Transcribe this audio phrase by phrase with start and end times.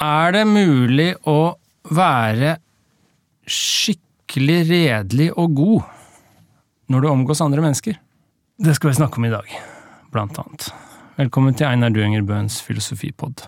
[0.00, 1.58] Er det mulig å
[1.92, 2.54] være
[3.44, 5.82] skikkelig redelig og god
[6.88, 7.98] når du omgås andre mennesker?
[8.56, 9.52] Det skal vi snakke om i dag,
[10.08, 10.70] blant annet.
[11.20, 13.44] Velkommen til Einar Duenger Bøhns filosofipod.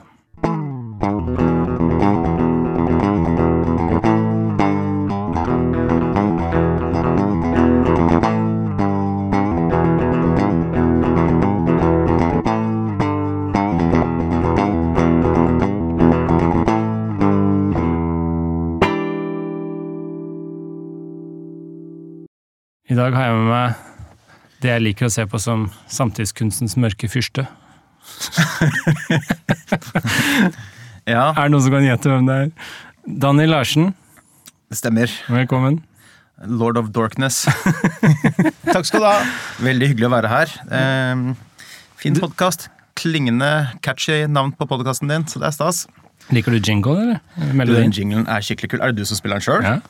[24.63, 27.47] Det jeg liker å se på som samtidskunstens mørke fyrste.
[31.03, 32.51] Ja, Er det noen som kan gjette hvem det er?
[33.23, 33.89] Daniel Larsen,
[34.71, 35.11] stemmer.
[35.27, 35.81] velkommen.
[36.47, 37.41] Lord of Dorkness.
[38.75, 39.17] Takk skal du ha.
[39.67, 40.55] Veldig hyggelig å være her.
[40.79, 41.25] Eh,
[41.99, 42.69] fin podkast.
[42.99, 43.51] Klingende,
[43.83, 45.83] catchy navn på podkasten din, så det er stas.
[46.31, 47.67] Liker du jingle, eller?
[47.67, 48.83] Du, Den jinglen er skikkelig kul.
[48.87, 49.67] Er det du som spiller den sjøl?
[49.67, 49.81] Ja,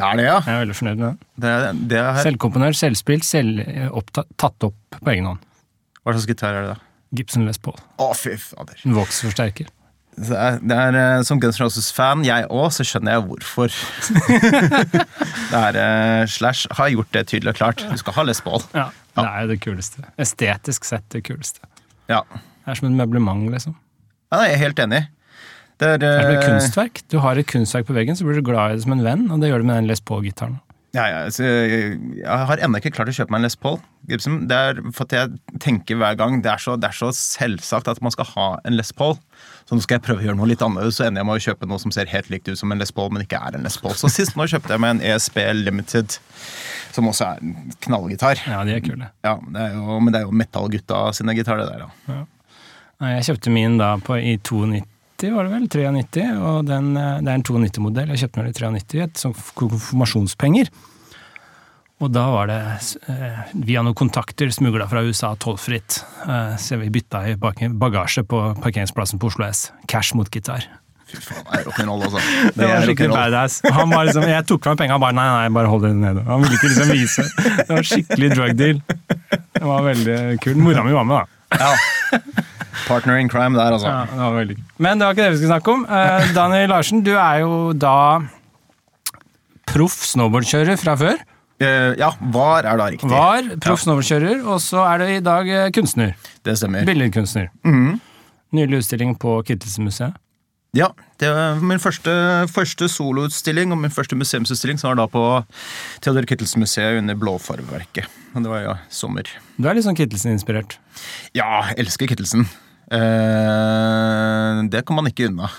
[0.00, 0.36] Det er det, ja.
[0.46, 1.18] jeg er veldig fornøyd med den.
[1.44, 1.56] Det
[1.92, 3.60] det er, Selvkomponert, selvspilt, selv
[4.00, 5.42] opptatt, tatt opp på egen hånd.
[6.00, 6.86] hva slags gitar er det, da?
[7.18, 7.76] Gibson Les Paul.
[8.00, 8.80] Å, fy fader.
[8.86, 9.68] En Vox-forsterker.
[10.20, 13.76] Det er, det er, eh, som Guns N' Roses-fan, jeg òg, så skjønner jeg hvorfor.
[15.52, 17.84] det er eh, Slash har gjort det tydelig og klart.
[17.88, 18.60] Du skal ha Les Paul.
[18.76, 20.04] Ja, det er jo det kuleste.
[20.20, 21.64] Estetisk sett det kuleste.
[22.10, 22.24] Ja.
[22.30, 23.78] Det er som et møblement, liksom.
[24.30, 25.04] ja, jeg er helt enig.
[25.80, 27.00] Det er, Det er et eh, kunstverk.
[27.08, 29.30] Du har et kunstverk på veggen, så blir du glad i det som en venn,
[29.32, 30.58] og det gjør du med den Les Paul-gitaren.
[30.90, 33.78] Ja, ja, jeg, jeg har ennå ikke klart å kjøpe meg en Les Paul.
[34.10, 34.40] Gibson.
[34.50, 37.88] Det er for at jeg tenker hver gang det er, så, det er så selvsagt
[37.92, 39.14] at man skal ha en Les Paul.
[39.68, 41.44] Så nå skal jeg prøve å gjøre noe litt annerledes, så ender jeg med å
[41.44, 43.66] kjøpe noe som ser helt likt ut som en Les Paul, men ikke er en
[43.66, 43.94] Les Paul.
[44.00, 46.18] Så sist nå kjøpte jeg meg en ESP Limited,
[46.96, 48.42] som også er en knallgitar.
[48.50, 49.12] Ja, de er kule.
[49.22, 52.18] Ja, det er jo, Men det er jo metallgutta sine gitarer, det der, ja.
[52.18, 53.14] ja.
[53.14, 54.82] Jeg kjøpte min da på, i 92,
[55.28, 55.66] var det vel?
[55.68, 56.22] 93.
[56.38, 58.14] Og den, eh, det er en 92-modell.
[58.14, 60.72] Jeg kjøpte den i 93, et sånt konfirmasjonspenger.
[62.00, 62.60] Og da var det
[63.12, 66.00] eh, via noen kontakter smugla fra USA tollfritt.
[66.24, 69.66] Eh, så vi bytta i bagasje på parkeringsplassen på Oslo S.
[69.90, 70.64] Cash mot gitar.
[71.10, 72.22] Fy faen, det er rock'n'roll, altså.
[72.56, 73.58] Det var er skikkelig badass.
[73.66, 76.22] Han var liksom, jeg tok fram penga og bare nei, nei, bare hold det nede.
[76.28, 77.26] Han ville ikke liksom vise.
[77.58, 78.80] Det var skikkelig drug deal.
[79.34, 80.62] Det var veldig kult.
[80.62, 81.60] Mora mi var med, da.
[81.60, 82.48] Ja.
[82.86, 83.88] Partner in crime der, altså.
[83.88, 84.56] Ja, det var veldig.
[84.78, 85.84] Men det var ikke det vi skulle snakke om.
[85.88, 87.96] Eh, Daniel Larsen, du er jo da
[89.70, 91.20] proff snowboardkjører fra før.
[91.60, 93.10] Eh, ja, var er da riktig.
[93.10, 96.14] Var proff snowboardkjører, og så er du i dag eh, kunstner.
[96.46, 96.86] Det stemmer.
[96.88, 97.50] Billedkunstner.
[97.66, 97.98] Mhm.
[98.56, 100.16] Nylig utstilling på Kittelsen-museet.
[100.76, 102.12] Ja, det var min første,
[102.52, 105.22] første soloutstilling og min første museumsutstilling som var da på
[106.04, 108.06] Theodor Kittelsen-museet under Blåfarveverket.
[108.36, 109.26] Og det var jo sommer.
[109.58, 110.76] Du er litt sånn Kittelsen-inspirert.
[111.34, 112.46] Ja, elsker Kittelsen.
[112.94, 115.50] Eh, det kom man ikke unna.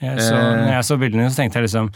[0.00, 0.56] Jeg så, Eh.
[0.64, 1.92] når jeg så bildene, så tenkte jeg liksom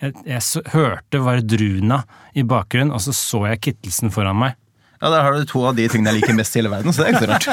[0.00, 4.54] Jeg, jeg så, hørte Vardruna i bakgrunnen, og så så jeg Kittelsen foran meg.
[5.00, 7.00] Ja, Der har du to av de tingene jeg liker mest i hele verden, så
[7.00, 7.46] det er ikke så rart.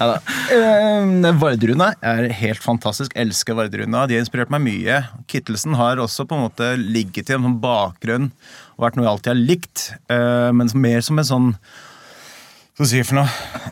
[0.00, 0.14] Ja,
[0.56, 3.12] eh, Vardruna er helt fantastisk.
[3.12, 4.06] Jeg Elsker Vardruna.
[4.08, 5.02] De har inspirert meg mye.
[5.28, 8.30] Kittelsen har også på en måte ligget i en sånn bakgrunn
[8.74, 11.50] og vært noe jeg alltid har likt, eh, men mer som en sånn
[12.74, 13.28] hva skal jeg si for noe?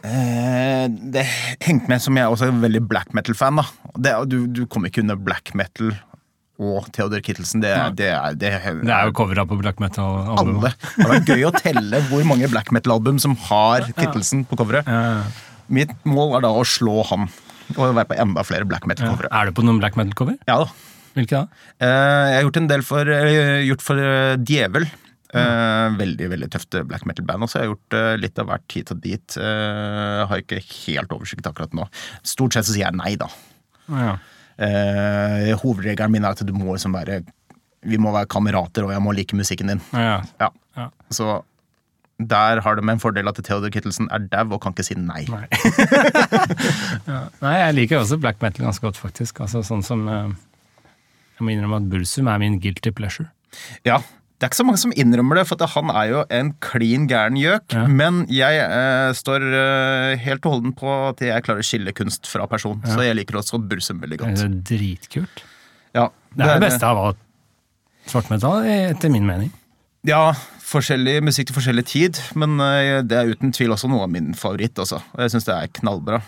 [0.06, 1.24] Eh, det
[1.64, 3.58] hengte med som jeg også er veldig black metal-fan.
[3.58, 3.64] da.
[3.98, 5.90] Det, du, du kommer ikke under black metal
[6.62, 7.60] og Theodor Kittelsen.
[7.64, 8.50] Det, det, er, det,
[8.86, 10.72] Det er jo covera på black metal-albumet.
[10.72, 11.18] alle.
[11.22, 14.86] Det er gøy å telle hvor mange black metal-album som har Kittelsen på coveret.
[14.88, 15.24] Ja.
[15.72, 17.28] Mitt mål er da å slå han.
[17.76, 19.30] Og være på enda flere black metal-covere.
[19.32, 20.36] Er du på noen black metal-cover?
[20.50, 20.72] Ja da.
[21.12, 21.62] Hvilke da?
[21.76, 23.08] Eh, Jeg har gjort en del for,
[23.68, 24.88] gjort for eh, Djevel.
[25.32, 25.94] Mm.
[25.96, 27.46] veldig veldig tøft black metal-band.
[27.46, 29.36] Og så har jeg gjort litt av hvert hit og dit.
[29.40, 31.86] Jeg har ikke helt oversikt akkurat nå.
[32.20, 33.30] Stort sett så sier jeg nei, da.
[33.88, 34.10] Ja.
[34.58, 37.22] Eh, hovedregelen min er at du må liksom være
[37.82, 39.80] Vi må være kamerater, og jeg må like musikken din.
[39.92, 40.20] Ja.
[40.40, 40.48] Ja.
[40.76, 40.88] Ja.
[41.10, 41.40] Så
[42.22, 44.94] der har du med en fordel at Theodor Kittelsen er dau og kan ikke si
[44.94, 45.24] nei.
[45.26, 45.46] Nei.
[47.10, 47.24] ja.
[47.42, 49.40] Nei, jeg liker også black metal ganske godt, faktisk.
[49.42, 50.30] Altså sånn som eh,
[51.38, 53.30] Jeg må innrømme at Bursum er min guilty pleasure.
[53.84, 53.98] Ja,
[54.42, 57.04] Det er ikke så mange som innrømmer det, for at han er jo en klin
[57.06, 57.76] gæren gjøk.
[57.76, 57.84] Ja.
[57.86, 62.26] Men jeg eh, står eh, helt og holden på at jeg klarer å skille kunst
[62.26, 62.80] fra person.
[62.82, 64.42] Så jeg liker også Bursum veldig Det godt.
[64.42, 65.44] er dritkult.
[65.94, 67.22] Ja, Det er det beste av alt
[68.10, 69.52] svartmetall, etter min mening.
[70.10, 70.32] Ja,
[70.66, 74.32] forskjellig musikk til forskjellig tid, men eh, det er uten tvil også noe av min
[74.34, 74.74] favoritt.
[74.82, 74.98] Også.
[75.14, 76.18] Og jeg syns det er knallbra.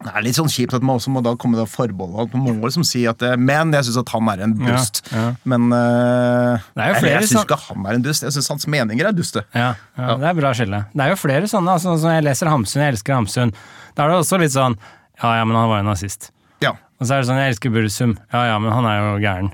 [0.00, 2.32] Det er litt sånn kjipt at man også må da komme med forbehold.
[2.32, 5.02] Man må liksom si at det, Men jeg syns at han er en dust.
[5.10, 5.32] Ja, ja.
[5.52, 8.24] Men uh, er flere jeg syns ikke han er en dust.
[8.24, 9.44] Jeg syns hans meninger er duste.
[9.52, 10.82] Ja, ja, det er bra skille.
[10.94, 13.52] Det er jo flere sånne, altså, som jeg leser Hamsun, jeg elsker Hamsun.
[13.92, 14.78] Da er det også litt sånn
[15.20, 16.30] Ja, ja, men han var jo nazist.
[16.64, 16.72] Ja.
[16.96, 18.16] Og så er det sånn, jeg elsker Bursum.
[18.32, 19.52] Ja ja, men han er jo gæren.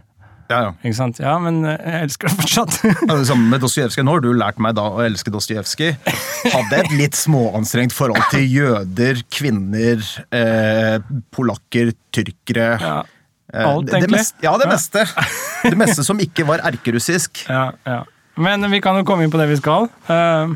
[0.51, 0.71] Ja, ja.
[0.85, 1.19] Ikke sant?
[1.19, 2.77] Ja, men eh, jeg elsker det fortsatt.
[3.09, 4.05] Ja, det samme med Dostojevskij.
[4.07, 5.97] Nå har du lært meg da å elske Dostojevskij.
[6.53, 10.99] Hadde et litt småanstrengt forhold til jøder, kvinner, eh,
[11.35, 12.71] polakker, tyrkere.
[12.81, 13.03] Ja,
[13.55, 14.19] Eh, alt, det- det egentlig.
[14.19, 15.03] meste- ja, det meste.
[15.71, 17.45] Det meste som ikke var erkerussisk.
[17.49, 18.01] ja, ja.
[18.37, 19.87] Men vi kan jo komme inn på det vi skal.
[20.11, 20.51] Uh,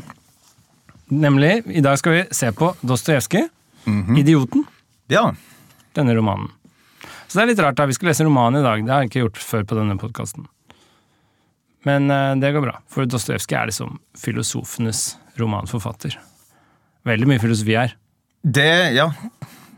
[1.09, 3.47] nemlig, i dag skal vi se på Dostojevskij,
[3.87, 4.15] Mhm.
[4.17, 4.65] 'Idioten',
[5.09, 5.31] Ja.
[5.95, 6.49] denne romanen.
[7.31, 7.85] Så det er litt rart, da.
[7.87, 8.81] Vi skal lese roman i dag.
[8.83, 10.49] Det har jeg ikke gjort før på denne podkasten.
[11.87, 16.17] Men eh, det går bra, for Dostojevskij er liksom filosofenes romanforfatter.
[17.07, 17.95] Veldig mye filosofi her.
[18.43, 18.67] Det,
[18.97, 19.07] ja.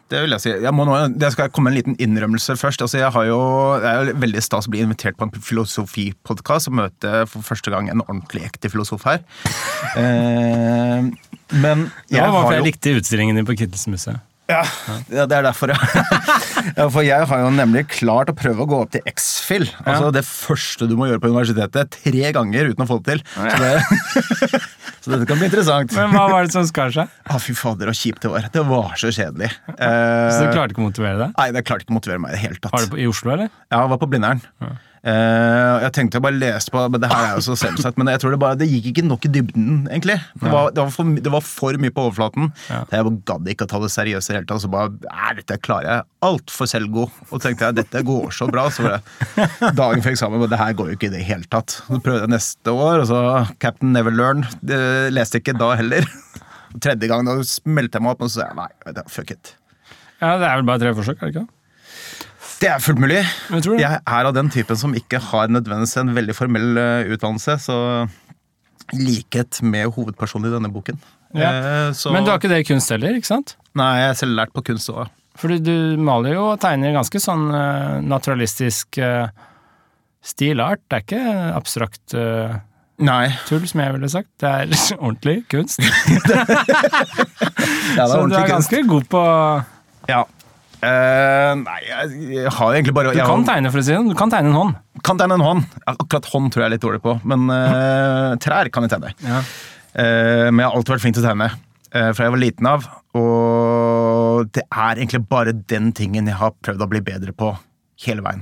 [0.09, 0.51] Det vil jeg si.
[0.65, 2.81] Jeg må nå, det skal komme en liten innrømmelse først.
[2.81, 3.37] Altså, jeg har jo,
[3.85, 7.69] det er jo veldig stas å bli invitert på en filosofipodkast og møte for første
[7.73, 9.21] gang en ordentlig ekte filosof her.
[9.93, 11.03] Eh,
[11.53, 14.23] men Det jeg var har hvorfor jo jeg likte utstillingen din på Kittelsmuseet.
[14.49, 14.63] Ja,
[15.11, 15.77] ja, det er derfor, ja.
[16.77, 16.87] ja.
[16.93, 19.65] For jeg har jo nemlig klart å prøve å gå opp til X-Fill.
[19.83, 23.23] Altså det første du må gjøre på universitetet, tre ganger uten å få det til.
[23.33, 23.73] Så, det,
[25.03, 25.93] så dette kan bli interessant.
[25.97, 27.11] Men hva var det som skar seg?
[27.27, 28.47] Å, fy fader, så kjipt det var.
[28.53, 29.51] Det var så kjedelig.
[29.67, 31.35] Så du Eh, klarte ikke å motivere deg?
[31.39, 32.73] nei, det klarte ikke å motivere meg i det hele tatt.
[32.75, 33.51] Var det på, i Oslo, eller?
[33.71, 34.41] Ja, jeg var på Blindern.
[34.63, 34.73] Eh,
[35.03, 38.21] jeg tenkte jeg bare leste på Men det her er jo så selvsagt, men jeg
[38.23, 40.15] tror det bare Det gikk ikke nok i dybden, egentlig.
[40.39, 42.51] Det var, det var, for, det var for mye på overflaten.
[42.69, 42.83] Ja.
[42.93, 44.63] Jeg gadd ikke å ta det seriøst i det hele tatt.
[44.63, 47.17] Så bare Nei, dette klarer jeg altfor selvgod.
[47.29, 48.67] Og tenkte jeg dette går så bra.
[48.71, 51.49] Så var det dagen før eksamen, men det her går jo ikke i det hele
[51.51, 51.75] tatt.
[51.83, 53.23] Så prøvde jeg neste år, og så
[53.63, 54.45] Captain Never Learn.
[54.63, 54.79] Det
[55.11, 56.07] leste jeg ikke da heller.
[56.79, 59.53] Tredje gang da smelte jeg meg opp, og så sa jeg nei, fuck it.
[60.23, 61.47] Ja, Det er vel bare tre forsøk, er det ikke?
[62.63, 63.17] Det er fullt mulig.
[63.51, 63.81] Jeg tror det.
[63.83, 67.77] Jeg er av den typen som ikke har nødvendigvis en veldig formell eh, utdannelse, så
[68.95, 71.01] likhet med hovedpersonen i denne boken.
[71.35, 71.49] Ja.
[71.49, 73.57] Eh, så, Men du har ikke det i kunst heller, ikke sant?
[73.75, 75.09] Nei, jeg er selv lært på kunst òg.
[75.41, 79.25] Fordi du maler jo og tegner ganske sånn uh, naturalistisk uh,
[80.23, 80.83] stilart.
[80.87, 81.23] Det er ikke
[81.57, 82.53] abstrakt uh,
[83.01, 83.31] Nei.
[83.49, 84.29] tull, som jeg ville sagt.
[84.39, 85.81] Det er ordentlig kunst.
[87.93, 88.89] Ja, det Så er du er ganske kunst.
[88.89, 89.23] god på
[90.09, 90.21] Ja.
[90.83, 94.01] Eh, nei, jeg, jeg har egentlig bare Du kan har- tegne, for å si det.
[94.09, 94.79] Du kan tegne en hånd.
[95.03, 95.67] kan tegne en hånd.
[95.87, 99.13] Akkurat hånd tror jeg er litt dårlig på, men uh, trær kan jeg tegne.
[99.23, 99.43] Ja.
[99.93, 101.53] Uh, men jeg har alltid vært flink til å tegne
[101.93, 102.85] fra jeg var liten av.
[103.13, 107.51] Og det er egentlig bare den tingen jeg har prøvd å bli bedre på
[108.07, 108.41] hele veien.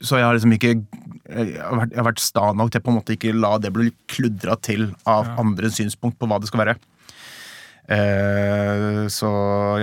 [0.00, 2.90] Så jeg har liksom ikke Jeg har vært, jeg har vært sta nok til på
[2.90, 6.64] en måte ikke la det bli kludra til av andres synspunkt på hva det skal
[6.64, 6.74] være.
[9.12, 9.30] Så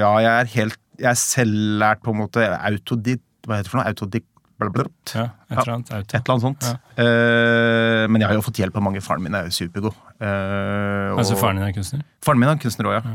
[0.01, 3.21] ja, jeg er helt Jeg er selvlært på en måte autodid...
[3.47, 3.87] Hva heter det for noe?
[3.93, 4.25] Autoditt
[4.59, 4.91] blablabla.
[5.15, 5.91] ja, et eller annet.
[5.95, 6.17] Auto.
[6.17, 6.65] Et eller annet sånt.
[6.99, 9.01] Eh, men jeg har jo fått hjelp av mange.
[9.03, 9.95] Faren min er jo supergod.
[10.19, 12.01] Uh, Altså og- faren din er kunstner?
[12.25, 13.13] Faren min er kunstner òg, ja.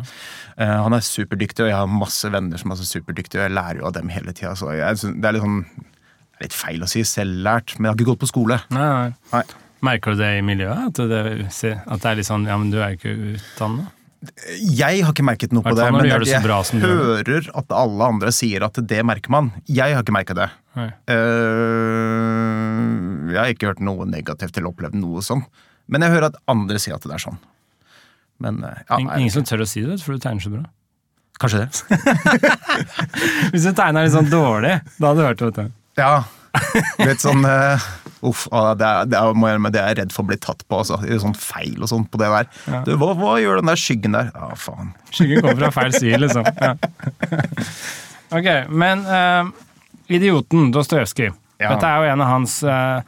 [0.56, 3.56] Eh, han er superdyktig, og jeg har masse venner som er så superdyktige, og jeg
[3.58, 4.54] lærer jo av dem hele tida.
[4.56, 5.60] Så jeg, det er litt sånn
[6.34, 8.56] det er litt feil å si selvlært, men jeg har ikke gått på skole.
[8.74, 9.42] Nei, nei.
[9.84, 10.88] Merker du det i miljøet?
[10.88, 11.20] At det,
[11.86, 13.92] at det er litt sånn Ja, men du er jo ikke utdannet?
[14.78, 18.64] Jeg har ikke merket noe på det, men jeg gjør hører at alle andre sier
[18.66, 19.50] at det merker man.
[19.68, 20.48] Jeg har ikke merka det.
[20.74, 21.14] Eh,
[23.30, 25.44] jeg har ikke hørt noe negativt eller opplevd noe sånn.
[25.90, 27.38] Men jeg hører at andre sier at det er sånn.
[28.42, 30.64] Men uh, ja, Ingen jeg, som tør å si det, for du tegner så bra.
[31.42, 31.68] kanskje det.
[33.54, 35.68] Hvis du tegner litt sånn dårlig, da hadde du hørt det.
[36.00, 36.14] Ja.
[37.08, 37.82] Litt sånn uh,
[38.24, 40.62] Uff, det er, det, er, må jeg, det er jeg redd for å bli tatt
[40.64, 40.78] på.
[40.80, 40.96] Altså.
[41.20, 42.48] Sånn feil og sånn på det der.
[42.72, 42.80] Ja.
[42.86, 44.30] Du, hva, hva gjør den der skyggen der?
[44.32, 44.94] Ja, faen.
[45.12, 46.48] Skyggen kommer fra feil side, liksom.
[46.56, 46.72] Ja.
[48.34, 49.46] Ok, men uh,
[50.10, 51.28] Idioten, Dostojevskij.
[51.60, 51.74] Ja.
[51.74, 52.98] Dette er jo en av hans uh,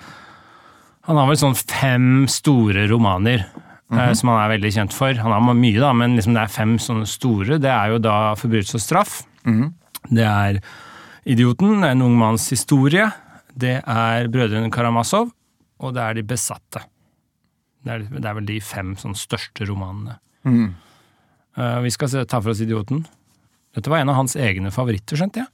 [1.08, 5.14] Han har vel sånn fem store romaner eh, som han er veldig kjent for.
[5.18, 7.60] Han har mye, da, men liksom det er fem sånne store.
[7.62, 9.16] Det er jo da 'Forbrytelse og straff'.
[10.10, 10.58] Det er
[11.26, 13.06] 'Idioten', en ung manns historie.
[13.56, 15.32] Det er 'Brødrene Karamazov',
[15.80, 16.84] og det er 'De besatte'.
[17.84, 20.18] Det er, det er vel de fem sånn største romanene.
[21.56, 23.06] Eh, vi skal se, ta for oss 'Idioten'.
[23.76, 25.48] Dette var en av hans egne favoritter, skjønte jeg.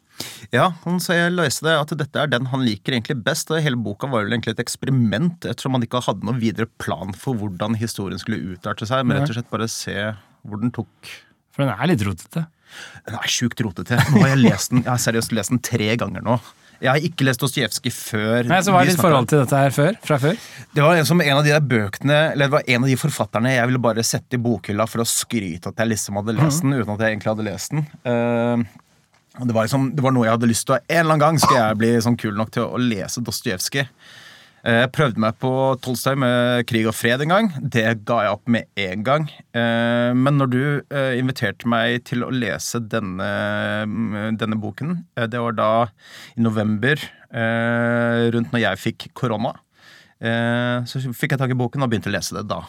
[0.52, 3.50] Ja, han jeg leste det, at dette er den han liker egentlig best.
[3.50, 7.14] og Hele boka var vel egentlig et eksperiment, ettersom han ikke hadde noen videre plan
[7.16, 9.97] for hvordan historien skulle utarte seg, men rett og slett bare se
[10.42, 11.12] hvor den tok
[11.52, 12.47] For den er litt rotete.
[13.04, 13.99] Den er sjukt rotete.
[14.12, 16.38] Nå har jeg lest den, jeg har seriøst lest den tre ganger nå.
[16.82, 18.48] Jeg har ikke lest Dostojevskij før.
[18.50, 19.98] Nei, så Hva er ditt forhold til dette her før?
[20.02, 20.38] Fra før?
[20.74, 22.96] Det var en som en av de der bøkene Eller det var en av de
[22.98, 26.64] forfatterne jeg ville bare sette i bokhylla for å skryte at jeg liksom hadde lest
[26.64, 27.86] den, uten at jeg egentlig hadde lest den.
[28.02, 28.64] Uh,
[29.38, 31.40] det, var liksom, det var noe jeg hadde lyst til å En eller annen gang
[31.44, 33.86] skal jeg bli sånn kul nok til å lese Dostojevskij.
[34.62, 35.50] Jeg prøvde meg på
[35.83, 37.49] Tolstoy med 'Krig og fred' en gang.
[37.59, 39.25] Det ga jeg opp med en gang.
[39.50, 43.26] Eh, Men når du eh, inviterte meg til å lese denne,
[43.87, 45.87] mm, denne boken, eh, det var da
[46.37, 46.95] i november,
[47.33, 49.57] eh, rundt når jeg fikk korona,
[50.21, 52.62] eh, så fikk jeg tak i boken og begynte å lese det da.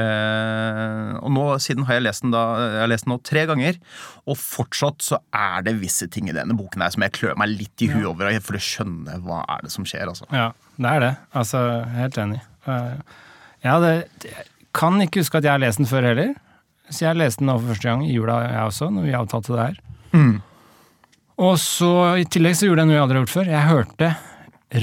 [0.00, 3.42] Uh, og nå, siden har jeg lest den da Jeg har lest den nå tre
[3.50, 3.76] ganger,
[4.24, 7.50] og fortsatt så er det visse ting i denne boken her som jeg klør meg
[7.52, 10.06] litt i huet over for å skjønne hva er det som skjer.
[10.08, 10.28] altså.
[10.32, 11.10] Ja, det er det.
[11.36, 11.60] Altså,
[11.96, 12.40] helt enig.
[12.66, 12.94] Eh,
[13.62, 13.90] Jeg hadde,
[14.72, 16.30] kan ikke huske at jeg har lest den før heller.
[16.90, 19.52] Så jeg leste den nå for første gang i jula, jeg også, når vi avtalte
[19.54, 19.76] det her.
[20.16, 20.38] Mm.
[21.40, 23.50] Og så i tillegg så gjorde jeg noe jeg aldri har gjort før.
[23.52, 24.08] Jeg hørte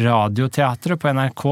[0.08, 1.44] Radioteatret på NRK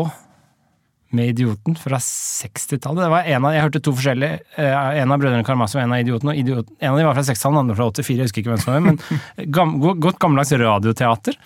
[1.16, 3.04] med Idioten fra 60-tallet.
[3.06, 4.40] Det var en av, Jeg hørte to forskjellige.
[4.58, 6.30] eh, En av Brødrene Karamazov og en av Idioten.
[6.30, 8.18] og Idiot, En av dem var fra 60-tallet, den andre fra 84.
[8.18, 11.38] Jeg husker ikke hvem som var men godt gammeldags radioteater.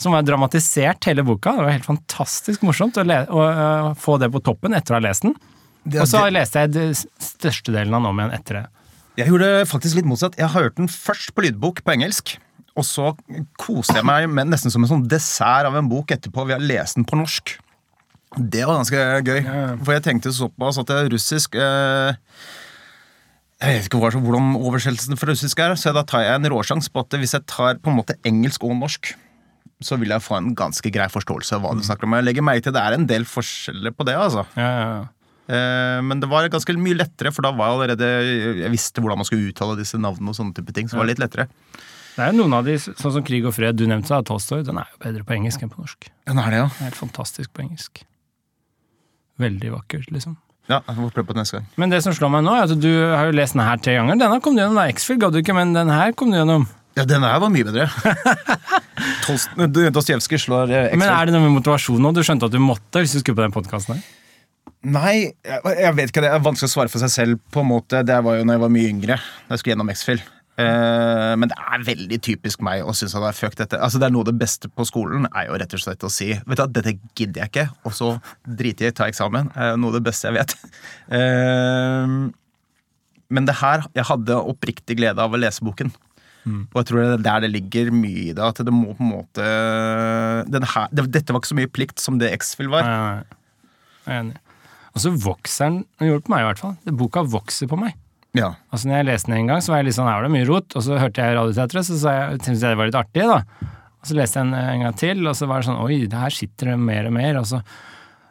[0.00, 1.52] Som var dramatisert hele boka.
[1.58, 5.04] Det var helt fantastisk morsomt å, å uh, få det på toppen etter å ha
[5.04, 5.34] lest den.
[5.90, 8.66] Og så leste jeg det størstedelen av den om igjen etter det.
[9.20, 10.38] Jeg gjorde faktisk litt motsatt.
[10.38, 12.36] Jeg har hørt den først på lydbok på engelsk.
[12.78, 13.10] Og så
[13.60, 16.64] koste jeg meg med nesten som en sånn dessert av en bok etterpå ved å
[16.70, 17.56] lese den på norsk.
[18.38, 19.40] Det var ganske gøy.
[19.82, 22.12] For jeg tenkte såpass at det er russisk eh,
[23.60, 27.02] Jeg vet ikke hvordan oversettelsen for russisk er, så da tar jeg en råsjanse på
[27.02, 29.12] at hvis jeg tar på en måte engelsk og norsk,
[29.80, 32.18] så vil jeg få en ganske grei forståelse av hva du snakker om.
[32.18, 34.44] Jeg legger merke til det er en del forskjeller på det, altså.
[34.58, 35.06] Ja, ja, ja.
[35.50, 38.10] Eh, Men det var ganske mye lettere, for da var jeg allerede
[38.60, 40.86] Jeg visste hvordan man skulle uttale disse navnene og sånne type ting.
[40.86, 41.48] Så det var litt lettere.
[42.14, 44.62] Det er jo noen av de, sånn som Krig og fred, du nevnte av Tolstoy,
[44.66, 46.10] den er jo bedre på engelsk enn på norsk.
[46.28, 46.68] Ja, nå er det, ja.
[46.76, 48.02] Den er helt fantastisk på engelsk.
[49.40, 50.36] Veldig vakkert, liksom.
[50.68, 51.68] Ja, jeg får prøve på det neste gang.
[51.80, 53.94] Men det som slår meg nå, er at du har jo lest den her tre
[53.96, 54.18] ganger.
[54.20, 54.84] Denne kom du gjennom, da.
[54.92, 56.66] X-Fill ga du ikke, men den her kom du gjennom.
[56.98, 57.86] Ja, den her var mye bedre.
[59.94, 60.98] Dostojevskij slår ekstra.
[60.98, 62.10] Men er det noe med motivasjon nå?
[62.16, 64.02] Du skjønte at du måtte hvis du skulle på den podkasten?
[64.90, 66.24] Nei, jeg, jeg vet ikke.
[66.24, 67.40] Det er vanskelig å svare for seg selv.
[67.52, 68.02] på en måte.
[68.06, 69.18] Det var jo når jeg var mye yngre.
[69.46, 70.22] Da jeg skulle gjennom X-Fill.
[70.60, 73.78] Eh, men det er veldig typisk meg å synes at jeg fuck dette.
[73.78, 76.12] Altså, det er noe av det beste på skolen er jo rett og slett å
[76.12, 78.10] si vet du dette gidder jeg ikke, og så
[78.44, 79.52] driter jeg i ta eksamen.
[79.54, 80.56] er noe av det beste jeg vet.
[81.10, 82.12] Eh,
[83.30, 85.90] men det her Jeg hadde oppriktig glede av å lese boken.
[86.48, 88.42] Og jeg tror det er der det ligger mye i det.
[88.42, 89.48] At det må på en måte
[90.50, 92.86] den her, det, Dette var ikke så mye plikt som det X-Fill var.
[92.86, 93.24] Ja, nei.
[94.06, 94.38] Jeg er enig.
[94.90, 96.76] Og så vokser den, den gjorde det på meg i hvert fall.
[96.86, 97.92] Det- Boka vokser på meg.
[98.34, 98.52] Ja.
[98.72, 100.32] Altså når jeg leste den en gang, så var jeg litt sånn, her var det
[100.34, 103.38] mye rot, og så hørte jeg Radioteatret, så syntes jeg det var litt artig, da.
[104.00, 106.18] Og så leste jeg den en gang til, og så var det sånn, oi, det
[106.24, 107.60] her sitter det mer og mer, og så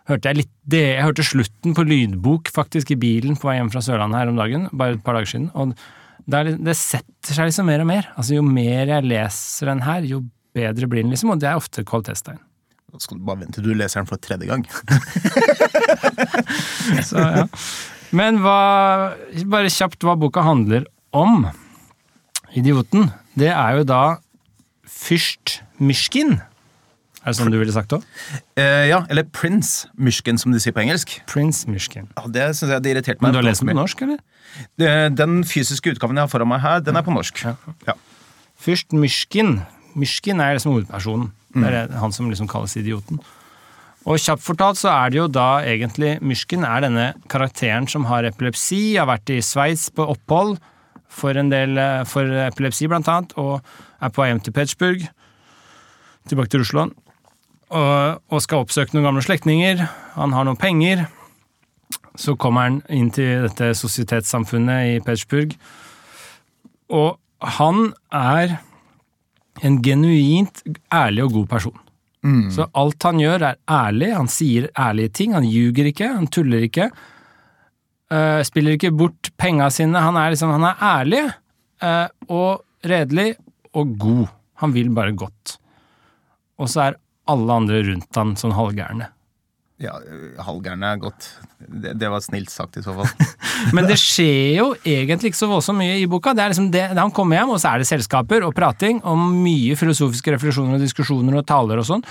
[0.10, 3.70] hørte jeg litt det, jeg hørte slutten på lydbok faktisk i bilen på vei hjem
[3.72, 5.76] fra Sørlandet her om dagen, bare et par dager siden, og
[6.30, 8.10] det, er, det setter seg liksom mer og mer.
[8.16, 10.24] Altså jo mer jeg leser den her, jo
[10.56, 12.42] bedre blir den liksom, og det er ofte kvalitetstegn.
[12.90, 14.64] Da skal du bare vente til du leser den for tredje gang.
[17.10, 17.46] Så, ja.
[18.18, 18.60] Men hva,
[19.46, 21.46] bare kjapt hva boka handler om.
[22.58, 24.04] Idioten, det er jo da
[24.90, 26.40] fyrst Myshkin.
[27.20, 28.04] Er det sånn du ville sagt òg?
[28.56, 31.18] Uh, ja, eller Prince Myshkin, som de sier på engelsk.
[31.28, 32.08] Prince Myshkin.
[32.16, 33.28] Ja, det synes jeg det irriterte meg.
[33.28, 34.22] Men du har lest den på norsk, eller?
[34.80, 37.44] Eh, Den fysiske utgaven jeg har foran meg her, den er på norsk.
[37.44, 37.56] Ja.
[37.90, 37.98] Ja.
[38.60, 39.60] Fyrst Myshkin.
[40.00, 41.30] Myshkin er liksom hovedpersonen.
[41.56, 43.20] Det er han som liksom kalles idioten.
[44.08, 48.24] Og kjapt fortalt så er det jo da egentlig Myshkin er denne karakteren som har
[48.30, 50.56] epilepsi, har vært i Sveits på opphold
[51.10, 53.60] for en del eh, for epilepsi blant annet, og
[54.00, 55.06] er på vei hjem til Petersburg,
[56.30, 56.94] tilbake til Russland,
[57.70, 59.84] og, og skal oppsøke noen gamle slektninger.
[60.18, 61.06] Han har noen penger.
[62.20, 65.54] Så kommer han inn til dette sosietetssamfunnet i Petersburg,
[66.92, 67.20] og
[67.60, 68.58] han er
[69.64, 71.78] en genuint ærlig og god person.
[72.52, 76.66] Så alt han gjør er ærlig, han sier ærlige ting, han ljuger ikke, han tuller
[76.68, 76.90] ikke.
[78.10, 81.24] Uh, spiller ikke bort penga sine, han er liksom, han er ærlig
[81.86, 83.36] uh, og redelig
[83.78, 84.26] og god.
[84.60, 85.56] Han vil bare godt.
[86.60, 87.00] Og så er
[87.30, 89.10] alle andre rundt han sånn halvgærne.
[89.80, 89.94] Ja,
[90.44, 91.30] halvgærne er godt.
[91.60, 93.28] Det, det var snilt sagt i så fall.
[93.76, 96.34] Men det skjer jo egentlig ikke så voldsomt mye i boka.
[96.36, 99.22] Det er liksom det, Han kommer hjem, og så er det selskaper og prating og
[99.32, 102.04] mye filosofiske refleksjoner og diskusjoner og taler og sånn.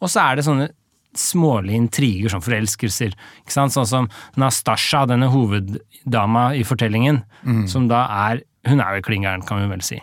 [0.00, 0.70] Og så er det sånne
[1.16, 3.12] smålige intriger, som forelskelser.
[3.42, 3.74] Ikke sant?
[3.74, 4.08] Sånn som
[4.40, 7.20] Nastasja, denne hoveddama i fortellingen,
[7.68, 9.96] som da er Hun er jo klin gæren, kan vi vel si.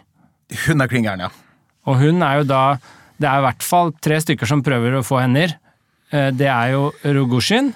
[0.66, 1.28] Hun er klin gæren, ja.
[1.86, 2.62] Og hun er jo da
[3.20, 5.56] Det er i hvert fall tre stykker som prøver å få hender.
[6.12, 7.74] Eh, Det er jo Rogosjin,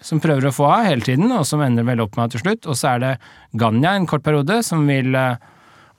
[0.00, 2.66] som prøver å få av hele tiden, og som ender vel opp med til slutt.
[2.66, 3.18] Og så er det
[3.56, 5.36] Ganya en kort periode, som vil eh,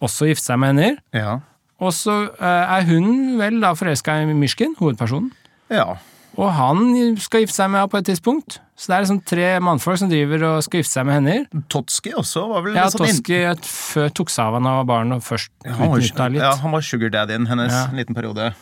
[0.01, 0.98] også gifte seg med hender.
[1.13, 1.39] Ja.
[1.79, 5.32] Og så eh, er hun vel da forelska i Mishkin, hovedpersonen.
[5.70, 5.98] ja.
[6.38, 8.60] Og han skal gifte seg med henne på et tidspunkt.
[8.77, 11.63] Så det er liksom tre mannfolk som driver og skal gifte seg med henne.
[11.74, 14.86] Totski også var vel Ja, sånn inn- Toski et- tok seg av han da han
[14.86, 16.44] var barn og først han var, utnytta litt.
[16.44, 17.88] ja, han var sugar daddyen hennes Ja.
[17.91, 18.53] liten periode.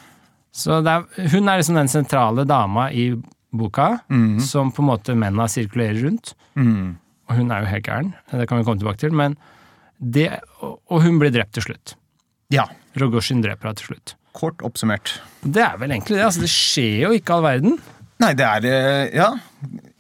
[0.56, 3.10] Så er, hun er liksom den sentrale dama i
[3.56, 4.40] boka, mm.
[4.44, 6.34] som på en måte mennene sirkulerer rundt.
[6.56, 6.96] Mm.
[7.30, 9.16] Og hun er jo helt gæren, det kan vi komme tilbake til.
[9.16, 9.36] Men
[10.00, 10.30] det,
[10.62, 11.96] og hun blir drept til slutt.
[12.54, 12.68] Ja,
[13.00, 14.16] Rogoshin dreper henne til slutt.
[14.36, 15.14] kort oppsummert.
[15.42, 16.26] Det er vel egentlig det.
[16.26, 17.78] altså Det skjer jo ikke all verden.
[18.20, 19.08] Nei, det er Ja.
[19.16, 19.30] Ja.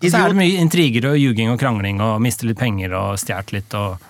[0.03, 3.15] Og så er det mye intriger og ljuging og krangling og miste litt penger og
[3.17, 4.03] stjålet litt og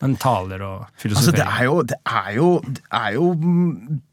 [0.00, 3.26] Men taler og Altså, det er jo, det er jo, det er jo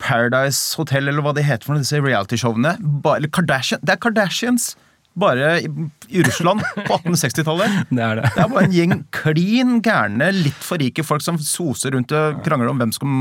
[0.04, 2.76] Paradise Hotel, eller hva det heter for disse realityshowene.
[3.14, 4.74] Eller Kardashian, det er Kardashians,
[5.18, 5.70] bare i,
[6.14, 7.78] i Russland på 1860-tallet.
[7.90, 8.34] det er det.
[8.36, 12.44] Det er bare en gjeng klin gærne, litt for rike folk som soser rundt og
[12.46, 13.16] krangler om hvem som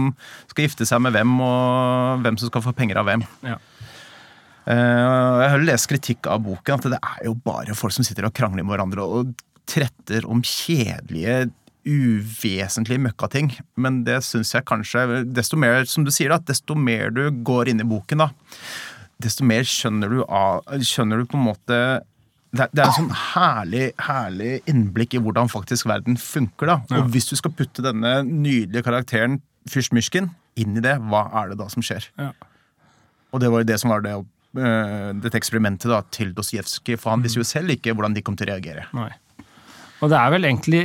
[0.51, 3.25] skal gifte seg med hvem, og hvem som skal få penger av hvem.
[3.47, 3.61] Ja.
[4.67, 5.03] Eh,
[5.45, 8.35] jeg har lest kritikk av boken, at det er jo bare folk som sitter og
[8.37, 11.47] krangler med hverandre og tretter om kjedelige,
[11.87, 13.53] uvesentlige møkkating.
[13.79, 17.73] Men det syns jeg kanskje Desto mer, som du sier, da, desto mer du går
[17.73, 18.31] inn i boken, da,
[19.23, 21.81] desto mer skjønner du, av, skjønner du på en måte
[22.57, 26.71] det er, det er en sånn herlig, herlig innblikk i hvordan faktisk verden funker.
[26.71, 26.77] da.
[26.89, 27.03] Ja.
[27.03, 31.53] Og hvis du skal putte denne nydelige karakteren Fyrst Myrskin inn i det, hva er
[31.53, 32.07] det da som skjer?
[32.21, 32.31] Ja.
[33.35, 37.13] Og det var jo det som var det, øh, dette eksperimentet da, til Dostojevskij, for
[37.13, 38.87] han visste jo selv ikke hvordan de kom til å reagere.
[38.97, 39.11] Nei.
[40.01, 40.85] Og det er vel egentlig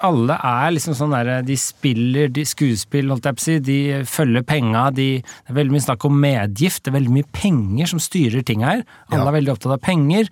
[0.00, 3.58] alle er liksom sånn derre De spiller de skuespill, holdt jeg på å si.
[3.60, 3.76] De
[4.08, 4.86] følger penga.
[4.94, 6.82] De, det er veldig mye snakk om medgift.
[6.84, 8.82] Det er veldig mye penger som styrer ting her.
[9.10, 9.28] Alle Ja.
[9.28, 10.28] er veldig opptatt av penger.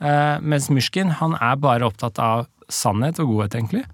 [0.00, 3.84] Eh, mens Myrskin, han er bare opptatt av sannhet og godhet, egentlig.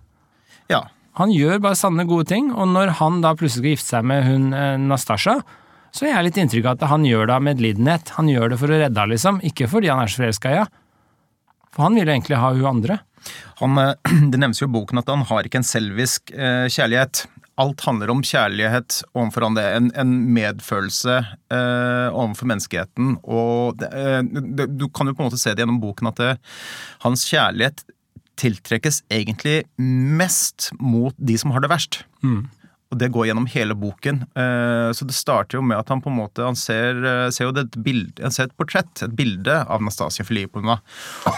[0.68, 0.82] Ja,
[1.16, 2.50] Han gjør bare sanne, gode ting.
[2.52, 5.36] Og når han da plutselig skal gifte seg med hun eh, Nastasja,
[5.94, 8.08] så har jeg litt inntrykk av at han gjør det av medlidenhet.
[8.16, 9.38] Han gjør det for å redde henne, liksom.
[9.46, 10.80] Ikke fordi han er så forelska i henne.
[11.74, 12.98] For han ville egentlig ha hun andre.
[13.60, 13.94] han, øh,
[14.32, 17.26] Det nevnes jo i boken at han har ikke en selvisk øh, kjærlighet.
[17.58, 19.66] Alt handler om kjærlighet overfor andre.
[19.76, 21.20] En, en medfølelse
[21.54, 23.18] eh, overfor menneskeheten.
[23.22, 24.22] Og det, øh,
[24.58, 26.32] det, du kan jo på en måte se det gjennom boken at det,
[27.06, 27.84] hans kjærlighet
[28.40, 32.02] tiltrekkes egentlig mest mot de som har det verst.
[32.94, 34.22] Og det går gjennom hele boken.
[34.38, 37.48] Eh, Så det starter jo med at han på en måte Han ser, eh, ser
[37.48, 40.78] jo et bilde, han ser et portrett, et bilde av Nastasia Filipovna,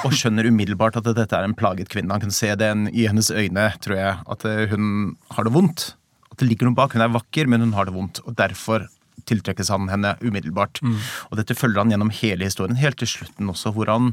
[0.05, 2.13] og skjønner umiddelbart at dette er en plaget kvinne.
[2.13, 5.95] Han kan se det i hennes øyne, tror jeg, at eh, hun har det vondt.
[6.31, 6.93] At det ligger noe bak.
[6.93, 8.21] Hun er vakker, men hun har det vondt.
[8.27, 8.87] Og derfor
[9.27, 10.83] tiltrekkes han henne umiddelbart.
[11.31, 14.13] Og dette følger han gjennom hele historien, helt til slutten også, hvor han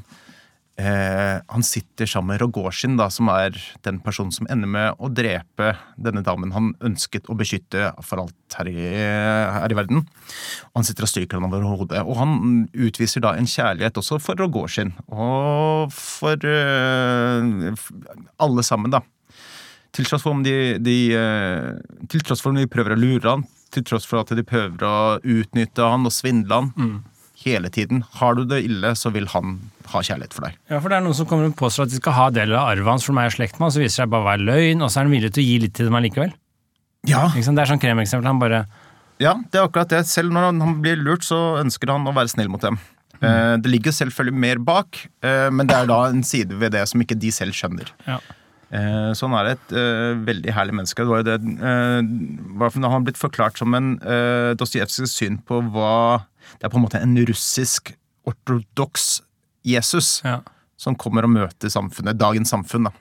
[0.76, 3.54] Eh, han sitter sammen med Rogozjin, som er
[3.86, 8.58] den personen som ender med å drepe denne damen han ønsket å beskytte for alt
[8.58, 8.88] her i,
[9.54, 10.02] her i verden.
[10.72, 12.02] Og han sitter og stryker han over hodet.
[12.02, 17.86] Og han utviser da en kjærlighet også for Rogozjin, og for eh,
[18.42, 19.04] alle sammen, da.
[19.94, 21.68] Til tross de, de eh,
[22.10, 24.82] Til tross for om de prøver å lure han, til tross for at de prøver
[24.90, 26.74] å utnytte han og svindle han.
[27.44, 28.04] Hele tiden.
[28.20, 29.58] Har du det ille, så vil han
[29.92, 30.56] ha kjærlighet for deg.
[30.72, 32.70] Ja, for det er noen som kommer og påstår at de skal ha deler av
[32.72, 34.48] arven hans, for meg er slekt med han, så viser det seg bare å være
[34.48, 36.34] løgn, og så er han villig til å gi litt til dem allikevel.
[37.10, 37.56] Ja, Liksom.
[37.58, 38.28] Det er sånn kremeksempel.
[38.32, 38.66] Han bare
[39.20, 40.06] Ja, det er akkurat det.
[40.08, 42.80] Selv når han- blir lurt, så ønsker han å være snill mot dem.
[43.22, 46.88] Eh, Det ligger selvfølgelig mer bak, eh, men det er da en side ved det
[46.90, 47.88] som ikke de selv skjønner.
[48.08, 48.20] Ja.
[48.72, 49.68] Eh, Så han er et
[50.26, 50.96] veldig herlig menneske.
[50.96, 56.24] Det var jo det, han har blitt forklart som en uh, Dostojevskijs syn på hva
[56.58, 57.94] Det er på en måte en russisk
[58.30, 59.22] ortodoks
[59.68, 60.42] Jesus ja.
[60.80, 62.90] som kommer og møter samfunnet, dagens samfunn.
[62.90, 62.94] da.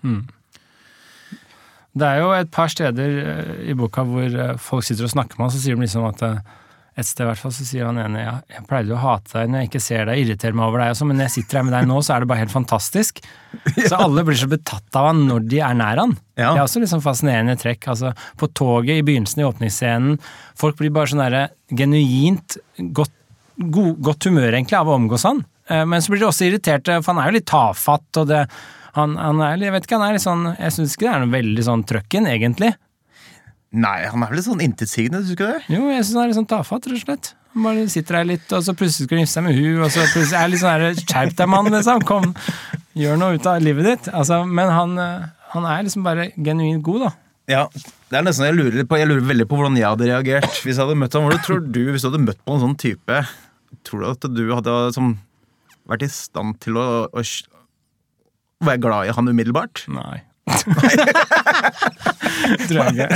[1.92, 5.37] Det er jo et par steder eh, i boka hvor eh, folk sitter og snakker
[5.37, 6.38] med han, så sier de liksom at eh,
[6.92, 9.48] et sted i hvert fall så sier han ene ja, jeg pleide å hate deg
[9.48, 11.59] når jeg ikke ser deg, irritere meg over deg og sånn, men når jeg sitter
[11.59, 13.22] her med deg nå, så er det bare helt fantastisk.
[13.88, 16.12] Så alle blir så betatt av han når de er nær han.
[16.37, 16.50] Ja.
[16.52, 17.88] Det er også liksom fascinerende trekk.
[17.92, 20.20] Altså, på toget i begynnelsen i åpningsscenen,
[20.59, 22.59] folk blir bare sånn derre genuint
[22.96, 23.14] godt,
[23.57, 25.43] god, godt humør egentlig av å omgås han.
[25.69, 28.47] Eh, Men så blir de også irriterte, for han er jo litt tafatt, og det
[28.93, 31.23] han, han er, jeg vet ikke, han er litt sånn Jeg syns ikke det er
[31.23, 32.75] noe veldig sånn trøkken, egentlig.
[33.73, 35.62] Nei, han er vel litt sånn intetsigende, syns du ikke det?
[35.73, 37.31] Jo, jeg syns han er litt sånn tafatt, rett og slett.
[37.55, 39.91] Han bare sitter der litt, og så plutselig skal han gifte seg med hun, og
[39.95, 42.05] så plutselig er det litt sånn Skjerp deg, mann, liksom.
[42.09, 42.29] Kom,
[43.01, 44.11] gjør noe ut av livet ditt.
[44.12, 47.11] Altså, men han, eh, han er liksom bare genuint god, da.
[47.50, 50.61] Ja, det er nesten jeg lurer på Jeg lurer veldig på hvordan jeg hadde reagert
[50.62, 51.26] hvis jeg hadde møtt ham.
[51.26, 53.22] Hvordan tror du, hvis du hadde møtt på en sånn type,
[53.88, 55.14] tror du at du hadde som,
[55.90, 59.87] vært i stand til å, å, å være glad i han umiddelbart?
[59.90, 60.20] Nei.
[62.66, 63.07] tror jeg ikke.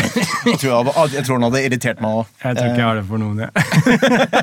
[0.47, 2.25] Jeg tror, jeg, jeg tror han hadde irritert meg òg.
[2.43, 3.51] Jeg tror ikke jeg har det for noen, jeg.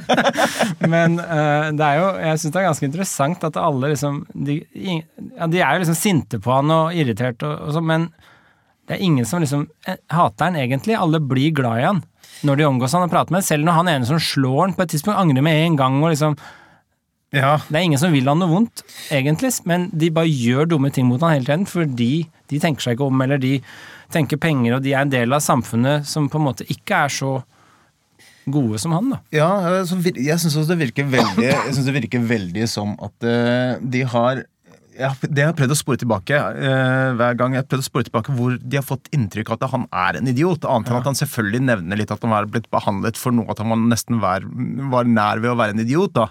[0.93, 4.59] Men eh, det er jo, jeg syns det er ganske interessant at alle liksom De,
[4.73, 8.01] ja, de er jo liksom sinte på han og irritert og, og sånn, men
[8.87, 10.97] det er ingen som liksom eh, hater han egentlig.
[10.99, 12.03] Alle blir glad i han
[12.43, 13.47] når de omgås han og prater med han.
[13.47, 16.01] Selv når han ene som slår han på et tidspunkt, angrer med en gang.
[16.03, 16.35] og liksom
[17.33, 17.57] Ja.
[17.69, 21.07] Det er ingen som vil han noe vondt, egentlig, men de bare gjør dumme ting
[21.09, 23.55] mot han hele tiden fordi de tenker seg ikke om, eller de
[24.13, 27.09] tenker penger, og de er en del av samfunnet som på en måte ikke er
[27.15, 27.31] så
[28.45, 29.19] gode som han, da.
[29.33, 33.25] Ja, altså, jeg syns også det virker veldig Jeg synes det virker veldig som at
[33.25, 34.43] eh, de har
[34.99, 37.55] ja, Det har prøvd å spore tilbake uh, hver gang.
[37.55, 40.19] Jeg har prøvd å spore tilbake Hvor de har fått inntrykk av at han er
[40.19, 40.67] en idiot.
[40.69, 43.63] Annet enn at han selvfølgelig nevner litt at han var blitt behandlet for noe, at
[43.63, 44.47] han var nesten var,
[44.93, 46.15] var nær ved å være en idiot.
[46.19, 46.29] da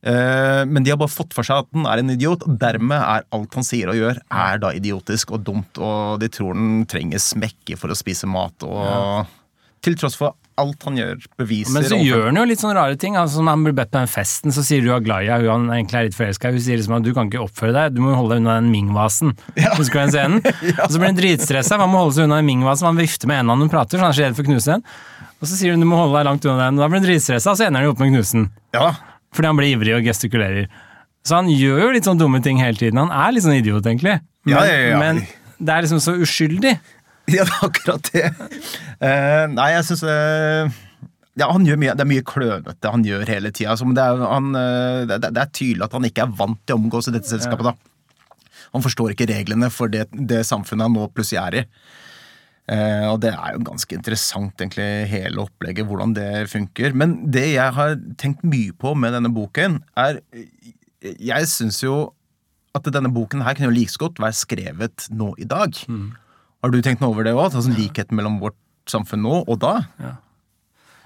[0.00, 2.96] Uh, Men de har bare fått for seg at han er en idiot, og dermed
[2.96, 5.76] er alt han sier og gjør, er da idiotisk og dumt.
[5.76, 8.64] Og de tror han trenger smekke for å spise mat.
[8.64, 9.28] Og
[9.84, 12.76] til tross for alt han gjør, beviser Men så overfor- gjør han jo litt sånne
[12.78, 13.16] rare ting.
[13.20, 15.48] Altså, når han blir bedt på den festen, så sier du er glad i henne,
[15.50, 16.52] hun han egentlig er litt forelska.
[16.54, 18.70] Hun sier liksom at du kan ikke oppføre deg, du må holde deg unna den
[18.74, 19.34] Ming-vasen.
[19.80, 20.40] Husker du den scenen?
[20.84, 23.40] Og så blir han dritstressa, han må holde seg unna den Ming-vasen, han vifter med
[23.42, 24.84] hendene når hun prater, så han er så redd for å knuse den.
[25.40, 27.08] Og så sier hun du må holde deg langt unna den, og da blir han
[27.08, 28.48] dritstressa, og så ender han jo opp med å knuse den.
[28.76, 28.90] Ja,
[29.32, 30.66] Fordi han blir ivrig og gestikulerer.
[31.24, 32.98] Så han gjør jo litt sånn dumme ting hele tiden.
[33.00, 34.18] Han er litt sånn idiot, egentlig.
[34.44, 34.98] Men, Ja, ja, ja.
[35.00, 35.20] men
[35.60, 36.72] det er liksom så uskyldig.
[37.36, 38.28] ja, det er akkurat det.
[39.00, 40.06] Uh, nei, jeg syns
[41.38, 43.76] ja, han gjør mye, Det er mye klønete han gjør hele tida.
[43.78, 47.10] Det, uh, eh, det, det er tydelig at han ikke er vant til å omgås
[47.10, 47.70] i dette selskapet.
[47.70, 48.66] da.
[48.74, 51.66] Han forstår ikke reglene for det, det samfunnet han nå plutselig er i.
[52.70, 56.94] Eh, og det er jo ganske interessant, egentlig, hele opplegget, hvordan det funker.
[56.94, 60.20] Men det jeg har tenkt mye på med denne boken, er
[61.00, 62.12] Jeg syns jo
[62.76, 65.72] at denne boken her kunne jo like godt være skrevet nå i dag.
[66.60, 67.46] Har du tenkt noe over det òg?
[67.48, 68.58] Altså, likheten mellom vårt
[68.90, 69.76] samfunn nå og da?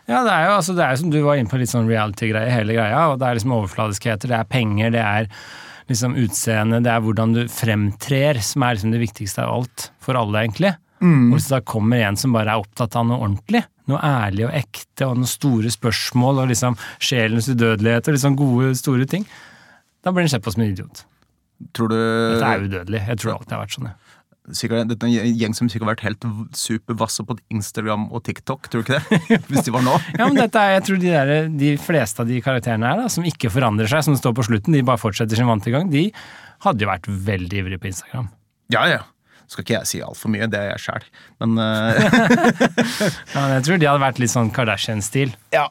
[0.05, 2.51] Ja, det er jo altså, det er som du var inne på, litt sånn reality-greie,
[2.53, 3.05] hele greia.
[3.12, 5.29] Og det er liksom overfladiskheter, det er penger, det er
[5.90, 10.19] liksom utseende, det er hvordan du fremtrer, som er liksom det viktigste av alt for
[10.21, 10.75] alle, egentlig.
[11.05, 14.47] Og hvis det da kommer en som bare er opptatt av noe ordentlig, noe ærlig
[14.47, 19.27] og ekte, og noen store spørsmål, og liksom sjelens udødelighet, og liksom gode, store ting,
[20.05, 21.05] da blir den sett på som en idiot.
[21.77, 23.03] Tror du Dette er udødelig.
[23.09, 24.01] Jeg tror alltid har vært sånn, jeg.
[24.52, 26.26] Sikkert, Dette er en gjeng som sikkert har vært helt
[26.59, 29.40] supervasse på Instagram og TikTok, tror du ikke det?
[29.50, 29.96] Hvis de var nå.
[30.18, 33.12] Ja, men dette er, jeg tror de, der, de fleste av de karakterene her, da,
[33.12, 36.11] som ikke forandrer seg, som står på slutten, de bare fortsetter sin vante gang, de
[36.66, 38.28] hadde jo vært veldig ivrige på Instagram.
[38.72, 39.02] Ja, ja.
[39.50, 41.09] Skal ikke jeg si altfor mye, det er jeg sjæl.
[41.42, 41.96] Men uh...
[43.35, 45.35] Ja, men jeg tror de hadde vært litt sånn Kardashian-stil.
[45.57, 45.66] ja.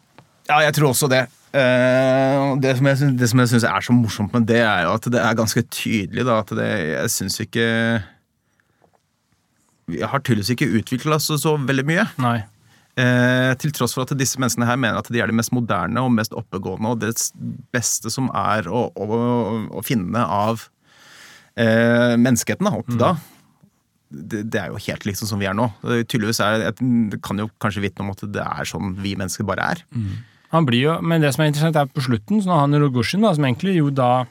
[0.50, 1.26] ja, jeg tror også det.
[1.54, 4.96] Uh, det som jeg det som jeg syns er så morsomt med det, er jo
[4.98, 7.68] at det er ganske tydelig da, at det, jeg syns ikke
[9.92, 12.06] Vi har tydeligvis ikke utvikla oss så veldig mye.
[12.24, 12.38] Nei.
[12.94, 16.02] Eh, til tross for at disse menneskene her mener at de er de mest moderne
[16.04, 17.16] og mest oppegående, og det
[17.74, 19.08] beste som er å, å,
[19.74, 20.68] å finne av
[21.58, 23.16] eh, menneskeheten da, opp til da.
[24.14, 25.72] Det, det er jo helt liksom som vi er nå.
[25.82, 29.48] Det, tydeligvis er det, kan jo kanskje vitne om at det er sånn vi mennesker
[29.50, 29.84] bare er.
[30.54, 33.26] Han blir jo, men det som er interessant er på slutten, så når han Rogoshin,
[33.26, 34.28] da, som egentlig jo da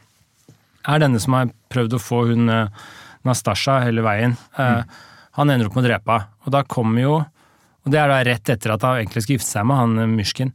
[0.87, 2.85] er denne som har prøvd å få hun eh,
[3.27, 4.83] Nastasja hele veien, eh,
[5.39, 6.29] han ender opp med å drepe henne.
[6.45, 7.15] Og da kommer jo
[7.83, 10.53] Og det er da rett etter at han egentlig skal gifte seg med han eh,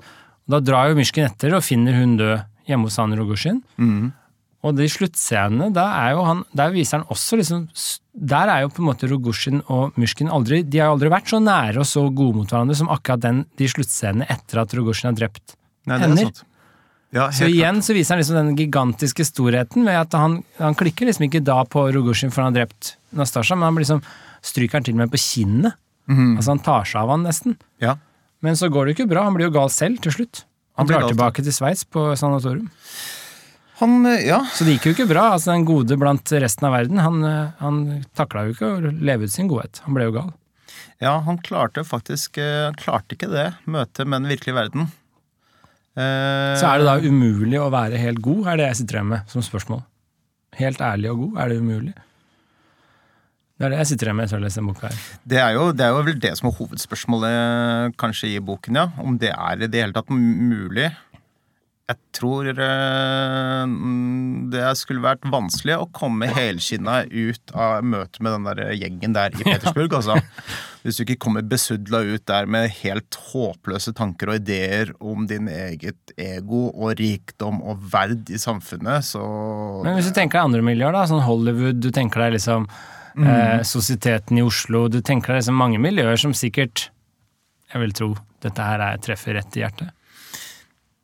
[0.48, 3.62] Og da drar jo Myrskin etter og finner hun død hjemme hos han Rogoshin.
[4.66, 7.68] Og de sluttscenene, der, er jo han Der viser han også liksom
[8.32, 11.30] Der er jo på en måte Rogosjin og Myrskin aldri De har jo aldri vært
[11.32, 15.12] så nære og så gode mot hverandre som akkurat den, de sluttscenene etter at Rogosjin
[15.12, 15.56] har drept
[15.88, 16.44] Nei, sant.
[17.16, 21.08] Ja, Så igjen så viser han liksom den gigantiske storheten ved at han, han klikker
[21.08, 24.02] liksom ikke da på Rogosjin for han har drept Nastasja, men han blir liksom
[24.48, 25.76] stryker han til og med på kinnet.
[26.08, 27.58] Altså han tar seg av han nesten.
[27.84, 27.98] Ja.
[28.46, 30.44] Men så går det jo ikke bra, han blir jo gal selv til slutt.
[30.78, 32.68] Han, Han drar tilbake til Sveits på sanatorium.
[33.80, 34.40] Han, eh, ja.
[34.54, 35.24] Så det gikk jo ikke bra.
[35.36, 37.80] altså Den gode blant resten av verden, han, eh, han
[38.18, 39.82] takla jo ikke å leve ut sin godhet.
[39.86, 40.32] Han ble jo gal.
[41.02, 44.88] ja, han klarte faktisk eh, Han klarte ikke det møtet med den virkelige verden.
[45.98, 49.12] Eh, Så er det da umulig å være helt god, er det jeg sitter igjen
[49.16, 49.84] med som spørsmål.
[50.58, 51.94] Helt ærlig og god, er det umulig?
[53.58, 54.98] Det er det jeg sitter igjen med etter å ha lest den boka her.
[55.26, 58.88] Det er, jo, det er jo vel det som er hovedspørsmålet kanskje i boken, ja.
[59.02, 60.92] Om det er i det hele tatt mulig.
[61.88, 68.36] Jeg tror eh, mm, det skulle vært vanskelig å komme helskinna ut av møtet med
[68.36, 70.20] den der gjengen der i Petersburg, altså.
[70.84, 75.48] Hvis du ikke kommer besudla ut der med helt håpløse tanker og ideer om din
[75.50, 79.24] eget ego og rikdom og verd i samfunnet, så
[79.82, 82.70] Men hvis du tenker deg andre miljøer, da, sånn Hollywood, du tenker deg liksom
[83.26, 84.88] eh, Sosieteten i Oslo.
[84.92, 86.90] Du tenker deg liksom mange miljøer som sikkert,
[87.74, 88.10] jeg vil tro,
[88.44, 89.94] dette her er, treffer rett i hjertet.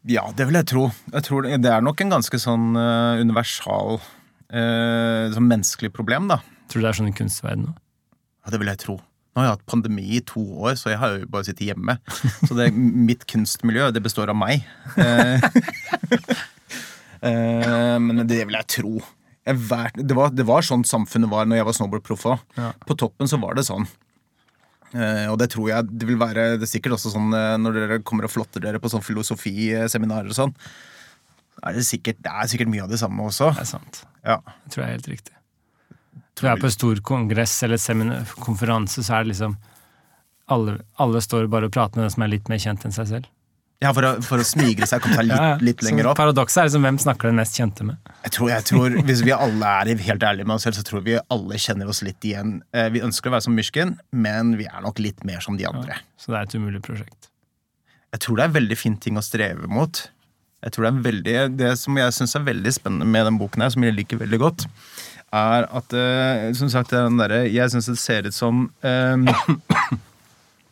[0.10, 0.90] Ja, det vil jeg tro.
[1.14, 6.28] Jeg tror det, det er nok en ganske sånn uh, universal uh, sånn menneskelig problem,
[6.32, 6.42] da.
[6.68, 7.80] Tror du det er sånn i kunstverden òg?
[8.44, 8.98] Ja, det vil jeg tro.
[9.34, 11.96] Nå har jeg hatt pandemi i to år, så jeg har jo bare sittet hjemme.
[12.48, 14.68] Så det, mitt kunstmiljø, det består av meg.
[15.00, 15.40] Uh,
[18.04, 19.00] men det vil jeg tro.
[19.44, 19.60] Jeg
[20.00, 22.44] det, var, det, var, sånn samfunnet var når jeg var snowboardproff òg.
[22.56, 22.72] Ja.
[22.88, 23.88] På toppen så var det sånn.
[24.94, 27.78] Uh, og det tror jeg det vil være Det er sikkert også sånn uh, når
[27.80, 30.54] dere kommer og flotter dere på sånn filosofiseminarer og sånn.
[31.64, 33.52] Er det, sikkert, det er sikkert mye av det samme også.
[33.58, 34.04] Det er sant.
[34.22, 34.40] Ja.
[34.64, 35.36] Det tror jeg er helt riktig.
[36.34, 39.58] Tror jeg er på en stor kongress eller konferanse, så er det liksom
[40.54, 43.10] alle, alle står bare og prater med den som er litt mer kjent enn seg
[43.12, 43.30] selv.
[43.84, 46.18] Ja, for å, for å smigre seg, komme seg litt, ja, litt lenger opp.
[46.20, 48.00] Paradokset er liksom hvem snakker den mest kjente med?
[48.24, 51.04] Jeg tror, jeg tror, Hvis vi alle er helt ærlige med oss selv, så tror
[51.04, 52.56] vi alle kjenner oss litt igjen.
[52.72, 55.68] Eh, vi ønsker å være som Myrsken, men vi er nok litt mer som de
[55.68, 56.00] andre.
[56.00, 57.30] Ja, så det er et umulig prosjekt?
[58.14, 60.06] Jeg tror det er en veldig fin ting å streve mot.
[60.64, 63.66] Jeg tror Det er veldig, det som jeg syns er veldig spennende med den boken,
[63.66, 64.68] her, som jeg liker veldig godt,
[65.34, 69.28] er at uh, Som sagt, den der, jeg syns det ser ut som um,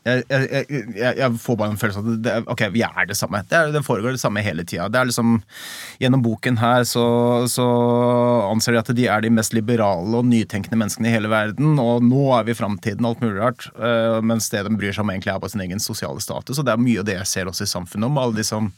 [0.02, 0.66] jeg, jeg,
[0.98, 3.44] jeg, jeg, får bare en følelse av at det, ok, vi er det samme.
[3.46, 4.90] Det, er, det foregår det samme hele tida.
[4.90, 5.36] Liksom,
[6.02, 7.06] gjennom boken her så,
[7.52, 7.68] så,
[8.48, 11.78] anser de at de er de mest liberale og nytenkende menneskene i hele verden.
[11.82, 13.68] Og nå er vi i framtiden, alt mulig rart.
[13.78, 16.58] Uh, mens det de bryr seg om, egentlig er på sin egen sosiale status.
[16.58, 18.18] Og det er mye av det jeg ser også i samfunnet om.
[18.22, 18.74] alle de som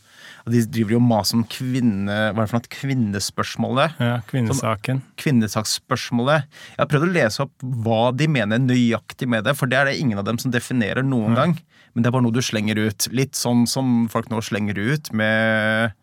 [0.54, 2.18] de driver jo og maser om kvinne...
[2.34, 2.72] Hva er det for noe?
[2.78, 4.00] Kvinnespørsmålet.
[4.04, 5.02] Ja, kvinnesaken.
[5.02, 6.50] Som, kvinnesaksspørsmålet.
[6.74, 9.92] Jeg har prøvd å lese opp hva de mener nøyaktig med det, for det er
[9.92, 11.44] det ingen av dem som definerer noen ja.
[11.44, 11.58] gang.
[11.94, 13.10] Men det er bare noe du slenger ut.
[13.14, 15.94] Litt sånn som folk nå slenger ut med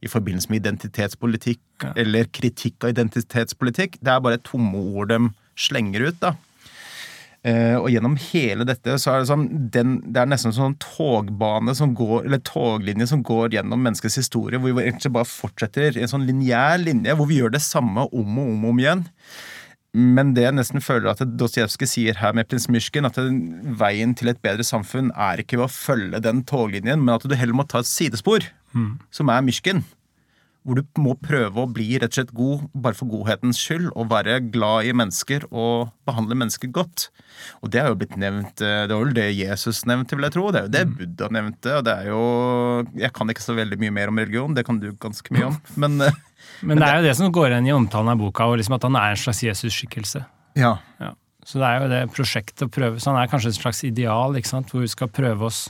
[0.00, 1.92] i forbindelse med identitetspolitikk ja.
[2.00, 3.98] eller kritikk av identitetspolitikk.
[4.00, 5.18] Det er bare tomme ord de
[5.60, 6.34] slenger ut, da.
[7.40, 10.74] Uh, og gjennom hele dette så er det sånn den, Det er nesten en sånn
[10.82, 15.96] togbane som går, eller toglinje som går gjennom menneskets historie, hvor vi egentlig bare fortsetter
[15.96, 19.06] en sånn lineær linje, hvor vi gjør det samme om og om og om igjen.
[19.96, 23.16] Men det jeg nesten føler at Dostojevskij sier her med prins Myrsken, at
[23.80, 27.34] veien til et bedre samfunn er ikke ved å følge den toglinjen, men at du
[27.34, 28.44] heller må ta et sidespor,
[28.76, 28.92] mm.
[29.16, 29.82] som er Myrsken
[30.66, 34.10] hvor du må prøve å bli rett og slett god bare for godhetens skyld, og
[34.12, 37.08] være glad i mennesker og behandle mennesker godt.
[37.64, 40.36] Og det er jo blitt nevnt eh, Det var vel det Jesus nevnte, vil jeg
[40.36, 40.48] tro.
[40.52, 40.96] Det er jo det mm.
[40.98, 41.76] Buddha nevnte.
[41.78, 42.24] og det er jo
[43.00, 45.56] Jeg kan ikke så veldig mye mer om religion, det kan du ganske mye om,
[45.82, 46.20] men eh,
[46.66, 48.84] Men det er jo det som går igjen i omtalen av boka, og liksom at
[48.84, 50.24] han er en slags Jesus-skikkelse.
[50.60, 50.74] Ja.
[51.00, 51.14] ja.
[51.46, 54.36] Så det er jo det prosjektet å prøve Så han er kanskje et slags ideal,
[54.36, 55.68] hvor vi skal prøve oss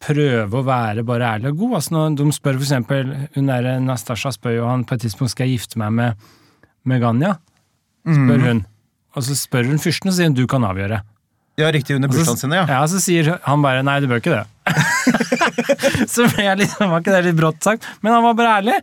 [0.00, 1.76] prøve å være bare ærlig og god.
[1.78, 5.34] Altså når de spør for eksempel, hun der Nastasja spør jo han på et tidspunkt
[5.34, 6.28] skal jeg gifte meg med,
[6.88, 7.36] med Ganya.
[8.08, 8.46] Spør mm.
[8.48, 8.62] hun.
[9.18, 11.02] Og så spør hun fyrsten og sier hun du kan avgjøre.
[11.60, 12.64] Ja, riktig, under bursdagen sin, ja.
[12.68, 14.46] Ja, Så sier han bare nei, du bør ikke det.
[16.12, 18.78] så ble jeg liksom, var ikke det litt brått sagt, men han var bare ærlig.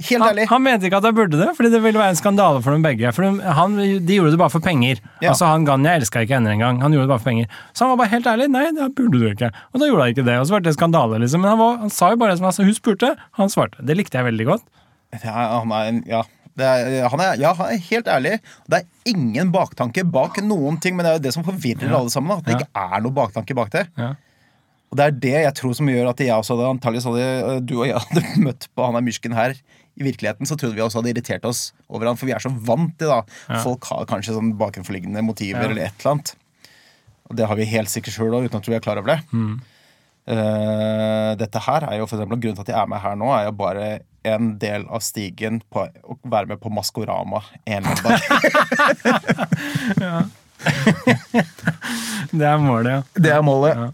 [0.00, 0.46] Helt ærlig.
[0.48, 2.72] Han, han, mente ikke at jeg burde det, fordi det ville være en skandale for
[2.72, 3.10] dem begge.
[3.12, 5.02] For de, han, de gjorde det bare for penger.
[5.20, 5.34] Ja.
[5.34, 6.80] Altså han Ganja elska ikke henne engang.
[6.80, 7.50] Han gjorde det bare for penger.
[7.74, 8.48] Så han var bare helt ærlig.
[8.54, 9.50] Nei, det burde du ikke.
[9.74, 10.36] Og da gjorde han ikke det.
[10.40, 11.44] Og så ble det skandale, liksom.
[11.44, 13.84] Men han, var, han sa jo bare det som altså, hun spurte, han svarte.
[13.84, 14.64] Det likte jeg veldig godt.
[15.20, 16.24] Ja, han er, ja.
[16.60, 18.34] Er, han, er, ja, han er helt ærlig.
[18.72, 22.12] Det er ingen baktanke bak noen ting, men det er jo det som forvirrer alle
[22.12, 22.40] sammen.
[22.40, 23.86] At det ikke er noe baktanke bak det.
[24.90, 27.76] Og det er det jeg tror som gjør at jeg også hadde, antageligvis hadde, du
[27.78, 29.54] og jeg hadde møtt på han der myrsken her
[29.98, 32.52] i virkeligheten så trodde vi også hadde irritert oss over han, for vi er så
[32.52, 33.20] vant til da.
[33.48, 33.60] Ja.
[33.64, 35.68] Folk har kanskje sånn bakenforliggende motiver ja.
[35.70, 36.34] eller et eller annet.
[37.30, 39.20] Og det har vi helt sikkert sjøl òg, uten at vi er klar over det.
[39.30, 39.60] Mm.
[40.30, 43.28] Uh, dette her er jo for eksempel, Grunnen til at jeg er med her nå,
[43.34, 43.86] er jo bare
[44.30, 48.20] en del av stigen på å være med på Maskorama en eller annen dag.
[52.36, 53.00] det er målet, ja.
[53.16, 53.72] Det er målet.
[53.78, 53.88] Ja.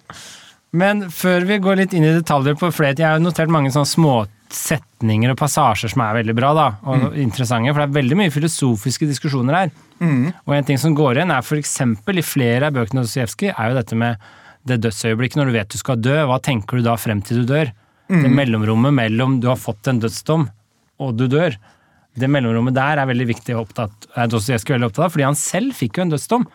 [0.76, 3.88] Men før vi går litt inn i detaljer, på, flere jeg har notert mange sånne
[3.88, 4.16] små
[4.52, 7.07] setninger og passasjer som er veldig bra da, og mm.
[7.22, 7.72] interessante.
[7.72, 9.72] For det er veldig mye filosofiske diskusjoner her.
[10.00, 10.33] Mm.
[10.44, 11.79] Og en ting som går igjen, er f.eks.
[11.83, 14.29] i flere av bøkene til Dostojevskij, er jo dette med
[14.66, 16.16] det dødsøyeblikket når du vet du skal dø.
[16.29, 17.72] Hva tenker du da frem til du dør?
[18.11, 18.20] Mm.
[18.22, 20.46] Det mellomrommet mellom du har fått en dødsdom
[21.02, 21.57] og du dør.
[22.16, 25.76] Det mellomrommet der er veldig viktig opptatt, er Dostojevskij veldig opptatt av, fordi han selv
[25.76, 26.46] fikk jo en dødsdom.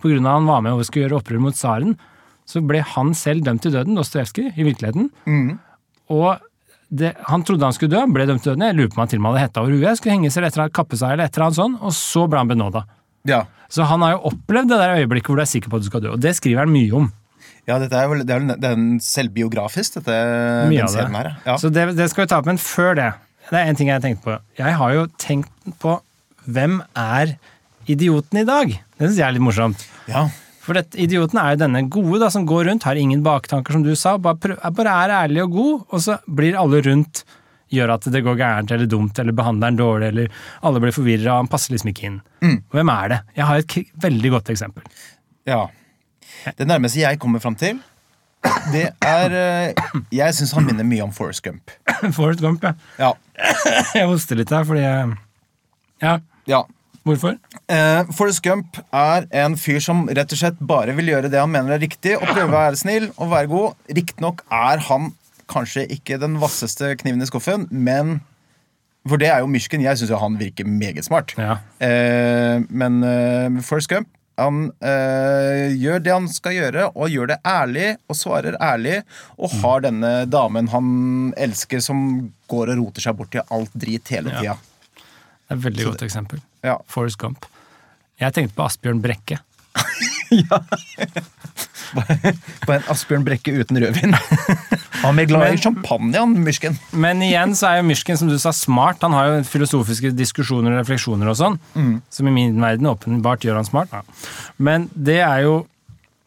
[0.00, 1.96] Av han var med og skulle gjøre opprør mot tsaren,
[2.50, 5.10] så ble han selv dømt til døden, Dostojevskij, i virkeligheten.
[5.30, 5.58] Mm.
[6.10, 6.40] Og
[6.90, 8.66] det, han trodde han skulle dø, ble dømt til døden.
[8.66, 10.48] Jeg lurer på om han til og med hadde hetta over huet, skulle henge seg
[10.48, 12.84] etter kappe seg eller et eller annet sånt, og så ble han benåda.
[13.30, 13.44] Ja.
[13.70, 15.90] Så han har jo opplevd det der øyeblikket hvor du er sikker på at du
[15.92, 17.08] skal dø, og det skriver han mye om.
[17.68, 20.18] Ja, dette er vel, det er, det er selvbiografisk, dette,
[20.72, 21.32] mye den serien her.
[21.46, 21.56] Ja.
[21.60, 23.10] Så det, det, skal vi ta opp, men før det
[23.50, 24.34] Det er en ting jeg har tenkt på.
[24.58, 25.96] Jeg har jo tenkt på
[26.50, 27.36] hvem er
[27.90, 28.74] idioten i dag.
[28.98, 29.86] Det syns jeg er litt morsomt.
[30.10, 30.28] Ja.
[30.70, 33.82] For dette, idioten er jo denne gode da, som går rundt, har ingen baktanker, som
[33.82, 37.24] du sa, bare, prøv, bare er ærlig og god, og så blir alle rundt
[37.74, 41.40] gjør at det går gærent eller dumt, eller behandler den dårlig, eller alle blir forvirra,
[41.40, 42.20] han passer liksom ikke inn.
[42.70, 43.18] Hvem er det?
[43.40, 44.86] Jeg har et veldig godt eksempel.
[45.50, 45.64] ja.
[46.56, 47.82] Det nærmeste jeg kommer fram til,
[48.72, 51.74] det er eh, Jeg syns han minner mye om Forrest Gump.
[52.16, 52.72] Forrest Gump, ja.
[52.96, 53.10] Ja.
[53.98, 55.10] Jeg hoster litt her, fordi jeg
[56.00, 56.14] Ja,
[56.48, 56.62] ja.
[57.06, 57.36] Hvorfor?
[57.70, 61.52] Eh, Forrest Gump er en fyr som rett og slett bare vil gjøre det han
[61.52, 63.78] mener er riktig, og prøve å være snill og være god.
[64.00, 65.12] Riktignok er han
[65.50, 68.20] kanskje ikke den vasseste kniven i skuffen, men
[69.08, 69.80] For det er jo Myrsken.
[69.80, 71.32] Jeg syns jo han virker meget smart.
[71.40, 71.54] Ja.
[71.80, 74.10] Eh, men eh, Forrest Gump
[74.40, 79.00] han eh, gjør det han skal gjøre, og gjør det ærlig, og svarer ærlig,
[79.40, 80.90] og har denne damen han
[81.40, 82.02] elsker, som
[82.50, 84.56] går og roter seg bort til alt drit hele tida.
[85.50, 86.38] Det er et veldig godt eksempel.
[86.62, 86.76] Ja.
[86.86, 87.46] Forrest Gump.
[88.22, 89.40] Jeg tenkte på Asbjørn Brekke.
[92.66, 94.14] På en Asbjørn Brekke uten rødvin.
[95.00, 96.76] Han er glad i champagne, han Myrsken.
[96.94, 99.02] Men igjen så er jo Myrsken, som du sa, smart.
[99.02, 101.58] Han har jo filosofiske diskusjoner og refleksjoner og sånn,
[102.14, 103.90] som i min verden åpenbart gjør han smart.
[103.90, 104.04] Ja.
[104.62, 105.58] Men det er jo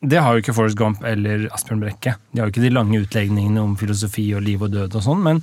[0.04, 2.18] Det har jo ikke Forrest Gump eller Asbjørn Brekke.
[2.34, 5.22] De har jo ikke de lange utlegningene om filosofi og liv og død og sånn,
[5.24, 5.40] men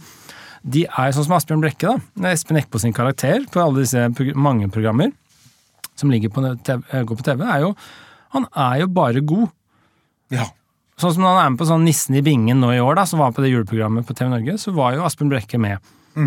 [0.62, 2.30] de er sånn som Asbjørn Brekke, da.
[2.34, 5.12] Espen Eckbo sin karakter på alle disse prog mange programmer
[6.00, 7.74] som ligger på TV, eh, går på TV, er jo
[8.32, 9.48] Han er jo bare god.
[10.30, 10.44] Ja.
[10.96, 13.04] Sånn som når han er med på sånn Nissen i bingen nå i år, da,
[13.04, 15.80] som var på det juleprogrammet på TV Norge, så var jo Asbjørn Brekke med.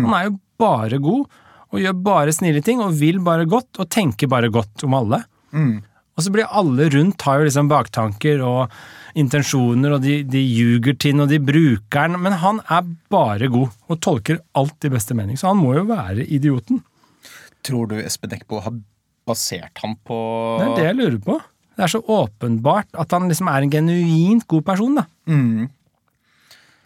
[0.04, 1.24] Han er jo bare god,
[1.72, 5.22] og gjør bare snille ting, og vil bare godt, og tenker bare godt om alle.
[6.14, 8.74] Og så blir alle rundt har jo liksom baktanker og
[9.18, 13.50] intensjoner, og de, de ljuger til den, og de bruker den, men han er bare
[13.50, 16.82] god, og tolker alt i beste mening, så han må jo være idioten.
[17.66, 18.74] Tror du Espen Eckbo har
[19.24, 20.16] basert han på
[20.60, 21.38] Det er det jeg lurer på.
[21.74, 25.06] Det er så åpenbart at han liksom er en genuint god person, da.
[25.26, 25.70] Mm.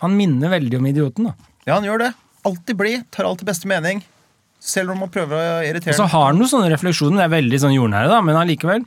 [0.04, 1.50] Han minner veldig om idioten, da.
[1.66, 2.12] Ja, han gjør det.
[2.48, 4.00] Alltid blid, tar alt i beste mening.
[4.62, 7.34] Selv om man prøver å irritere Og så har han noen sånne refleksjoner, det er
[7.36, 8.86] veldig sånn jordnære, da, men allikevel.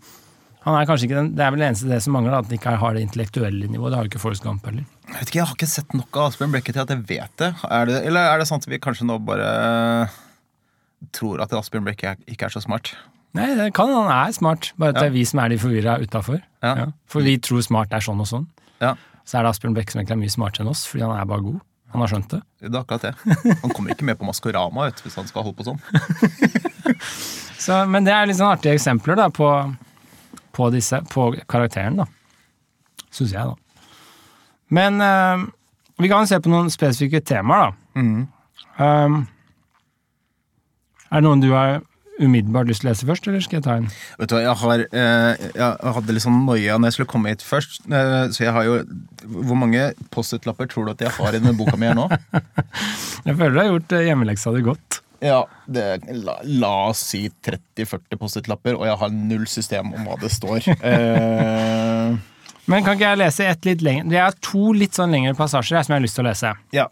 [0.61, 2.53] Han er kanskje ikke den, Det er vel det eneste det som mangler, at han
[2.59, 3.91] ikke har det intellektuelle nivået.
[3.91, 4.83] Det har jo ikke Forrest Gump heller.
[5.07, 7.33] Jeg vet ikke, jeg har ikke sett nok av Asbjørn Brekke til at jeg vet
[7.41, 7.49] det.
[7.65, 7.95] Er det.
[8.05, 9.47] Eller er det sant at vi kanskje nå bare
[11.17, 12.93] tror at Asbjørn Brekke er- ikke er så smart?
[13.33, 15.97] Nei, det kan han er smart, bare at det er vi som er de forvirra
[16.03, 16.41] utafor.
[16.61, 16.85] Ja.
[17.07, 18.45] For vi tror smart er sånn og sånn.
[18.81, 18.95] Ja,
[19.25, 21.25] Så er det Asbjørn Blekke som egentlig er mye smartere enn oss, fordi han er
[21.25, 21.59] bare god.
[21.93, 22.41] Han har skjønt det.
[22.61, 23.15] det er akkurat det.
[23.61, 25.79] Han kommer ikke med på Maskorama vet, hvis han skal holde på sånn.
[27.61, 29.47] Så, men det er litt sånn artige eksempler da, på,
[30.61, 32.07] på, disse, på karakteren, da.
[33.11, 33.89] Syns jeg, da.
[34.71, 35.45] Men eh,
[36.01, 38.01] vi kan se på noen spesifikke temaer, da.
[38.01, 38.27] Mm.
[38.81, 39.15] Um,
[41.11, 41.81] er det noen du har
[42.21, 43.87] umiddelbart lyst til å lese først, eller skal jeg ta en?
[44.19, 47.33] Vet du hva, jeg, har, eh, jeg hadde litt sånn noia når jeg skulle komme
[47.33, 47.81] hit først.
[47.89, 48.77] Eh, så jeg har jo
[49.21, 52.07] Hvor mange Post-It-lapper tror du at jeg har i denne boka mi her nå?
[53.27, 54.90] Jeg føler du har gjort eh, hjemmeleksa di godt.
[55.21, 55.83] Ja, det,
[56.17, 60.65] la, la oss si 30-40 Post-It-lapper, og jeg har null system om hva det står.
[60.81, 62.17] Eh,
[62.69, 64.05] Men kan ikke jeg lese et litt lenger?
[64.09, 66.51] Det er to litt sånn lengre passasjer jeg, som jeg har lyst til å lese.
[66.77, 66.87] ja.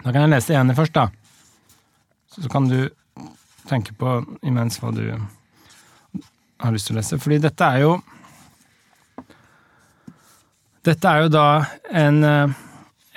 [0.00, 1.02] Da kan jeg lese det ene først, da.
[2.32, 2.78] Så kan du
[3.68, 4.14] tenke på
[4.48, 7.18] imens hva du har lyst til å lese.
[7.20, 7.98] Fordi dette er jo
[10.88, 11.44] Dette er jo da
[11.92, 12.54] en, eh,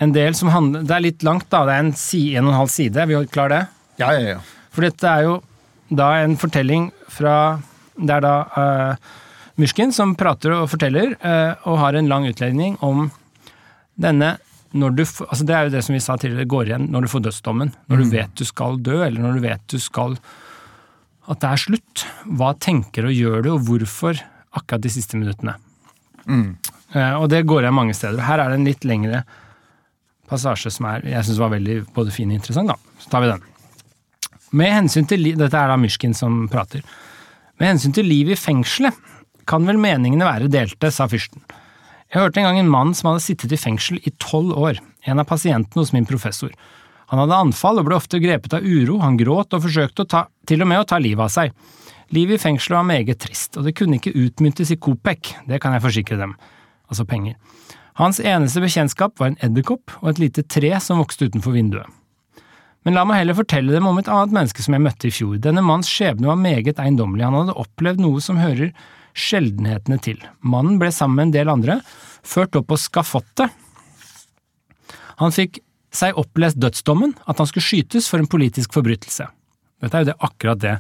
[0.04, 1.64] en del som handler Det er litt langt, da.
[1.66, 3.00] Det er en, si, en og en halv side.
[3.00, 3.64] Er vi klarer det?
[4.00, 4.40] Ja, ja, ja.
[4.74, 5.36] For dette er jo
[5.94, 7.60] da en fortelling fra
[7.94, 9.12] Det er da uh,
[9.62, 13.12] Myrskin som prater og forteller, uh, og har en lang utlegning om
[13.94, 14.38] denne
[14.74, 17.12] når du, altså Det er jo det som vi sa tidligere, går igjen når du
[17.12, 17.76] får dødsdommen.
[17.94, 20.18] Når du vet du skal dø, eller når du vet du skal
[21.30, 22.06] At det er slutt.
[22.26, 24.18] Hva tenker og gjør du, og hvorfor
[24.58, 25.54] akkurat de siste minuttene?
[26.94, 28.26] Eh, og det går igjen mange steder.
[28.26, 29.24] Her er det en litt lengre
[30.30, 32.74] passasje som er, jeg synes var veldig både fin og interessant.
[32.74, 32.98] da.
[32.98, 33.53] Så tar vi den.
[34.54, 36.84] Med hensyn til, Dette er da Myrskin som prater.
[37.58, 38.94] Med hensyn til livet i fengselet
[39.50, 41.42] kan vel meningene være delte, sa fyrsten.
[42.14, 44.78] Jeg hørte en gang en mann som hadde sittet i fengsel i tolv år,
[45.10, 46.54] en av pasientene hos min professor.
[47.10, 50.62] Han hadde anfall og ble ofte grepet av uro, han gråt og forsøkte ta, til
[50.62, 51.56] og med å ta livet av seg.
[52.14, 55.74] Livet i fengselet var meget trist, og det kunne ikke utmyntes i Kopek, det kan
[55.74, 56.38] jeg forsikre dem.
[56.94, 57.40] Altså penger.
[57.98, 61.90] Hans eneste bekjentskap var en edderkopp og et lite tre som vokste utenfor vinduet.
[62.84, 65.38] Men la meg heller fortelle dem om et annet menneske som jeg møtte i fjor.
[65.42, 68.74] Denne manns skjebne var meget eiendommelig, han hadde opplevd noe som hører
[69.14, 70.20] sjeldenhetene til.
[70.42, 71.80] Mannen ble sammen med en del andre
[72.28, 73.54] ført opp på skafottet.
[75.22, 75.62] Han fikk
[75.94, 79.28] seg opplest dødsdommen, at han skulle skytes for en politisk forbrytelse.
[79.84, 80.78] Dette er jo det akkurat det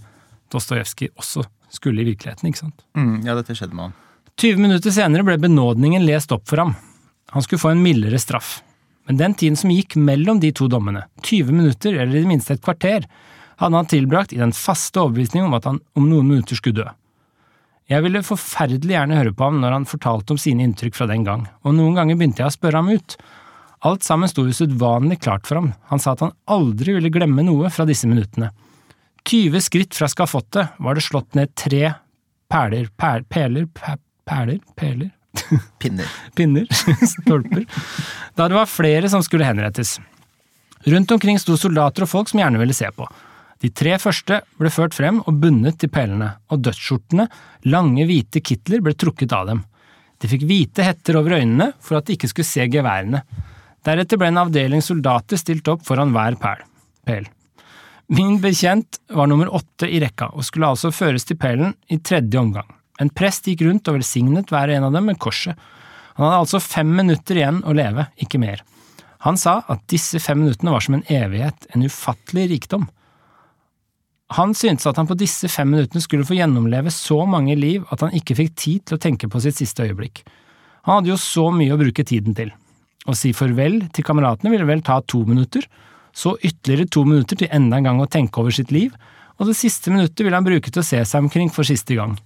[0.53, 2.83] Dostojevskij også Skulle i virkeligheten, ikke sant?
[2.93, 3.93] Mm, ja, dette skjedde med han.
[4.37, 6.75] 20 minutter senere ble benådningen lest opp for ham.
[7.33, 8.59] Han skulle få en mildere straff.
[9.09, 12.55] Men den tiden som gikk mellom de to dommene, 20 minutter eller i det minste
[12.55, 13.07] et kvarter,
[13.59, 16.89] hadde han tilbrakt i den faste overbevisning om at han om noen minutter skulle dø.
[17.91, 21.25] Jeg ville forferdelig gjerne høre på ham når han fortalte om sine inntrykk fra den
[21.27, 23.17] gang, og noen ganger begynte jeg å spørre ham ut.
[23.83, 27.71] Alt sammen sto usedvanlig klart for ham, han sa at han aldri ville glemme noe
[27.73, 28.53] fra disse minuttene.
[29.27, 31.91] 20 skritt fra skafottet var det slått ned tre
[32.51, 35.11] perler, per, peler, per, perler, peler,
[35.81, 36.09] Pinner.
[36.35, 36.67] pinner,
[37.15, 37.65] stolper,
[38.37, 39.97] da det var flere som skulle henrettes.
[40.85, 43.07] Rundt omkring sto soldater og folk som gjerne ville se på.
[43.63, 47.29] De tre første ble ført frem og bundet til pælene, og dødsskjortene,
[47.71, 49.61] lange hvite kitler, ble trukket av dem.
[50.19, 53.23] De fikk hvite hetter over øynene for at de ikke skulle se geværene.
[53.83, 57.27] Deretter ble en avdeling soldater stilt opp foran hver pæl.
[58.13, 62.39] Min bekjent var nummer åtte i rekka og skulle altså føres til pelen i tredje
[62.39, 62.67] omgang.
[63.01, 65.57] En prest gikk rundt og velsignet hver en av dem med korset.
[66.17, 68.61] Han hadde altså fem minutter igjen å leve, ikke mer.
[69.25, 72.85] Han sa at disse fem minuttene var som en evighet, en ufattelig rikdom.
[74.37, 78.03] Han syntes at han på disse fem minuttene skulle få gjennomleve så mange liv at
[78.05, 80.23] han ikke fikk tid til å tenke på sitt siste øyeblikk.
[80.87, 82.51] Han hadde jo så mye å bruke tiden til.
[83.07, 85.65] Å si farvel til kameratene ville vel ta to minutter,
[86.13, 88.93] så ytterligere to minutter til enda en gang å tenke over sitt liv,
[89.39, 92.17] og det siste minuttet ville han bruke til å se seg omkring for siste gang.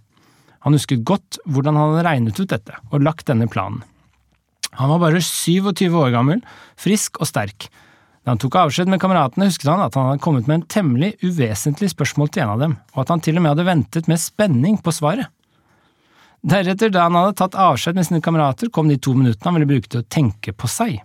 [0.67, 3.85] Han husket godt hvordan han hadde regnet ut dette og lagt denne planen.
[4.75, 6.41] Han var bare 27 år gammel,
[6.75, 7.69] frisk og sterk.
[8.27, 11.13] Da han tok avskjed med kameratene, husket han at han hadde kommet med en temmelig
[11.23, 14.19] uvesentlig spørsmål til en av dem, og at han til og med hadde ventet med
[14.19, 15.31] spenning på svaret.
[16.43, 19.71] Deretter, da han hadde tatt avskjed med sine kamerater, kom de to minuttene han ville
[19.71, 20.99] bruke til å tenke på seg.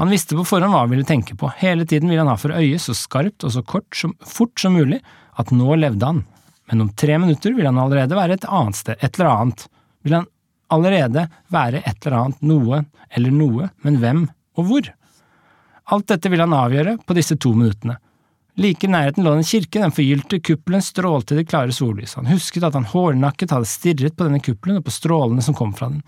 [0.00, 2.56] Han visste på forhånd hva han ville tenke på, hele tiden ville han ha for
[2.56, 5.02] øye så skarpt og så kort som, fort som mulig
[5.36, 6.24] at nå levde han,
[6.70, 9.66] men om tre minutter vil han allerede være et annet sted, et eller annet,
[10.02, 10.26] Vil han
[10.72, 14.24] allerede være et eller annet, noe eller noe, men hvem
[14.58, 14.88] og hvor?
[15.92, 17.98] Alt dette vil han avgjøre på disse to minuttene.
[18.60, 22.32] Like i nærheten lå en kirke, den forgylte kuppelen strålte i det klare sollyset, Han
[22.34, 25.88] husket at han hårnakket hadde stirret på denne kuppelen og på strålene som kom fra
[25.88, 26.02] den.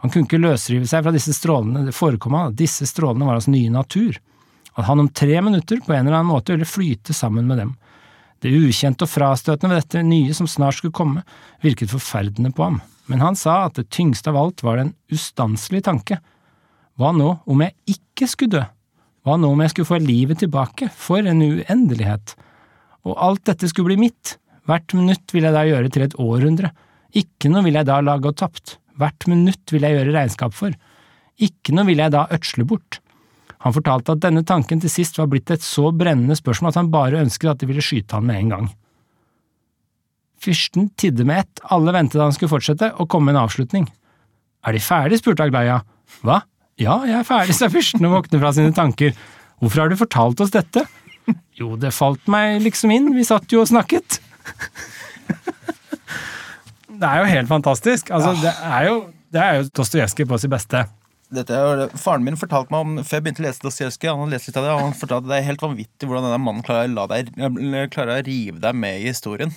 [0.00, 3.36] Han kunne ikke løsrive seg fra disse strålene, det forekom han at disse strålene var
[3.38, 4.16] hans nye natur,
[4.72, 7.74] at han om tre minutter på en eller annen måte ville flyte sammen med dem.
[8.42, 11.22] Det ukjente og frastøtende ved dette nye som snart skulle komme,
[11.62, 15.86] virket forferdende på ham, men han sa at det tyngste av alt var den ustanselige
[15.86, 16.18] tanke.
[16.98, 18.62] Hva nå om jeg ikke skulle dø?
[19.22, 22.34] Hva nå om jeg skulle få livet tilbake, for en uendelighet?
[23.06, 24.36] Og alt dette skulle bli mitt,
[24.66, 26.72] hvert minutt ville jeg da gjøre til et århundre,
[27.14, 30.74] ikke noe ville jeg da la gå tapt, hvert minutt ville jeg gjøre regnskap for,
[31.42, 33.01] ikke noe ville jeg da ødsle bort.
[33.62, 36.92] Han fortalte at denne tanken til sist var blitt et så brennende spørsmål at han
[36.92, 38.70] bare ønsket at de ville skyte han med en gang.
[40.42, 43.86] Fyrsten tidde med ett, alle ventet han skulle fortsette, og komme med en avslutning.
[44.66, 45.20] Er de ferdig?
[45.20, 45.78] spurte Aglaya.
[46.26, 46.40] Hva?
[46.80, 49.14] Ja, jeg er ferdig, sa fyrsten og våknet fra sine tanker.
[49.62, 50.82] Hvorfor har du fortalt oss dette?
[51.54, 54.18] Jo, det falt meg liksom inn, vi satt jo og snakket.
[57.02, 58.10] Det er jo helt fantastisk.
[58.14, 58.96] Altså, det er jo,
[59.34, 60.84] det er jo Dostojevskij på sitt beste.
[61.32, 64.10] Dette faren min fortalte meg om før jeg begynte å lese Dostojevskij.
[64.12, 66.40] Han hadde lest litt av det, han fortalte at det er helt vanvittig hvordan denne
[66.44, 67.30] mannen klarer, deg,
[67.94, 69.54] klarer å rive deg med i historien.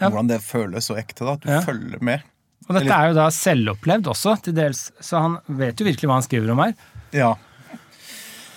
[0.00, 0.08] Ja.
[0.08, 1.22] Hvordan det føles så ekte.
[1.24, 1.60] da, At du Ja.
[1.62, 2.22] følger med.
[2.68, 6.14] Og dette er jo da selvopplevd også, til dels, så han vet jo virkelig hva
[6.18, 6.74] han skriver om her.
[7.12, 7.34] Ja.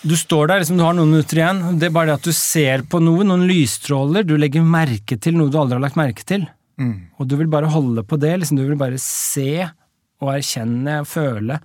[0.07, 1.79] Du står der, liksom, du har noen minutter igjen.
[1.79, 5.33] Det er bare det at du ser på noe, noen lysstråler, du legger merke til
[5.37, 6.47] noe du aldri har lagt merke til.
[6.79, 7.09] Mm.
[7.19, 9.67] Og du vil bare holde på det, liksom, du vil bare se
[10.21, 11.59] og erkjenne og føle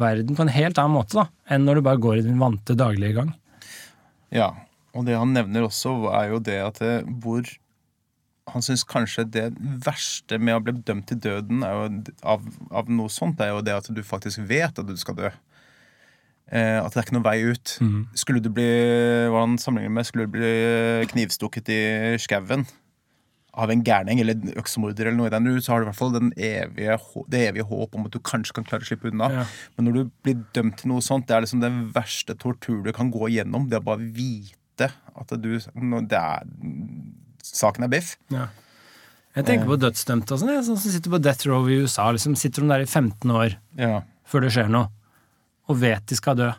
[0.00, 2.76] verden på en helt annen måte da, enn når du bare går i din vante
[2.78, 3.32] daglige gang.
[4.34, 4.52] Ja,
[4.96, 7.46] og det han nevner også, er jo det at det, hvor
[8.48, 9.42] Han syns kanskje det
[9.84, 11.82] verste med å bli dømt til døden er
[12.24, 15.28] av, av noe sånt, er jo det at du faktisk vet at du skal dø.
[16.48, 17.74] Eh, at det er ikke noen vei ut.
[18.16, 18.64] Skulle du bli
[19.28, 20.54] hva han sammenligner med, skulle du bli
[21.12, 21.82] knivstukket i
[22.24, 22.64] skauen
[23.58, 25.90] av en gærning eller en øksemorder, eller noe i den du, så har du i
[25.90, 26.98] hvert fall den evige,
[27.32, 29.28] det evige håp om at du kanskje kan klare å slippe unna.
[29.34, 29.46] Ja.
[29.76, 32.92] Men når du blir dømt til noe sånt, det er liksom den verste tortur du
[32.94, 33.66] kan gå igjennom.
[33.70, 36.46] Det å bare vite at du det er,
[37.48, 38.12] Saken er biff.
[38.34, 38.46] Ja.
[39.38, 42.08] Jeg tenker på dødsdømte og sånn, sånn som sitter på death row i USA.
[42.14, 44.00] liksom Sitter de der i 15 år Ja.
[44.26, 44.88] før det skjer noe,
[45.68, 46.50] og vet de skal dø.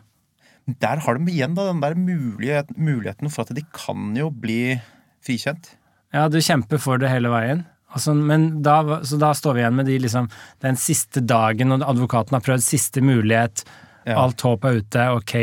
[0.80, 4.80] Der har de igjen da, den der mulighet, muligheten for at de kan jo bli
[5.24, 5.74] frikjent.
[6.14, 7.64] Ja, du kjemper for det hele veien.
[7.90, 10.28] Altså, men da, så da står vi igjen med de, liksom,
[10.62, 13.64] den siste dagen, og advokaten har prøvd siste mulighet.
[14.06, 14.20] Ja.
[14.22, 15.08] Alt håp er ute.
[15.18, 15.34] Ok,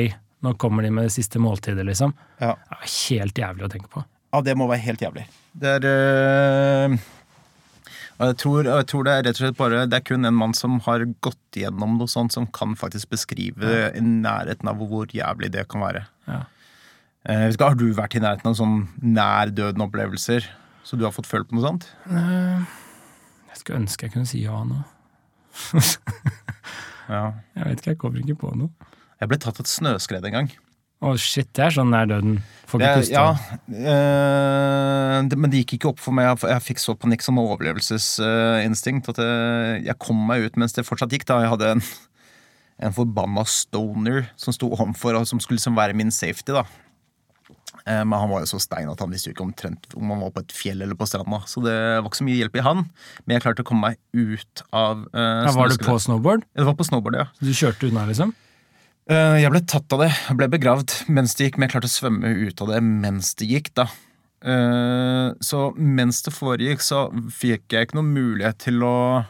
[0.45, 2.15] nå kommer de med det siste måltidet, liksom.
[2.39, 2.55] Ja.
[2.55, 4.05] Det er helt jævlig å tenke på.
[4.35, 5.27] Ja, det må være helt jævlig.
[5.57, 6.97] Det er øh,
[8.17, 10.53] jeg tror, jeg tror det er rett og slett bare Det er kun en mann
[10.57, 15.51] som har gått gjennom noe sånt, som kan faktisk beskrive i nærheten av hvor jævlig
[15.53, 16.05] det kan være.
[16.29, 16.39] Ja.
[16.41, 20.45] Eh, vet du hva, har du vært i nærheten av sånn nær døden-opplevelser?
[20.87, 21.89] Så du har fått følt på noe sånt?
[22.07, 22.61] Eh,
[23.51, 24.83] Jeg skulle ønske jeg kunne si ja nå.
[27.07, 27.31] Ja.
[27.55, 28.69] Jeg vet ikke, jeg kommer ikke på noe.
[29.21, 30.49] Jeg ble tatt av et snøskred en gang.
[30.99, 32.39] Å shit, det er sånn nær døden.
[32.67, 33.13] Får ikke puste.
[33.13, 33.29] ja,
[33.69, 36.25] øh, det, men det gikk ikke opp for meg.
[36.27, 40.83] Jeg, jeg fikk så panikk som overlevelsesinstinkt at jeg, jeg kom meg ut mens det
[40.87, 41.23] fortsatt gikk.
[41.29, 41.83] da Jeg hadde en,
[42.89, 46.51] en forbanna stoner som sto overfor, og som skulle liksom være min safety.
[46.57, 46.86] da Eh,
[47.87, 50.33] Men han var jo så stein at han visste jo ikke omtrent om han var
[50.35, 51.39] på et fjell eller på stranda.
[51.47, 52.81] Så det var ikke så mye hjelp i han.
[53.23, 56.43] Men jeg klarte å komme meg ut av uh, Ja, var du på snowboard?
[56.51, 57.27] Ja, Det var på snowboard, ja.
[57.39, 58.33] Så Du kjørte unna, liksom?
[59.07, 60.11] Uh, Jeg ble tatt av det.
[60.27, 63.31] Jeg ble begravd mens det gikk, men jeg klarte å svømme ut av det mens
[63.39, 63.87] det gikk, da.
[64.45, 69.25] Eh, Så mens det foregikk, så fikk jeg ikke noen mulighet til å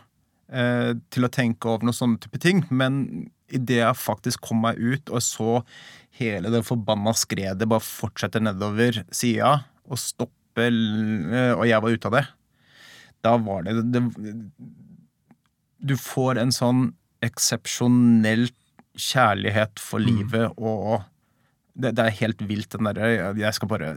[0.51, 4.79] eh, til å tenke over noen sånne type ting, men idet jeg faktisk kom meg
[4.79, 5.61] ut og så
[6.17, 9.53] hele det forbanna skredet bare fortsetter nedover sida
[9.87, 12.25] og stopper eh, og jeg var ute av det,
[13.25, 14.03] da var det, det
[15.77, 16.87] Du får en sånn
[17.25, 18.47] eksepsjonell
[18.97, 21.05] kjærlighet for livet og
[21.77, 23.91] det, det er helt vilt, den derre Jeg skal bare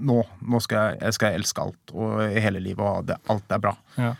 [0.00, 3.60] Nå, nå skal jeg, jeg skal elske alt og hele livet, og det, alt er
[3.60, 3.74] bra.
[4.00, 4.14] Ja.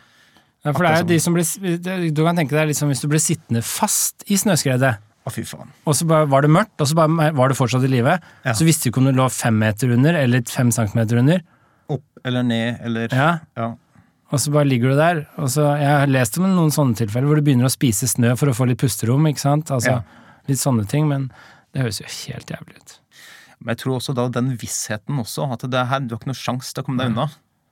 [0.67, 3.09] ja for det er jo de som blir Du kan tenke deg liksom hvis du
[3.09, 5.69] blir sittende fast i snøskredet, Å, fy faen.
[5.87, 8.53] og så var det mørkt, og så var du fortsatt i live, Ja.
[8.57, 11.43] så visste du ikke om du lå fem meter under eller fem centimeter under.
[11.91, 13.39] Opp eller ned eller Ja.
[13.57, 13.75] ja.
[14.33, 15.27] Og så bare ligger du der.
[15.39, 18.37] Og så, jeg har lest om noen sånne tilfeller hvor du begynner å spise snø
[18.39, 19.27] for å få litt pusterom.
[19.29, 19.71] ikke sant?
[19.71, 20.03] Altså, Ja.
[20.49, 21.31] Litt sånne ting, men
[21.75, 22.99] det høres jo helt jævlig ut.
[23.61, 26.35] Men jeg tror også da den vissheten også, at det her, du har ikke noe
[26.35, 27.29] sjanse til å komme deg unna.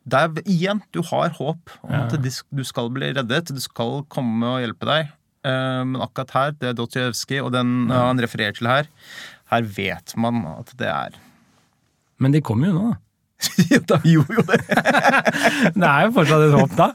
[0.06, 2.04] Det er igjen, du har håp om Ja.
[2.06, 2.20] at
[2.52, 5.08] du skal bli reddet, du skal komme og hjelpe deg.
[5.46, 8.88] Eh, Men akkurat her, det er Dostojevskij, og den ja, han refererer til her,
[9.52, 11.18] her vet man at det er
[12.18, 12.96] Men de kommer jo nå, da.
[13.70, 14.58] Ja, de gjorde jo det!
[15.78, 16.88] Det er jo fortsatt et håp da.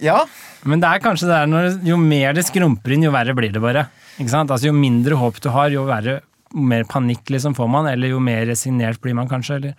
[0.00, 0.20] Ja.
[0.64, 3.52] Men det er kanskje det er når, jo mer det skrumper inn, jo verre blir
[3.52, 3.86] det bare.
[4.20, 4.50] Ikke sant?
[4.52, 6.20] Altså Jo mindre håp du har, jo verre,
[6.56, 9.58] mer panikk liksom får man, eller jo mer resignert blir man kanskje.
[9.60, 9.74] eller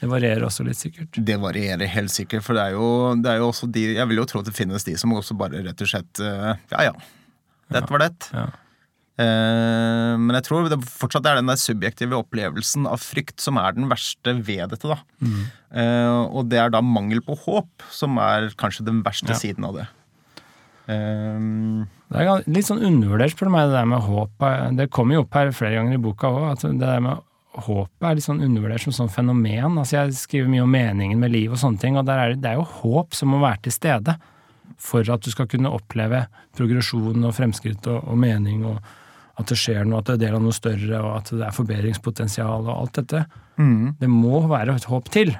[0.00, 1.18] Det varierer også litt, sikkert.
[1.26, 4.20] Det varierer helt sikkert, for det er, jo, det er jo også de Jeg vil
[4.22, 6.94] jo tro at det finnes de som også bare rett og slett eh, Ja ja,
[7.70, 8.30] dette var det.
[8.32, 8.46] Ja.
[9.18, 13.72] Eh, Men jeg tror det fortsatt er den der subjektive opplevelsen av frykt som er
[13.74, 14.86] den verste ved dette.
[14.88, 14.98] da.
[15.74, 19.34] Eh, Og det er da mangel på håp som er kanskje den verste Ja.
[19.34, 19.88] siden av det.
[20.88, 24.76] Eh, Det er litt sånn undervurdert, spør du meg, det der med håp.
[24.76, 27.18] Det kommer jo opp her flere ganger i boka òg, at det der med
[27.58, 29.76] håpet er litt sånn undervurdert som sånn fenomen.
[29.78, 32.50] Altså Jeg skriver mye om meningen med liv og sånne ting, og er det, det
[32.52, 34.16] er jo håp som må være til stede
[34.76, 38.78] for at du skal kunne oppleve progresjon og fremskritt og, og mening, og
[39.38, 41.54] at det skjer noe, at det er del av noe større, og at det er
[41.54, 43.24] forbedringspotensial og alt dette.
[44.02, 45.30] Det må være et håp til.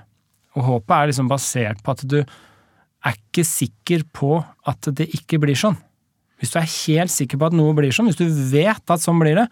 [0.56, 4.32] Og håpet er liksom basert på at du er ikke sikker på
[4.70, 5.76] at det ikke blir sånn.
[6.38, 9.18] Hvis du er helt sikker på at noe blir sånn, hvis du vet at sånn
[9.22, 9.48] blir det,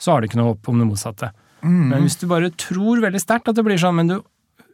[0.00, 1.30] så har du ikke noe håp om det motsatte.
[1.60, 4.14] Men hvis du bare tror veldig sterkt at det blir sånn, men du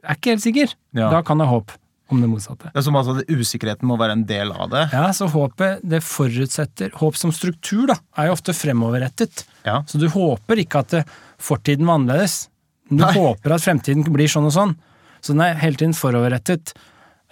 [0.06, 1.10] er ikke helt sikker, Ja.
[1.10, 1.72] da kan det ha håp
[2.12, 2.70] om det motsatte.
[2.70, 4.84] Det er som altså Usikkerheten må være en del av det.
[4.94, 9.42] Ja, så håpet, det forutsetter Håp som struktur, da, er jo ofte fremoverrettet.
[9.66, 9.80] Ja.
[9.90, 10.94] Så du håper ikke at
[11.42, 12.46] fortiden var annerledes.
[12.88, 13.10] Du Nei.
[13.16, 14.76] håper at fremtiden blir sånn og sånn.
[15.18, 16.76] Så den er hele tiden foroverrettet.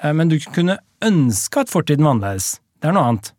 [0.02, 2.56] Eh, Men du kunne ønske at fortiden var annerledes.
[2.82, 3.30] Det er noe annet.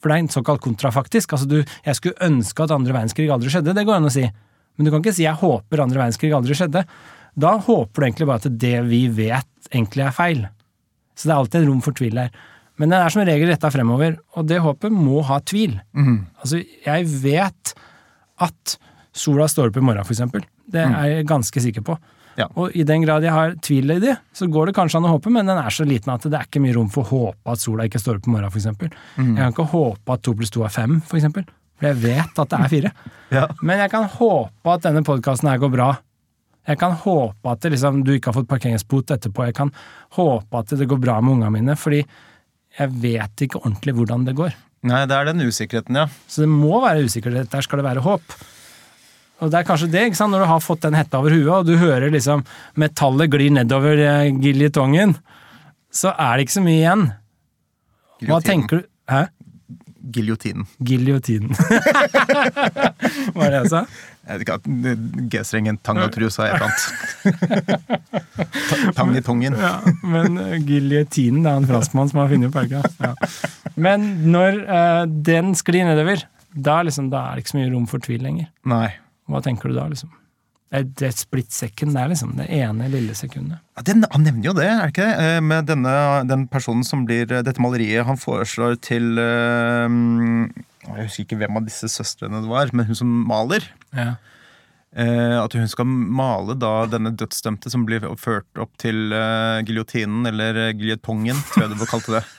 [0.00, 1.32] For det er en såkalt kontrafaktisk.
[1.34, 3.74] Altså du, jeg skulle ønske at andre verdenskrig aldri skjedde.
[3.76, 4.24] Det går an å si.
[4.78, 6.84] Men du kan ikke si jeg håper andre verdenskrig aldri skjedde.
[7.38, 10.46] Da håper du egentlig bare at det vi vet, egentlig er feil.
[11.18, 12.30] Så det er alltid et rom for tvil der.
[12.78, 15.72] Men den er som regel retta fremover, og det håpet må ha tvil.
[16.38, 17.72] Altså, jeg vet
[18.46, 18.76] at
[19.18, 20.44] sola står opp i morgen, for eksempel.
[20.70, 21.96] Det er jeg ganske sikker på.
[22.38, 22.46] Ja.
[22.54, 25.16] Og i den grad jeg har tvil i det, så går det kanskje an å
[25.16, 27.50] håpe, men den er så liten at det er ikke mye rom for å håpe
[27.56, 28.92] at sola ikke står opp i morgen, for eksempel.
[29.18, 31.48] Jeg kan ikke håpe at to pluss to er fem, for eksempel.
[31.80, 32.92] For jeg vet at det er fire.
[33.34, 33.42] Ja.
[33.60, 35.88] Men jeg kan håpe at denne podkasten her går bra.
[36.68, 39.46] Jeg kan håpe at det, liksom, du ikke har fått parkeringsbot etterpå.
[39.48, 39.72] Jeg kan
[40.18, 42.02] håpe at det går bra med ungene mine, fordi
[42.78, 44.52] jeg vet ikke ordentlig hvordan det går.
[44.88, 46.06] Nei, det er den usikkerheten, ja.
[46.30, 47.48] Så det må være usikkerhet.
[47.50, 48.36] Der skal det være håp.
[49.38, 50.34] Og det er kanskje det, ikke sant?
[50.34, 52.44] når du har fått den hetta over huet, og du hører liksom
[52.78, 54.02] metallet glir nedover
[54.42, 55.16] giljetongen,
[55.94, 57.04] så er det ikke så mye igjen.
[58.28, 59.22] Hva tenker du Hæ?
[60.12, 60.66] Giljotinen.
[60.84, 61.52] Giljotinen.
[63.32, 63.82] Hva er det jeg sa?
[64.28, 67.88] G-strengen, tang og trusa, et eller annet.
[68.68, 69.56] Ta- Tang i tungen.
[69.58, 69.74] Ja,
[70.04, 72.82] men uh, giljotinen, er en franskmann som har funnet opp elga.
[73.00, 73.12] Ja.
[73.78, 77.84] Men når eh, den sklir nedover, da, liksom, da er det ikke så mye rom
[77.90, 78.48] for tvil lenger.
[78.68, 78.88] Nei.
[79.30, 80.10] Hva tenker du da, liksom?
[80.68, 81.94] Det er- det er et splittsekund.
[81.96, 83.58] det er liksom det ene lille sekundet.
[83.76, 85.26] Ja, Den, han nevner jo det, er det ikke det?
[85.36, 85.94] Eh, Med denne,
[86.28, 89.88] den personen som blir eh, Dette maleriet han foreslår til øh,
[90.88, 93.64] Jeg husker ikke hvem av disse søstrene det var, men hun som maler.
[93.96, 94.14] Ja.
[94.96, 100.24] Eh, at hun skal male da denne dødsdømte som blir ført opp til eh, giljotinen,
[100.30, 102.24] eller uh, giljotongen, tror jeg du kalte det.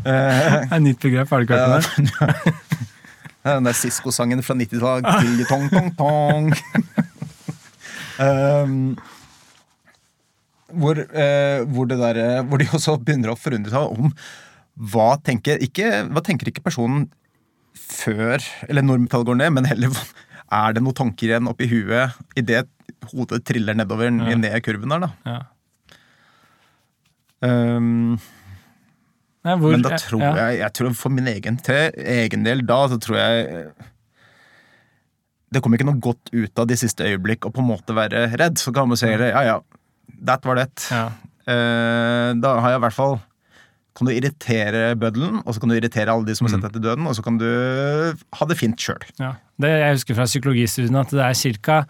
[0.00, 2.54] Eh, Det er et nytt begrep, har du ikke det?
[3.44, 5.06] Den der Sisko-sangen fra 90-tallet.
[5.24, 6.50] Giljotong, tong, tong.
[8.20, 8.74] um,
[10.80, 14.12] hvor, eh, hvor, der, eh, hvor de også begynner å forundre seg om
[14.92, 17.08] hva tenker ikke, hva tenker ikke personen
[17.76, 19.96] før eller når metallet går ned, men heller
[20.50, 22.64] er det noen tanker igjen oppi huet idet
[23.10, 24.36] hodet triller nedover Ja.
[24.36, 25.10] ned i kurven der, da.
[25.26, 25.40] Ja.
[27.40, 28.18] Um,
[29.46, 30.32] Nei, hvor, men da tror ja.
[30.36, 33.70] jeg, jeg tror For min egen, til, egen del da, så tror jeg
[35.50, 38.26] Det kommer ikke noe godt ut av de siste øyeblikk å på en måte være
[38.38, 38.60] redd.
[38.60, 39.56] Så kan man si ja ja,
[40.20, 40.68] that var det.
[40.92, 41.08] Ja.
[41.50, 43.16] Eh, da har jeg i hvert fall
[43.98, 46.60] kan du irritere bøddelen, og så kan du irritere alle de som har Mm.
[46.60, 47.48] sett deg til døden, og så kan du
[48.38, 49.02] ha det fint sjøl.
[49.18, 49.32] Ja.
[49.60, 51.80] Det jeg husker fra psykologistudiene, at det er ca.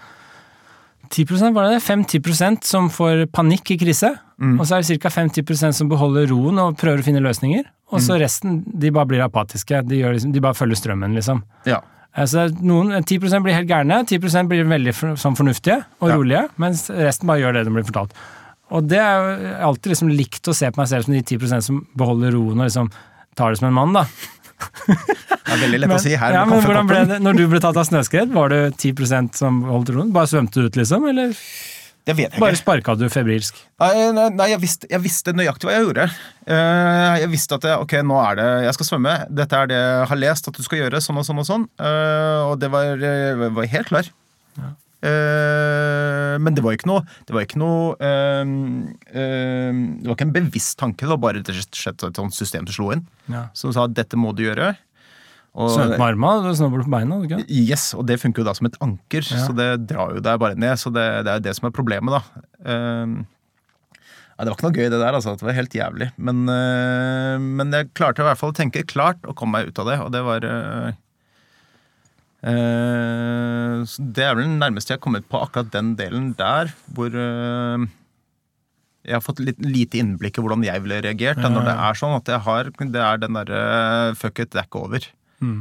[1.10, 1.82] 10% var det det?
[1.84, 4.12] 5-10 som får panikk i krise.
[4.40, 4.58] Mm.
[4.60, 5.10] Og så er det ca.
[5.10, 7.64] 5-10 som beholder roen og prøver å finne løsninger.
[7.90, 8.04] Og Mm.
[8.06, 9.82] så resten de bare blir apatiske.
[9.88, 11.42] De, liksom, de bare følger strømmen, liksom.
[11.66, 11.80] Ja.
[12.16, 16.14] Altså, noen, 10% blir helt gærne, 10% blir veldig sånn fornuftige og Ja.
[16.16, 18.10] rolige, mens resten bare gjør det de blir fortalt.
[18.70, 21.86] Og det er alltid liksom likt å se på meg selv som de 10% som
[21.96, 22.90] beholder roen og liksom
[23.36, 24.04] tar det som en mann, da.
[24.60, 27.60] Det er veldig lett å si her ja, men hvordan ble det, Når du ble
[27.62, 30.12] tatt av snøskred, var det 10% som holdt roen?
[30.14, 31.06] Bare svømte du ut, liksom?
[31.10, 31.32] Eller
[32.06, 33.58] Det vet jeg bare sparka du febrilsk?
[33.82, 36.06] Nei, nei, nei jeg, visste, jeg visste nøyaktig hva jeg gjorde.
[36.46, 39.16] Eh, jeg visste at jeg, ok, nå er det, jeg skal svømme.
[39.42, 41.02] Dette er det jeg har lest at du skal gjøre.
[41.04, 41.66] Sånn og sånn og sånn.
[41.80, 43.04] Eh, og det var,
[43.58, 44.12] var helt klar.
[44.58, 44.72] Eh,
[45.08, 48.50] men det var ikke noe Det var ikke noe eh,
[49.14, 51.06] eh, Det var ikke en bevisst tanke.
[51.06, 53.06] Det var bare et sånt system som slo inn.
[53.32, 53.48] Ja.
[53.56, 54.74] Som sa at dette må du gjøre.
[55.50, 57.18] Svømte med armene og på beina?
[57.26, 57.42] ikke?
[57.50, 59.46] Yes, og det funker jo da som et anker, Ja.
[59.46, 60.78] så det drar jo deg bare ned.
[60.78, 62.22] Så det, det er jo det som er problemet, da.
[62.62, 63.26] Uh,
[64.38, 65.14] ja, det var ikke noe gøy, det der.
[65.18, 66.10] altså, Det var helt jævlig.
[66.16, 69.82] Men, uh, men jeg klarte i hvert fall å tenke klart og komme meg ut
[69.82, 70.94] av det, og det var uh, eh,
[72.42, 77.84] Det er vel den nærmeste jeg har kommet på akkurat den delen der, hvor eh,
[79.04, 81.98] jeg har fått litt lite innblikk i hvordan jeg ville reagert da, når det er
[82.00, 83.60] sånn at jeg har Det er den derre
[84.20, 85.06] fuck it, det er ikke over.
[85.40, 85.60] Mm.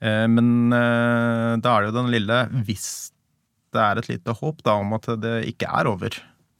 [0.00, 2.88] Eh, Men eh, da er det jo den lille Hvis
[3.76, 6.14] det er et lite håp da om at det ikke er over,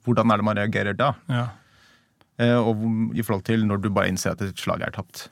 [0.04, 1.14] hvordan er det man reagerer da?
[1.32, 1.46] Ja.
[2.38, 2.84] Eh, Og
[3.16, 5.28] i forhold til når du bare innser at et slag er tapt.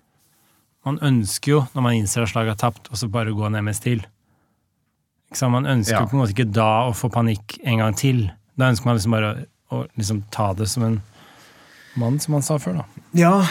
[0.87, 3.75] Man ønsker jo, når man innser at slaget er tapt, også bare gå ned med
[3.77, 4.05] stil.
[5.43, 6.07] Man ønsker Ja.
[6.07, 8.31] på en måte ikke da å få panikk en gang til.
[8.57, 11.03] Da ønsker man liksom bare å, å liksom ta det som en
[11.97, 12.85] mann, som han sa før, da.
[13.17, 13.43] Ja,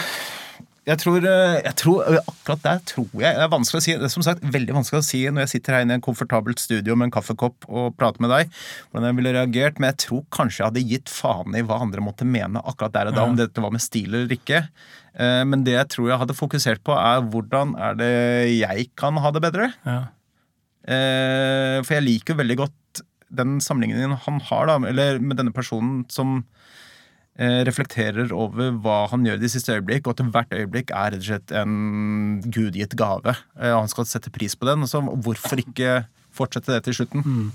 [0.86, 3.92] jeg tror, eh, jeg tror eh, Akkurat der tror jeg Det er vanskelig å si.
[3.98, 6.04] Det er som sagt veldig vanskelig å si når jeg sitter her inne i en
[6.04, 8.50] komfortabelt studio med en kaffekopp og prater med deg,
[8.92, 12.00] hvordan jeg ville reagert, men jeg tror kanskje jeg hadde gitt faen i hva andre
[12.06, 13.28] måtte mene akkurat der og da, Ja.
[13.28, 14.68] om dette var med stil eller ikke.
[15.18, 18.12] Eh, Men det jeg tror jeg hadde fokusert på, er hvordan er det
[18.60, 19.72] jeg kan ha det bedre?
[19.84, 20.04] Ja.
[20.86, 23.02] Eh, For jeg liker jo veldig godt
[23.36, 26.44] den sammenligningen han har, da, eller med denne personen som
[27.38, 31.24] eh, reflekterer over hva han gjør de siste øyeblikk, og at hvert øyeblikk er rett
[31.24, 31.74] og slett en
[32.46, 33.34] gudgitt gave.
[33.58, 36.04] Eh, han skal sette pris på den, og så hvorfor ikke
[36.36, 37.50] fortsette det til slutten?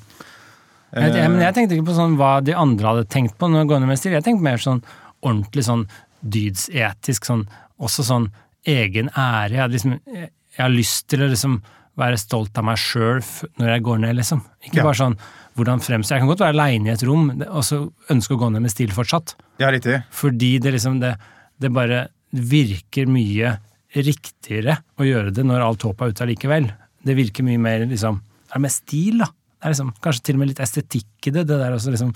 [0.92, 3.70] Jeg, jeg, men jeg tenkte ikke på sånn hva de andre hadde tenkt på når
[3.70, 4.18] gående med stil.
[4.18, 4.84] Jeg tenkte mer sånn
[5.22, 5.86] ordentlig sånn
[6.22, 7.46] dydsetisk, sånn,
[7.82, 8.28] også sånn
[8.68, 9.56] egen ære.
[9.56, 11.62] Jeg, liksom, jeg, jeg har lyst til å liksom
[12.02, 13.22] være stolt av meg sjøl
[13.62, 14.42] når jeg går ned, liksom.
[14.66, 14.88] Ikke Ja.
[14.90, 15.18] bare sånn
[15.58, 18.52] hvordan fremstår Jeg kan godt være aleine i et rom og så ønske å gå
[18.54, 19.34] ned med stil fortsatt.
[19.60, 20.02] Ja, riktig.
[20.12, 21.16] Fordi det liksom det,
[21.60, 23.58] det bare virker mye
[23.96, 26.70] riktigere å gjøre det når alt håpet er ute allikevel.
[27.04, 28.22] Det virker mye mer liksom
[28.52, 29.28] Det er med stil, da.
[29.62, 32.10] Det er liksom, kanskje til og med litt estetikk i det, det der å liksom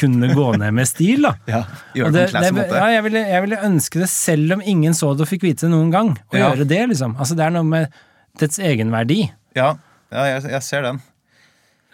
[0.00, 1.30] kunne gå ned med stil, da.
[1.48, 1.62] Ja,
[1.96, 5.12] gjøre det det, det, ja, jeg, ville, jeg ville ønske det selv om ingen så
[5.16, 6.10] det og fikk vite det noen gang.
[6.32, 6.50] Å Ja.
[6.50, 7.14] gjøre det, liksom.
[7.16, 7.88] Altså Det er noe med
[8.44, 9.22] dets egenverdi.
[9.58, 9.74] Ja,
[10.14, 11.00] ja jeg, jeg ser den.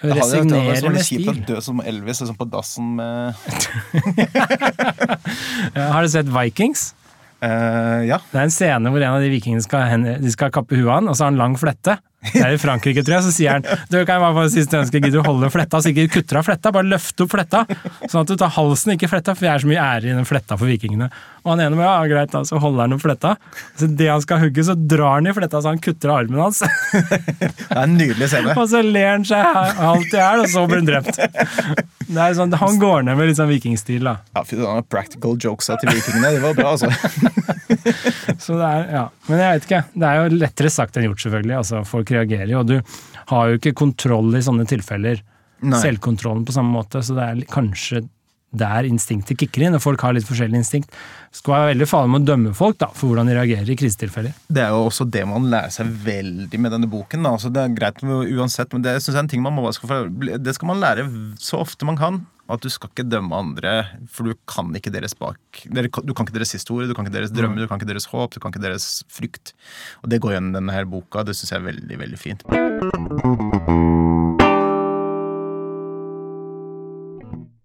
[0.04, 1.30] Hadde det resignere med litt kjipt stil.
[1.30, 3.34] å dø som Elvis, liksom på dassen med
[5.94, 6.92] har du sett Vikings?
[7.44, 8.18] Uh, Ja.
[8.30, 10.98] Det er en scene hvor en av de vikingene skal, de skal kappe huet av
[10.98, 11.98] han, og så har han lang flette.
[12.24, 13.24] Det er i Frankrike, tror jeg.
[13.26, 16.08] Så sier han du kan jeg bare siste ønske, gidder du holde fletta, så ikke
[16.18, 17.64] kutter av fletta, bare løft opp fletta.
[18.06, 20.28] Sånn at du tar halsen, ikke fletta, for det er så mye ære i den
[20.28, 21.10] fletta for vikingene.
[21.44, 23.34] Og han ene med, ja, greit, da, så holder han opp fletta.
[23.76, 26.40] Så det han skal hugge, så drar han i fletta så han kutter av armen
[26.40, 26.62] hans.
[27.34, 28.54] Det er en nydelig scene.
[28.56, 29.44] Og så ler han seg
[29.76, 31.20] halvt i hjel, og så blir han drept.
[32.08, 34.16] Det er sånn, Han går ned med litt sånn vikingstil, da.
[34.36, 36.88] Ja, fy faen, Practical jokes til vikingene, det var bra, altså.
[38.44, 39.04] Så det er, ja.
[39.28, 39.82] Men jeg vet ikke.
[39.92, 41.56] Det er jo lettere sagt enn gjort, selvfølgelig.
[41.60, 42.78] Altså, folk reagerer jo, og du
[43.34, 45.20] har jo ikke kontroll i sånne tilfeller.
[45.64, 45.80] Nei.
[45.80, 48.06] Selvkontrollen på samme måte, så det er kanskje
[48.58, 50.94] der instinktet kicker inn, og folk har litt forskjellig instinkt.
[51.34, 54.36] Skal være veldig farlig med å dømme folk da, for hvordan de reagerer i krisetilfeller.
[54.48, 57.26] Det er jo også det man lærer seg veldig med denne boken.
[57.26, 57.34] da.
[57.36, 59.66] Altså, det er greit uansett, men det synes jeg er en ting man må
[60.44, 61.04] det skal man lære
[61.40, 62.22] så ofte man kan.
[62.44, 63.72] At du skal ikke dømme andre,
[64.12, 67.32] for du kan ikke deres bak Du kan ikke deres historie, du kan ikke deres
[67.32, 69.54] drømmer, du kan ikke deres håp, du kan ikke deres frykt.
[70.04, 71.24] Og det går gjennom denne her boka.
[71.24, 72.44] Det syns jeg er veldig, veldig fint.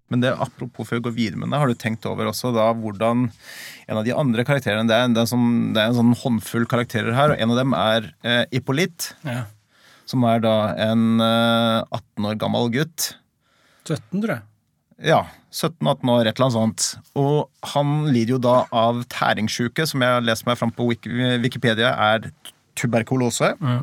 [0.09, 2.69] Men det, apropos før vi går videre med det, har du tenkt over også da
[2.73, 6.15] hvordan en av de andre karakterene Det er, det er, sånn, det er en sånn
[6.23, 9.11] håndfull karakterer her, og en av dem er eh, Hippolyt.
[9.27, 9.43] Ja.
[10.09, 10.55] Som er da
[10.89, 13.11] en eh, 18 år gammel gutt.
[13.85, 14.45] 17, tror jeg.
[15.11, 15.21] Ja,
[15.53, 16.87] 17-18 år, et eller annet sånt.
[17.15, 21.07] Og han lider jo da av tæringssjuke, som jeg har lest meg fram på Wik-
[21.45, 22.27] Wikipedia er
[22.79, 23.53] tuberkulose.
[23.61, 23.77] Ja.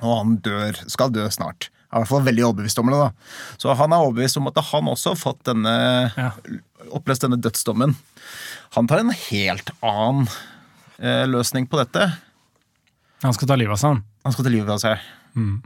[0.00, 1.68] Og han dør, skal dø snart.
[1.92, 2.96] Er i hvert fall veldig overbevist om det.
[2.96, 3.10] da.
[3.60, 5.74] Så han er overbevist om at han også har fått denne,
[6.16, 6.30] Ja.
[6.90, 7.94] opplest denne dødsdommen.
[8.72, 10.28] Han tar en helt annen
[10.98, 12.06] eh, løsning på dette.
[13.22, 14.02] Han skal ta livet av seg, han.
[14.24, 14.98] Han skal ta livet av seg.
[15.36, 15.62] Mm.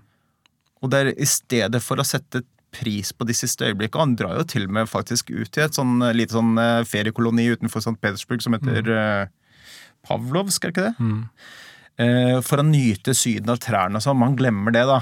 [0.83, 2.43] Og det er i stedet for å sette
[2.77, 5.77] pris på de siste øyeblikkene Han drar jo til og med faktisk ut i et
[5.79, 7.97] sånn eh, lite sånn eh, feriekoloni utenfor St.
[8.03, 9.33] Petersburg som heter mm.
[10.07, 10.95] Pavlovsk, er ikke det?
[10.99, 11.23] Mm.
[12.03, 14.19] Eh, for å nyte syden av trærne og sånn.
[14.21, 15.01] Man glemmer det, da.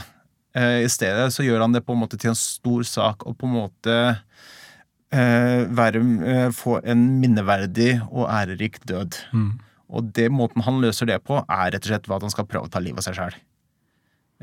[0.55, 3.37] Eh, I stedet så gjør han det på en måte til en stor sak og
[3.41, 3.97] på en måte
[5.15, 9.19] eh, være, eh, få en minneverdig og ærerik død.
[9.35, 9.51] Mm.
[9.95, 12.69] Og det måten han løser det på, er rett og slett at han skal prøve
[12.69, 13.37] å ta livet av seg sjøl.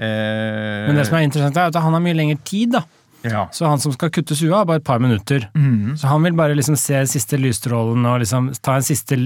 [0.01, 2.83] Eh, Men det som er interessant, er at han har mye lengre tid, da.
[3.27, 3.47] ja.
[3.53, 5.47] Så han som skal kuttes huet, har bare et par minutter.
[5.55, 5.97] Mm.
[5.99, 9.17] Så han vil bare liksom se siste lysstrålen og liksom ta en siste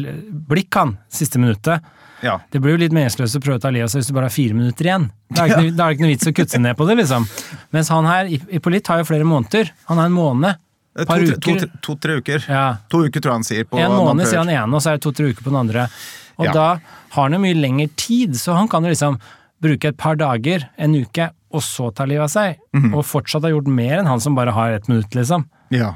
[0.50, 0.98] blikk, han.
[1.14, 1.86] Siste minuttet.
[2.24, 2.40] Ja.
[2.52, 4.30] Det blir jo litt meningsløst å prøve å ta livet av seg hvis du bare
[4.30, 5.10] har fire minutter igjen.
[5.30, 7.28] Da er det ikke, ikke noe vits å kutte ned på det, liksom.
[7.76, 9.72] Mens han her, Hippolyt, har jo flere måneder.
[9.92, 10.56] Han har en måned.
[10.98, 11.60] To, Par tre- uker.
[11.60, 12.46] to, to-tre uker.
[12.48, 12.78] Ja.
[12.90, 13.66] To uker tror jeg han sier.
[13.68, 15.90] på En måned sier han ene, og så er det to-tre uker på den andre.
[16.40, 16.68] Og da
[17.16, 19.20] har han jo mye lengre tid, så han kan jo liksom
[19.62, 22.58] bruke et par dager, en uke, og så ta livet av seg.
[22.76, 22.94] Mhm.
[22.96, 25.46] Og fortsatt ha gjort mer enn han som bare har ett minutt, liksom.
[25.72, 25.96] Ja.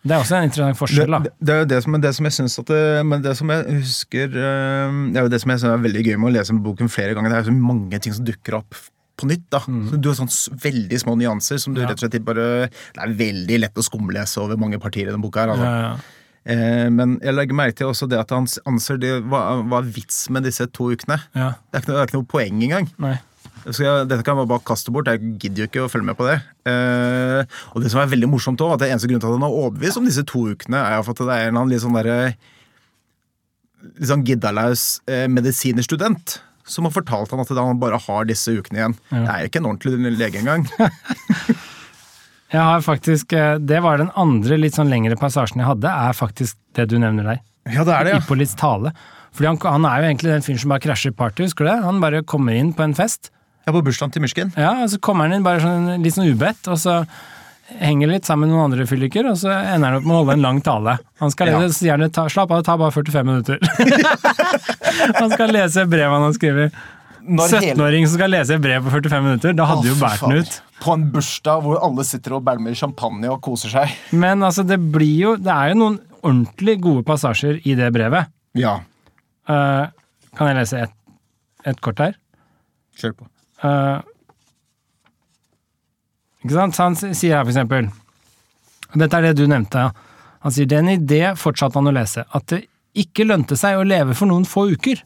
[0.00, 1.18] Det er også en interessant forskjell, da.
[1.26, 3.50] det, det er jo det som, det som jeg syns at det, Men det som
[3.52, 6.32] jeg husker eh, Det er jo det som jeg synes er veldig gøy med å
[6.38, 7.34] lese boken flere ganger.
[7.34, 8.78] Det er jo så mange ting som dukker opp
[9.20, 9.44] på nytt.
[9.52, 9.60] da.
[9.68, 9.98] Mm.
[10.00, 11.82] du har sånne veldig små nyanser som du.
[11.82, 11.90] Ja.
[11.90, 15.20] rett og slett bare Det er veldig lett å skumlese over mange partier i denne
[15.20, 15.44] boka.
[15.44, 15.68] her, altså.
[15.68, 16.16] Ja, ja.
[16.50, 19.90] Eh, men jeg legger merke til også det at han anser det Hva hva er
[19.92, 21.20] vits med disse to ukene?
[21.36, 21.50] ja.
[21.68, 22.88] Det er ikke noe, det er ikke noe poeng engang.
[23.04, 23.18] Nei.
[23.66, 25.10] Jeg, dette kan jeg bare kaste bort.
[25.10, 26.38] Jeg gidder jo ikke å følge med på det.
[26.68, 29.48] Eh, og det som er veldig morsomt også, at det eneste grunnen til at han
[29.48, 32.20] er overbevist om disse to ukene, er at det er en litt sånn derre
[33.80, 36.34] Litt sånn giddalaus eh, medisinerstudent
[36.68, 38.96] som har fortalt han at han bare har disse ukene igjen.
[39.08, 39.20] Ja.
[39.22, 40.66] Det er jo ikke en ordentlig lege engang.
[42.50, 46.16] Jeg har faktisk, eh, Det var den andre litt sånn lengre passasjen jeg hadde, er
[46.18, 47.42] faktisk det du nevner der.
[47.70, 48.18] Ja, det er det, ja.
[48.18, 48.90] Ippolits tale.
[49.30, 51.76] Fordi han, han er jo egentlig den fyren som bare krasjer party, husker du det?
[51.84, 53.30] Han bare kommer inn på en fest,
[53.70, 54.50] Er på bursdagen til Myrskin.
[54.58, 57.00] ja, og så kommer han inn bare sånn, litt sånn ubedt, og så
[57.80, 60.34] henger litt sammen med noen andre fylliker, og så ender han opp med å holde
[60.34, 60.96] en lang tale.
[61.22, 61.60] Han skal Ja.
[61.62, 63.60] lese, så gjerne ta, slapp av, det tar bare 45 minutter.
[65.20, 66.80] han skal lese brevet han har skrevet.
[67.30, 70.54] 17-åring som skal lese brev på 45 minutter, da hadde oh, jo båret den ut.
[70.80, 73.92] På en bursdag hvor alle sitter og bælmer champagne og koser seg.
[74.16, 78.32] Men altså, det blir jo Det er jo noen ordentlig gode passasjer i det brevet.
[78.58, 78.80] Ja,
[79.50, 79.88] Uh,
[80.38, 80.92] kan jeg lese et,
[81.66, 82.12] et kort her?
[83.00, 83.24] kjør på.
[83.62, 83.98] Eh,
[86.44, 86.76] ikke sant?
[86.76, 87.90] Så han sier her, for eksempel
[88.96, 89.90] Dette er det du nevnte.
[90.42, 92.64] Han sier det er en idé, fortsatte han å lese, at det
[92.98, 95.04] ikke lønte seg å leve for noen få uker.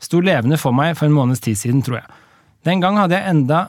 [0.00, 2.08] Sto levende for meg for en måneds tid siden, tror jeg.
[2.64, 3.66] Den gang hadde jeg enda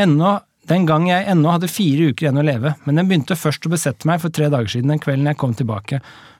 [0.00, 3.66] ennå den gang jeg ennå hadde fire uker igjen å leve, men den begynte først
[3.68, 5.98] å besette meg for tre dager siden, den kvelden jeg kom tilbake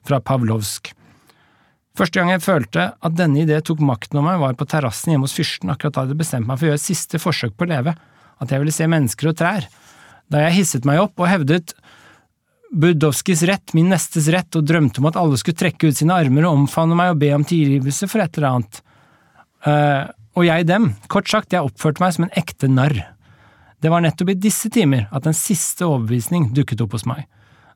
[0.08, 0.94] fra Pavlovsk.
[1.94, 5.28] Første gang jeg følte at denne idé tok makten over meg, var på terrassen hjemme
[5.28, 7.68] hos fyrsten, akkurat da jeg hadde bestemt meg for å gjøre et siste forsøk på
[7.68, 7.94] å leve,
[8.42, 9.68] at jeg ville se mennesker og trær.
[10.26, 11.76] Da jeg hisset meg opp og hevdet
[12.74, 16.48] Budowskis rett, min nestes rett, og drømte om at alle skulle trekke ut sine armer
[16.48, 18.80] og omfavne meg og be om tilgivelse for et eller annet.
[19.62, 20.88] Uh, og jeg dem.
[21.06, 22.96] Kort sagt, jeg oppførte meg som en ekte narr.
[23.78, 27.28] Det var nettopp i disse timer at en siste overbevisning dukket opp hos meg.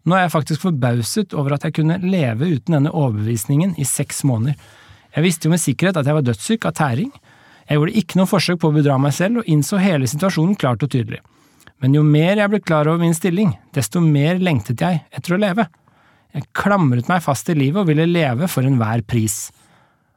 [0.09, 4.23] Nå er jeg faktisk forbauset over at jeg kunne leve uten denne overbevisningen i seks
[4.25, 4.57] måneder.
[5.13, 7.11] Jeg visste jo med sikkerhet at jeg var dødssyk av tæring.
[7.69, 10.85] Jeg gjorde ikke noe forsøk på å bedra meg selv, og innså hele situasjonen klart
[10.85, 11.21] og tydelig.
[11.83, 15.41] Men jo mer jeg ble klar over min stilling, desto mer lengtet jeg etter å
[15.43, 15.69] leve.
[16.35, 19.51] Jeg klamret meg fast i livet og ville leve for enhver pris.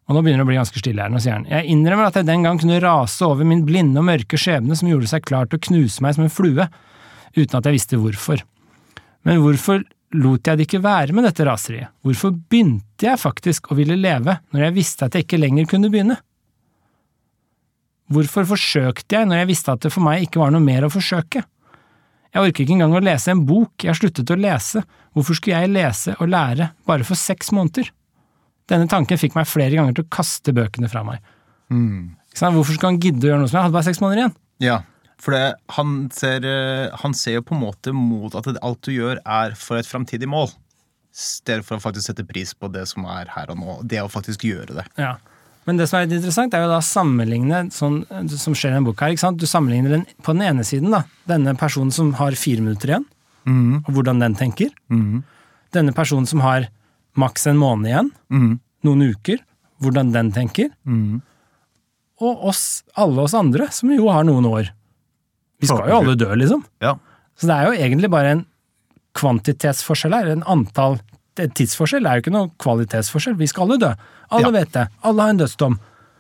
[0.07, 1.49] Og nå begynner det å bli ganske stille her, nå sier han.
[1.51, 4.89] Jeg innrømmer at jeg den gang kunne rase over min blinde og mørke skjebne som
[4.89, 6.67] gjorde seg klar til å knuse meg som en flue,
[7.35, 8.43] uten at jeg visste hvorfor.
[9.28, 9.84] Men hvorfor
[10.17, 11.93] lot jeg det ikke være med dette raseriet?
[12.03, 15.91] Hvorfor begynte jeg faktisk å ville leve når jeg visste at jeg ikke lenger kunne
[15.93, 16.17] begynne?
[18.11, 20.91] Hvorfor forsøkte jeg når jeg visste at det for meg ikke var noe mer å
[20.91, 21.45] forsøke?
[22.32, 24.84] Jeg orker ikke engang å lese en bok, jeg har sluttet å lese,
[25.15, 27.89] hvorfor skulle jeg lese og lære bare for seks måneder?
[28.72, 31.19] Denne tanken fikk meg flere ganger til å kaste bøkene fra meg.
[31.72, 32.13] Mm.
[32.32, 34.36] Hvorfor skulle han gidde å gjøre noe som jeg hadde bare seks måneder igjen?
[34.63, 34.78] Ja,
[35.22, 35.43] for det,
[35.78, 39.53] han, ser, eh, han ser jo på en måte mot at alt du gjør, er
[39.59, 40.49] for et framtidig mål.
[41.11, 43.76] I stedet for å faktisk sette pris på det som er her og nå.
[43.86, 44.86] Det å faktisk gjøre det.
[44.97, 45.17] Ja.
[45.67, 47.99] Men det som er interessant, er jo da å sammenligne sånn
[48.34, 49.34] som skjer i denne boka her.
[49.38, 51.03] Du sammenligner den på den ene siden, da.
[51.30, 53.05] Denne personen som har fire minutter igjen,
[53.45, 53.84] Mm.
[53.88, 54.69] og hvordan den tenker.
[54.89, 55.24] Mm.
[55.74, 56.67] Denne personen som har
[57.17, 58.59] maks en måned igjen, Mm.
[58.86, 59.39] noen uker,
[59.82, 60.69] hvordan den tenker.
[60.86, 61.22] Mm.
[62.22, 64.69] Og oss, alle oss andre, som jo har noen år.
[65.62, 66.64] Vi skal jo alle dø, liksom.
[66.82, 66.95] Ja.
[67.38, 68.45] Så det er jo egentlig bare en
[69.18, 70.30] kvantitetsforskjell her.
[70.34, 70.99] En antall
[71.41, 73.38] en tidsforskjell er jo ikke noe kvalitetsforskjell.
[73.39, 73.91] Vi skal alle dø.
[74.36, 74.51] Alle Ja.
[74.51, 74.88] vet det.
[75.03, 75.78] Alle har en dødsdom.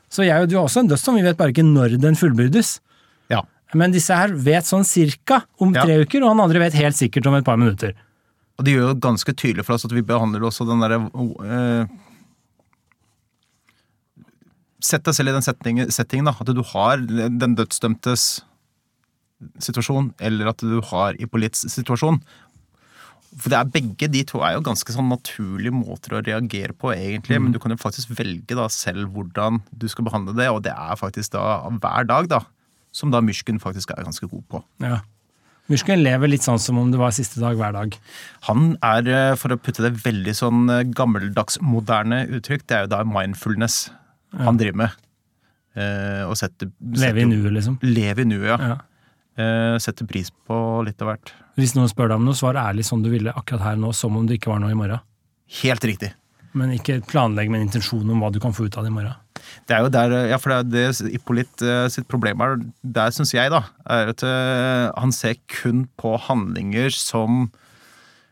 [0.09, 2.79] Så jeg og du har også en dødsdom, vi vet bare ikke når den fullbyrdes.
[3.29, 3.41] ja.
[3.73, 5.83] Men disse her vet sånn cirka om Ja.
[5.85, 7.93] tre uker, og han andre vet helt sikkert om et par minutter.
[8.59, 11.87] Og det gjør jo ganske tydelig for oss at vi behandler også den derre øh,
[14.83, 18.41] Sett deg selv i den settingen, settingen da, at du har den dødsdømtes
[19.61, 22.21] situasjon, eller at du har Ippolits situasjon.
[23.31, 26.91] For det er begge de to er jo ganske sånn naturlige måter å reagere på,
[26.91, 30.65] egentlig, men du kan jo faktisk velge da selv hvordan du skal behandle det, og
[30.65, 32.41] det er faktisk da hver dag, da,
[32.91, 34.63] som da Myrsken faktisk er ganske god på.
[34.83, 34.99] Ja.
[35.71, 37.95] Myrsken lever litt sånn som om det var siste dag hver dag.
[38.49, 42.83] Han er, eh, for å putte det veldig sånn gammeldagsmoderne gammeldags, moderne uttrykk, det er
[42.83, 43.85] jo da mindfulness
[44.35, 45.01] han driver med.
[45.79, 47.77] Eh, og setter, Leve i nuet, liksom.
[47.83, 48.57] Leve i nuet, ja.
[48.59, 48.77] Ja.
[49.41, 51.33] Eh, setter pris på litt av hvert.
[51.59, 54.15] Hvis noen spør deg om noe, svar ærlig som du ville akkurat her nå, som
[54.17, 55.03] om det ikke var noe i morgen.
[55.61, 56.13] Helt riktig.
[56.57, 58.95] Men ikke planlegg med en intensjon om hva du kan få ut av det i
[58.95, 59.15] morgen.
[59.67, 63.13] Det er jo der, ja, for det er det Ippolit eh, sitt problem er, der
[63.15, 67.47] syns jeg, da, er at eh, han ser kun på handlinger som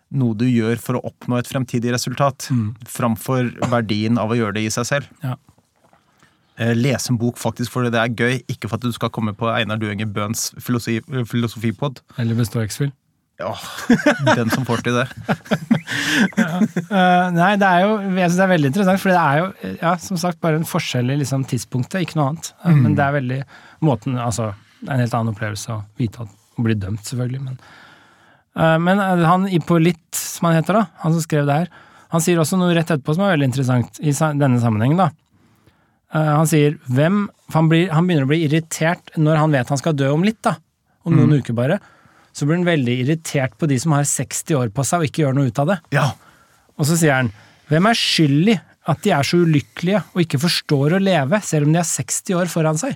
[0.10, 2.50] noe du gjør for å oppnå et fremtidig resultat,
[2.90, 5.12] framfor verdien av å gjøre det i seg selv.
[5.22, 5.36] Ja.
[6.60, 9.34] Eh, Lese en bok faktisk fordi det er gøy, ikke for at du skal komme
[9.38, 11.00] på Einar Duenger Bøhns filosofi,
[11.30, 12.02] filosofipod.
[12.20, 12.92] Eller bestå X-Fill.
[13.40, 13.54] Ja,
[14.36, 15.08] den som får til det.
[15.90, 19.72] Eh, nei, det er jo jeg synes det er veldig interessant, for det er jo
[19.80, 22.50] ja, som sagt bare en forskjell i liksom, tidspunktet, ikke noe annet.
[22.62, 22.80] Mm.
[22.84, 23.38] Men det er veldig
[23.86, 27.42] måten altså, Det er en helt annen opplevelse å vite at å bli dømt, selvfølgelig.
[27.46, 27.58] Men,
[28.60, 31.74] eh, men eh, han Ippolit, som han heter, da, han som skrev det her,
[32.14, 35.02] han sier også noe rett etterpå som er veldig interessant i denne sammenhengen.
[35.02, 35.10] da.
[36.14, 39.82] Eh, han sier hvem han, blir, han begynner å bli irritert når han vet han
[39.82, 40.56] skal dø om litt, da.
[41.08, 41.80] Om noen uker bare.
[42.36, 45.24] Så blir han veldig irritert på de som har 60 år på seg og ikke
[45.24, 45.78] gjør noe ut av det.
[45.96, 46.10] Ja,
[46.78, 47.32] Og så sier han
[47.70, 48.58] hvem er skyld i
[48.90, 52.38] at de er så ulykkelige og ikke forstår å leve, selv om de har 60
[52.40, 52.96] år foran seg?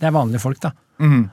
[0.00, 0.70] Det er vanlige folk, da.
[1.02, 1.24] Mm.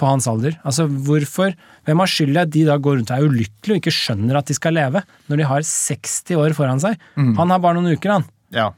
[0.00, 0.54] På hans alder.
[0.64, 1.52] Altså, hvorfor,
[1.84, 4.38] Hvem har skyld i at de da går rundt og er ulykkelige og ikke skjønner
[4.40, 6.96] at de skal leve, når de har 60 år foran seg?
[7.16, 8.26] Han har bare noen uker, han.
[8.56, 8.70] ja,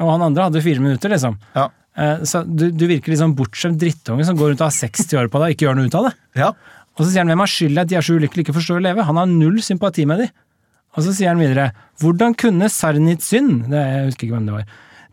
[0.00, 1.36] Og han andre hadde fire minutter, liksom.
[1.54, 1.68] ja.
[2.00, 5.28] Eh, Så du, du virker sånn bortskjemt drittunge som går rundt og har 60 år
[5.32, 6.14] på deg og ikke gjør noe ut av det.
[6.40, 6.52] ja.
[6.98, 8.80] Og så sier han hvem har skyld i at de er så ulykkelige ikke forstår
[8.80, 9.04] å leve?
[9.06, 10.26] Han har null sympati med de.
[10.98, 11.68] Og så sier han videre
[12.02, 14.66] hvordan kunne Sarnitsyn, det, jeg husker ikke hvem det var,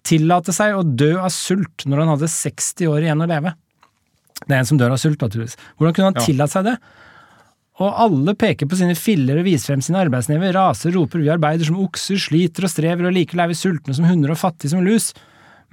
[0.08, 3.54] tillate seg å dø av sult når han hadde 60 år igjen å leve?
[4.44, 5.56] Det er en som dør av sult, naturligvis.
[5.78, 6.26] Hvordan kunne han Ja.
[6.26, 6.76] tillate seg det?
[7.78, 11.68] Og alle peker på sine filler og viser frem sine arbeidsnever, raser, roper vi arbeider
[11.68, 14.82] som okser, sliter og strever og likevel er vi sultne som hunder og fattige som
[14.86, 15.12] lus,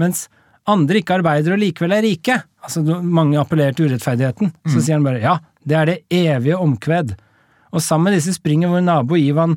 [0.01, 0.27] mens
[0.69, 2.39] andre ikke arbeider og likevel er rike.
[2.65, 4.53] Altså, mange appellerer til urettferdigheten.
[4.69, 7.15] Så sier han bare ja, det er det evige omkved.
[7.75, 9.57] Og sammen med disse springer vår nabo Ivan,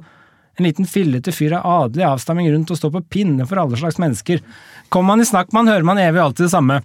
[0.57, 3.99] en liten fillete fyr av adelig avstamming rundt og står på pinne for alle slags
[4.01, 4.41] mennesker.
[4.89, 6.79] Kommer man i snakk med han, hører man evig alltid det samme.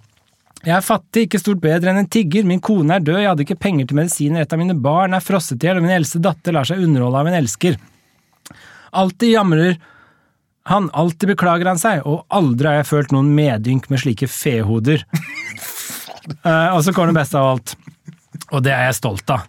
[0.63, 3.43] Jeg er fattig, ikke stort bedre enn en tigger, min kone er død, jeg hadde
[3.43, 6.21] ikke penger til medisiner, et av mine barn er frosset i hjel, og min eldste
[6.23, 7.75] datter lar seg underholde av en elsker.
[8.95, 9.75] Alltid jamrer
[10.71, 15.03] han, alltid beklager han seg, og aldri har jeg følt noen medynk med slike fehoder.
[16.47, 17.75] uh, og så kommer det beste av alt.
[18.53, 19.43] Og det er jeg stolt av.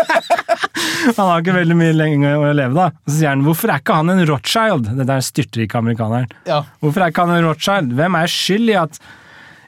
[1.16, 2.90] han har ikke veldig mye lenger å leve, da.
[2.92, 4.90] Og så sier han hvorfor er ikke han en Rothschild?
[4.90, 6.28] Dette er den styrtrike amerikaneren.
[6.50, 6.60] Ja.
[6.84, 7.96] Hvorfor er ikke han en Rothschild?
[7.96, 9.00] Hvem er skyld i at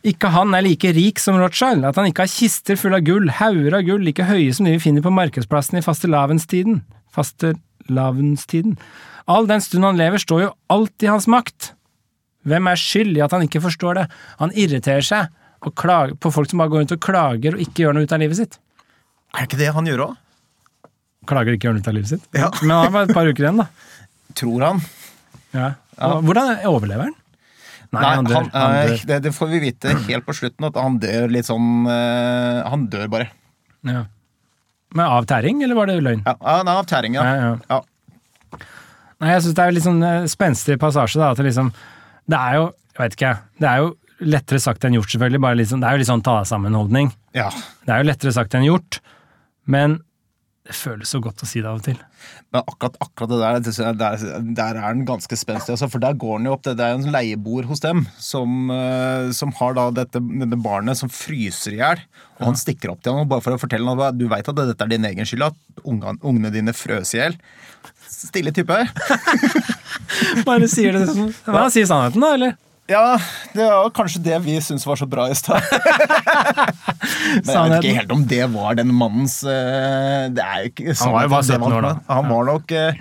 [0.03, 1.85] ikke han er like rik som Rothschild?
[1.87, 4.75] At han ikke har kister fulle av gull, hauger av gull like høye som de
[4.75, 6.81] vi finner på markedsplassen i fastelavnstiden?
[7.15, 8.75] Fastelavnstiden.
[9.31, 11.73] All den stund han lever, står jo alt i hans makt.
[12.49, 14.09] Hvem er skyld i at han ikke forstår det?
[14.43, 15.31] Han irriterer seg
[15.79, 18.19] klager, på folk som bare går rundt og klager og ikke gjør noe ut av
[18.19, 18.59] livet sitt.
[19.39, 20.19] Er ikke det han gjør òg?
[21.31, 22.25] Klager ikke gjør noe ut av livet sitt.
[22.35, 22.51] Ja.
[22.65, 23.69] Men han har bare et par uker igjen, da.
[24.35, 24.83] Tror han.
[25.55, 25.69] Ja.
[26.09, 27.19] Og Hvordan overlever han?
[27.93, 28.39] Nei, han dør.
[28.39, 29.05] Han han dør.
[29.11, 32.87] Det, det får vi vite helt på slutten, at han dør litt sånn eh, Han
[32.93, 33.29] dør bare.
[33.85, 34.07] Ja.
[34.97, 36.23] Men av tæring, eller var det løgn?
[36.25, 37.25] Ja, nei, av tæring, ja.
[37.25, 37.57] Ja, ja.
[37.69, 38.61] ja.
[39.23, 41.33] Nei, jeg syns det er litt sånn eh, spenstig passasje, da.
[41.33, 41.69] At det liksom
[42.29, 42.65] Det er jo,
[42.95, 43.91] jeg vet ikke, det er jo
[44.33, 45.43] lettere sagt enn gjort, selvfølgelig.
[45.43, 47.13] Bare sånn, det er jo litt sånn ta deg sammen-holdning.
[47.37, 47.51] ja.
[47.83, 49.01] Det er jo lettere sagt enn gjort,
[49.67, 49.99] men
[50.63, 51.97] det føles så godt å si det av og til.
[52.55, 55.75] Men akkurat, akkurat det der, der, der er den ganske spenstig.
[55.75, 56.63] Altså, for der går den jo opp.
[56.63, 61.01] Det, det er en leieboer hos dem som, eh, som har da dette, dette barnet
[61.01, 62.05] som fryser i hjel.
[62.39, 64.63] Og han stikker opp til ham bare for å fortelle ham at du veit at
[64.63, 67.39] dette er din egen skyld, at ungene, dine frøs i hjel.
[68.07, 68.77] Stille type.
[70.47, 71.33] Bare sier det sånn.
[71.49, 72.55] Han sier sannheten, da, eller?
[72.93, 73.17] Ja,
[73.57, 75.65] det var kanskje det vi syntes var så bra i stad.
[77.47, 80.95] Men jeg vet ikke helt om det var den mannens eh, Det er jo ikke
[81.01, 81.93] Han var jo bare 17 år da.
[82.11, 82.99] Han var nok eh,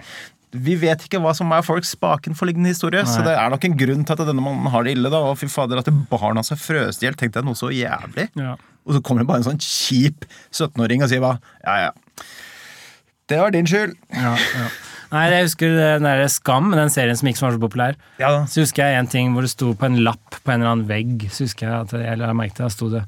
[0.68, 4.06] Vi vet ikke hva som er folks bakenforliggende historie, så det er nok en grunn
[4.08, 5.12] til at denne mannen har det ille.
[5.14, 8.30] da, og fy fader, At barna seg frøs i hjel, tenkte jeg noe så jævlig.
[8.40, 8.56] Ja.
[8.88, 12.26] Og så kommer det bare en sånn kjip 17-åring og sier bare ja, ja.
[13.32, 13.94] Det var din skyld.
[14.12, 14.70] Ja, ja.
[15.12, 17.98] Nei, jeg husker den der Skam, den serien som ikke var så populær.
[18.22, 18.46] Ja da.
[18.48, 20.88] Så husker jeg en ting hvor det sto på en lapp på en eller annen
[20.88, 21.28] vegg.
[21.34, 23.04] Så husker jeg at jeg la merket det, sto det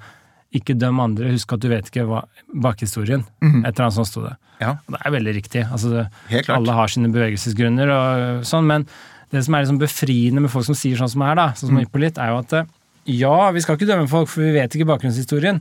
[0.53, 2.19] 'Ikke døm andre, husk at du vet ikke hva
[2.53, 3.23] bakhistorien'.
[3.65, 4.35] Et eller annet sånt sto det.
[4.61, 4.75] Ja.
[4.85, 5.63] Det er veldig riktig.
[5.65, 5.89] Altså,
[6.29, 8.85] det, alle har sine bevegelsesgrunner og sånn, men
[9.33, 11.79] det som er liksom befriende med folk som sier sånn som her, da, sånn som
[11.81, 12.69] Hippolyt, er jo at eh,
[13.17, 15.59] ja, vi skal ikke dømme folk, for vi vet ikke bakgrunnshistorien.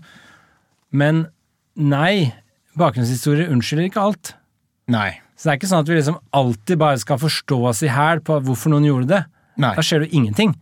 [0.93, 1.25] Men
[1.75, 2.35] nei,
[2.79, 4.35] bakgrunnshistorie unnskylder ikke alt.
[4.93, 5.11] Nei.
[5.43, 8.21] Så det er ikke sånn at vi liksom alltid bare skal forstå oss i hæl
[8.23, 9.25] på hvorfor noen gjorde det.
[9.59, 9.73] Nei.
[9.75, 10.53] Da skjer det jo ingenting.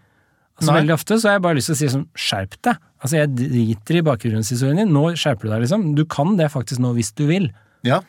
[0.57, 0.78] Altså Nei.
[0.81, 2.78] Veldig ofte så har jeg bare lyst til å si sånn, skjerp deg.
[3.05, 5.85] Altså Jeg driter i bakgrunnshistorien din, nå skjerper du deg, liksom.
[5.97, 7.51] Du kan det faktisk nå hvis du vil.
[7.85, 8.01] Ja.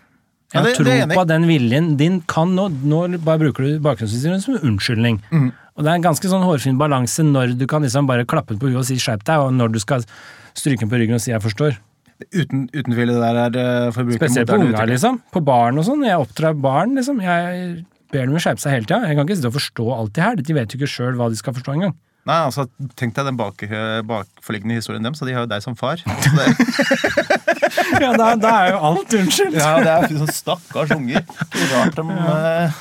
[0.54, 1.16] Ja, det- det jeg tror i.
[1.16, 5.22] på den viljen din kan nå Nå bare bruker du bakgrunnshistorien som unnskyldning.
[5.32, 5.52] Mm.
[5.78, 8.60] Og det er en ganske sånn hårfin balanse når du kan liksom bare klappe den
[8.60, 10.04] på huet og si skjerp deg, og når du skal
[10.54, 11.78] stryke den på ryggen og si jeg forstår.
[12.34, 15.18] Uten, uten tvil, det der er eh, for å bruke Spesielt på unger, liksom.
[15.34, 16.06] På barn og sånn.
[16.08, 17.22] Jeg oppdrar barn, liksom.
[17.24, 19.02] Jeg ber dem skjerpe seg hele tida.
[19.10, 20.40] Jeg kan ikke sitte og forstå alt det her.
[20.42, 21.96] De vet jo ikke sjøl hva de skal forstå engang.
[22.30, 22.68] Nei, altså,
[23.00, 23.64] Tenk deg den bak,
[24.06, 26.04] bakforliggende historien dem, så de har jo deg som far.
[26.38, 26.48] Det,
[28.02, 29.58] Ja, da, da er jo alt unnskyldt.
[29.58, 31.24] ja, det er sånn stakkars unger.
[31.72, 32.72] Rart de ja.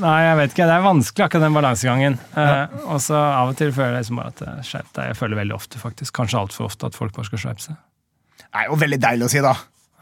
[0.00, 0.66] Nei, jeg vet ikke.
[0.66, 2.16] Det er vanskelig, akkurat den balansegangen.
[2.34, 5.10] Eh, og så av og til føler jeg liksom bare at eh, skjerp deg.
[5.12, 6.14] Jeg føler veldig ofte, faktisk.
[6.16, 7.78] Kanskje altfor ofte, at folk bare skal skjerpe seg.
[8.56, 9.50] Det er jo veldig deilig å si, da.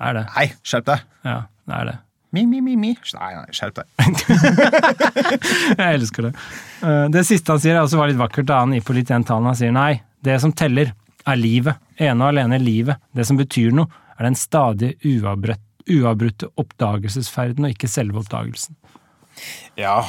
[0.04, 0.24] Er det.
[0.36, 1.00] Hei, skjerp deg.
[1.26, 1.94] Ja, det er det.
[2.34, 2.92] Mi, mi, mi, mi.
[3.14, 3.86] Nei, nei, skjerp deg.
[5.78, 6.32] Jeg elsker det.
[6.86, 8.46] Eh, Det siste han sier, er også var litt vakkert.
[8.50, 9.46] Da han gir på litt den talen.
[9.50, 10.92] Han sier nei, det som teller,
[11.26, 11.78] er livet.
[11.98, 13.00] Ene og alene livet.
[13.14, 18.76] Det som betyr noe, er den stadige uavbrutt, uavbrutte oppdagelsesferden, og ikke selve oppdagelsen.
[19.80, 20.00] Ja,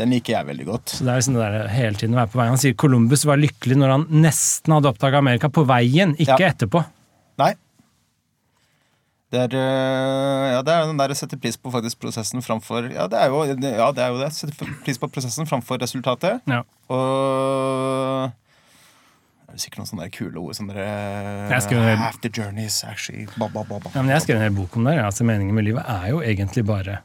[0.00, 0.96] den liker jeg veldig godt.
[0.96, 2.48] Så det er liksom det der hele tiden å være på vei.
[2.50, 6.50] Han sier Columbus var lykkelig når han nesten hadde oppdaga Amerika på veien, ikke Ja.
[6.54, 6.82] etterpå.
[7.42, 7.52] Nei.
[9.32, 12.90] Det er, øh, ja, det er den der å sette pris på faktisk prosessen framfor
[12.92, 13.38] Ja, det er jo.
[13.48, 14.28] Ja, det, er jo det.
[14.36, 16.42] Sette pris på prosessen framfor resultatet.
[16.52, 16.58] Ja.
[16.92, 18.28] Og
[19.48, 20.84] det er sikkert noen sånne kule ord som dere
[21.48, 23.90] Jeg skrev en hel- Half the journey is actually ba, ba, ba, ba.
[23.96, 24.98] Ja, jeg skrev en hel bok om det.
[25.00, 26.98] Altså, meningen med livet er jo egentlig bare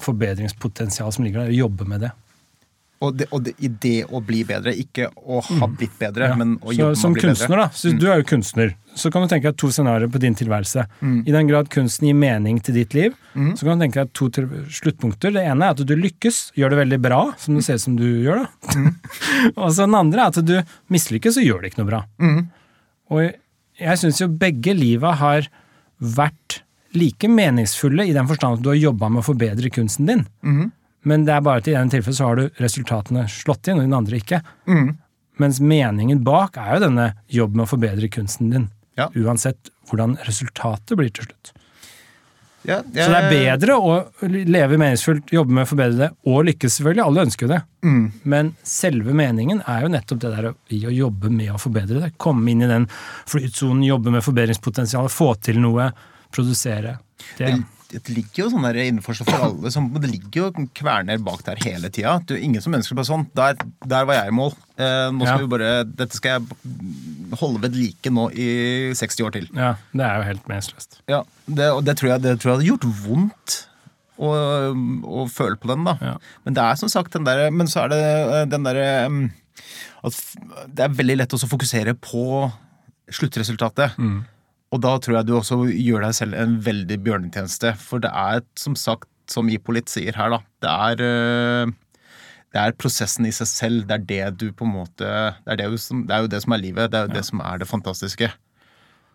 [0.00, 2.10] forbedringspotensial som ligger der, jobbe med det.
[3.00, 6.34] Og, det, og det, i det å bli bedre, ikke å ha blitt bedre, Ja.
[6.36, 7.62] men å jobbe som med å bli kunstner, bedre.
[7.64, 7.68] da.
[7.72, 8.74] Så Du er jo kunstner.
[8.94, 10.84] Så kan du tenke deg to scenarioer på din tilværelse.
[11.00, 11.22] Mm.
[11.26, 13.14] I den grad kunsten gir mening til ditt liv,
[13.56, 14.28] så kan du tenke deg to
[14.68, 15.32] sluttpunkter.
[15.32, 17.96] Det ene er at du lykkes, gjør det veldig bra, som det ser ut som
[17.96, 18.44] du gjør.
[18.44, 18.74] da.
[18.76, 18.90] Mm.
[19.56, 20.56] og så den andre er at du
[20.92, 22.02] mislykkes, og gjør det ikke noe bra.
[22.20, 22.42] Mm.
[23.16, 23.22] Og
[23.80, 25.48] jeg syns jo begge liva har
[26.00, 26.60] vært
[26.92, 30.26] like meningsfulle i den forstand at du har jobba med å forbedre kunsten din.
[31.08, 33.86] Men det er bare at i denne tilfellet så har du resultatene slått inn, og
[33.86, 34.42] i den andre ikke.
[34.68, 34.90] Mm.
[35.40, 38.68] Mens meningen bak er jo denne jobb med å forbedre kunsten din.
[39.00, 39.08] Ja.
[39.16, 41.54] Uansett hvordan resultatet blir til slutt.
[42.68, 43.94] Ja, Så det er bedre å
[44.28, 47.04] leve meningsfullt, jobbe med å forbedre det, og lykkes selvfølgelig.
[47.06, 47.60] Alle ønsker jo det.
[47.88, 48.02] Mm.
[48.34, 52.12] Men selve meningen er jo nettopp det der i å jobbe med å forbedre det.
[52.20, 52.84] Komme inn i den
[53.30, 55.88] flytsonen, jobbe med forbedringspotensialet, få til noe,
[56.36, 56.98] produsere.
[57.38, 57.54] Det, Det,
[57.90, 59.70] det ligger jo sånn der innenfor for alle.
[59.74, 62.16] Som, det ligger jo kverner bak der hele tida.
[62.38, 63.24] Ingen som ønsker seg sånn.
[63.36, 63.56] Der,
[63.90, 64.52] der var jeg i mål.
[64.78, 65.42] Eh, nå skal Ja.
[65.42, 68.46] vi bare, dette skal jeg holde ved like nå i
[68.94, 69.48] 60 år til.
[69.54, 71.00] ja, det er jo helt meningsløst.
[71.10, 73.58] Ja, det, og det tror, jeg, det tror jeg hadde gjort vondt
[74.20, 74.30] å,
[75.20, 75.96] å føle på den, da.
[76.00, 76.14] Ja.
[76.44, 79.22] Men det er som sagt den derre Men så er det eh, den derre um,
[80.04, 80.18] At
[80.68, 82.26] det er veldig lett å fokusere på
[83.10, 83.96] sluttresultatet.
[83.98, 84.20] Mm.
[84.70, 87.72] Og da tror jeg du også gjør deg selv en veldig bjørnetjeneste.
[87.82, 91.72] For det er som sagt, som Ipolitt sier her, da, det er eh,
[92.50, 93.82] det er prosessen i seg selv.
[93.86, 96.30] Det er det du på en måte Det er, det, jo som, det er jo
[96.32, 96.90] det som er livet.
[96.90, 98.30] Det er jo det som er det fantastiske.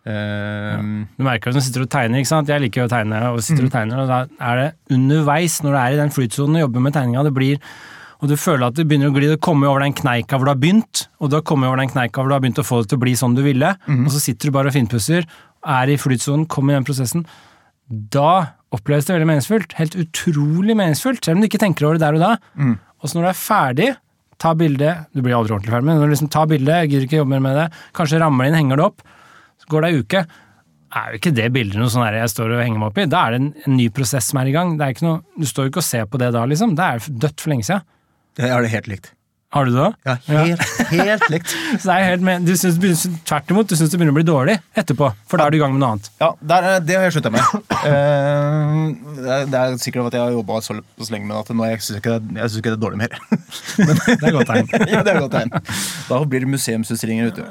[0.06, 0.78] Ja.
[1.18, 2.48] Du merker at du sitter og tegner, ikke sant?
[2.52, 3.68] Jeg liker jo å tegne, og sitter Mm.
[3.68, 4.18] og tegner, og da
[4.52, 7.58] er det underveis, når du er i den flytsonen og jobber med tegninga, det blir
[8.26, 10.50] og du føler at det begynner å gli, det kommer over den kneika hvor du
[10.50, 12.80] har begynt, og du har kommet over den kneika hvor du har begynt å få
[12.82, 14.02] det til å bli sånn du ville, Mm.
[14.04, 15.26] og så sitter du bare og finpusser,
[15.66, 17.22] er i flytsonen, kommer i den prosessen.
[17.90, 19.76] Da oppleves det veldig meningsfullt.
[19.78, 22.32] Helt utrolig meningsfullt, selv om du ikke tenker over det der og da.
[22.58, 22.74] Mm.
[23.00, 23.88] Og så når du er ferdig,
[24.42, 27.20] ta bilde, du blir aldri ordentlig ferdig, men når du liksom tar bilde, gidder ikke
[27.22, 29.06] jobbe mer med det, kanskje rammer det inn, henger det opp,
[29.62, 30.24] så går det ei uke,
[30.96, 33.06] er jo ikke det bildet noe sånn jeg står og henger meg opp i.
[33.10, 34.74] Da er det en, en ny prosess som er i gang.
[34.80, 36.74] Er noe, du står jo ikke og ser på det da, liksom.
[36.78, 37.84] Det er dødt for lenge siden.
[38.38, 39.12] Jeg har det helt likt.
[39.54, 39.94] Har du det òg?
[40.04, 41.52] Ja, helt, helt likt.
[41.80, 44.24] Så det er helt med, du synes, tvert imot, du syns det begynner å bli
[44.26, 46.10] dårlig etterpå, for da er du i gang med noe annet.
[46.20, 47.46] Ja, der, er- det har jeg slutta med.
[47.70, 51.52] Uh, det, er, det er sikkert at jeg har jobba så, så lenge med at
[51.56, 53.16] nå jeg syns ikke, det- jeg synes ikke det er dårlig mer.
[53.86, 54.70] Men, Det er godt tegn.
[54.96, 55.54] ja, det er et godt tegn.
[56.10, 57.46] Da blir det museumsutstillinger ute.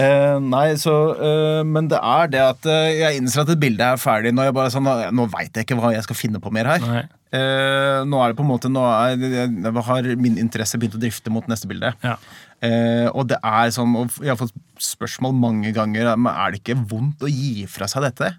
[0.00, 3.84] Eh, nei, så uh, Men det er det at eh, jeg innser at et bilde
[3.94, 6.40] er ferdig når jeg bare sånn Nå, nå veit jeg ikke hva jeg skal finne
[6.42, 6.82] på mer her.
[6.88, 7.04] Nei.
[7.34, 11.02] Eh, nå er det på en måte Nå er, jeg har min interesse begynt å
[11.02, 11.90] drifte mot neste bilde.
[12.04, 12.14] Ja.
[12.62, 16.62] Eh, og det er sånn, og jeg har fått spørsmål mange ganger men er det
[16.62, 18.34] ikke vondt å gi fra seg dette.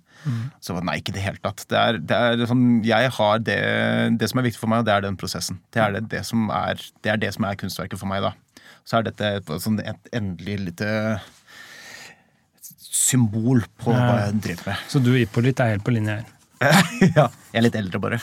[0.63, 1.63] Så nei, ikke i det hele tatt.
[1.69, 3.59] Det er, det er sånn, jeg har det,
[4.17, 5.59] det som er viktig for meg, og det er den prosessen.
[5.75, 8.33] Det er det, det, som, er, det er det som er kunstverket for meg, da.
[8.85, 10.89] Så er dette et, sånn, et endelig lite
[12.95, 14.87] symbol på hva jeg driver med.
[14.89, 16.34] Så du og Ippolit er helt på linje her.
[17.17, 18.19] ja, jeg er litt eldre, bare.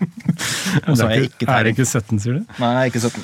[0.88, 2.58] Og så er jeg ikke er det ikke 17, sier du?
[2.62, 3.22] Nei, ikke 17.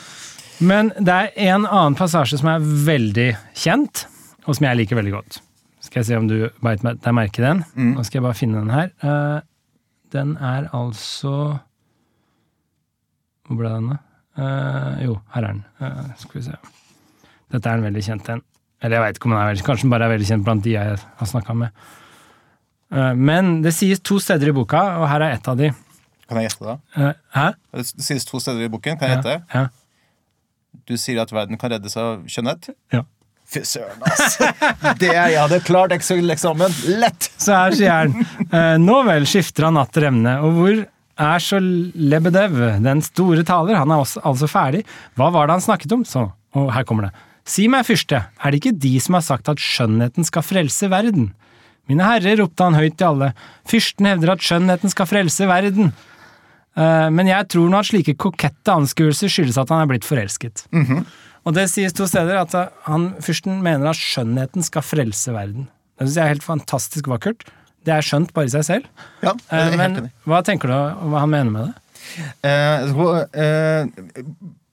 [0.66, 4.06] Men det er en annen passasje som er veldig kjent,
[4.46, 5.40] og som jeg liker veldig godt.
[5.84, 7.62] Skal jeg se om du beit deg merke den?
[7.76, 8.90] Nå skal jeg bare finne den her.
[9.04, 9.38] Eh,
[10.14, 11.34] den er altså
[13.46, 13.98] Hvor ble den, da?
[14.36, 15.62] Eh, jo, her er den.
[15.80, 16.56] Eh, skal vi se.
[17.54, 18.42] Dette er en veldig kjent en.
[18.82, 20.64] Eller jeg veit ikke om den er veldig Kanskje den bare er veldig kjent blant
[20.66, 21.86] de jeg har snakka med.
[22.94, 25.72] Eh, men det sies to steder i boka, og her er ett av de.
[26.26, 26.78] Kan jeg gjette, da?
[26.98, 27.48] Eh, hæ?
[27.74, 28.98] Det sies to steder i boken.
[29.00, 29.36] Kan jeg gjette?
[29.54, 29.66] Ja.
[29.66, 30.80] ja.
[30.86, 32.72] Du sier at verden kan reddes av skjønnhet?
[32.94, 33.06] ja.
[33.46, 34.40] Fy søren, ass!
[35.00, 37.28] Det jeg hadde klart Excel-eksamen lett!
[37.38, 38.16] Så her sier han
[38.50, 43.78] eh, Nå vel skifter han atter emne, og hvor er så Lebedev, den store taler,
[43.78, 44.82] han er også, altså ferdig.
[45.14, 46.02] Hva var det han snakket om?
[46.04, 46.26] Så,
[46.58, 47.22] og her kommer det.
[47.46, 51.30] Si meg, fyrste, er det ikke de som har sagt at skjønnheten skal frelse verden?
[51.90, 53.30] Mine herrer, ropte han høyt til alle,
[53.70, 55.92] fyrsten hevder at skjønnheten skal frelse verden.
[56.76, 60.66] Eh, men jeg tror nå at slike kokette anskuelser skyldes at han er blitt forelsket.
[61.46, 65.68] Og det sies to steder, at han, fyrsten mener at skjønnheten skal frelse verden.
[65.96, 67.46] Det syns jeg er helt fantastisk vakkert.
[67.86, 68.88] Det er skjønt bare i seg selv.
[69.22, 71.74] Ja, Eh, er helt Men hva tenker du om hva han mener med det?
[72.44, 73.86] Uh, eh,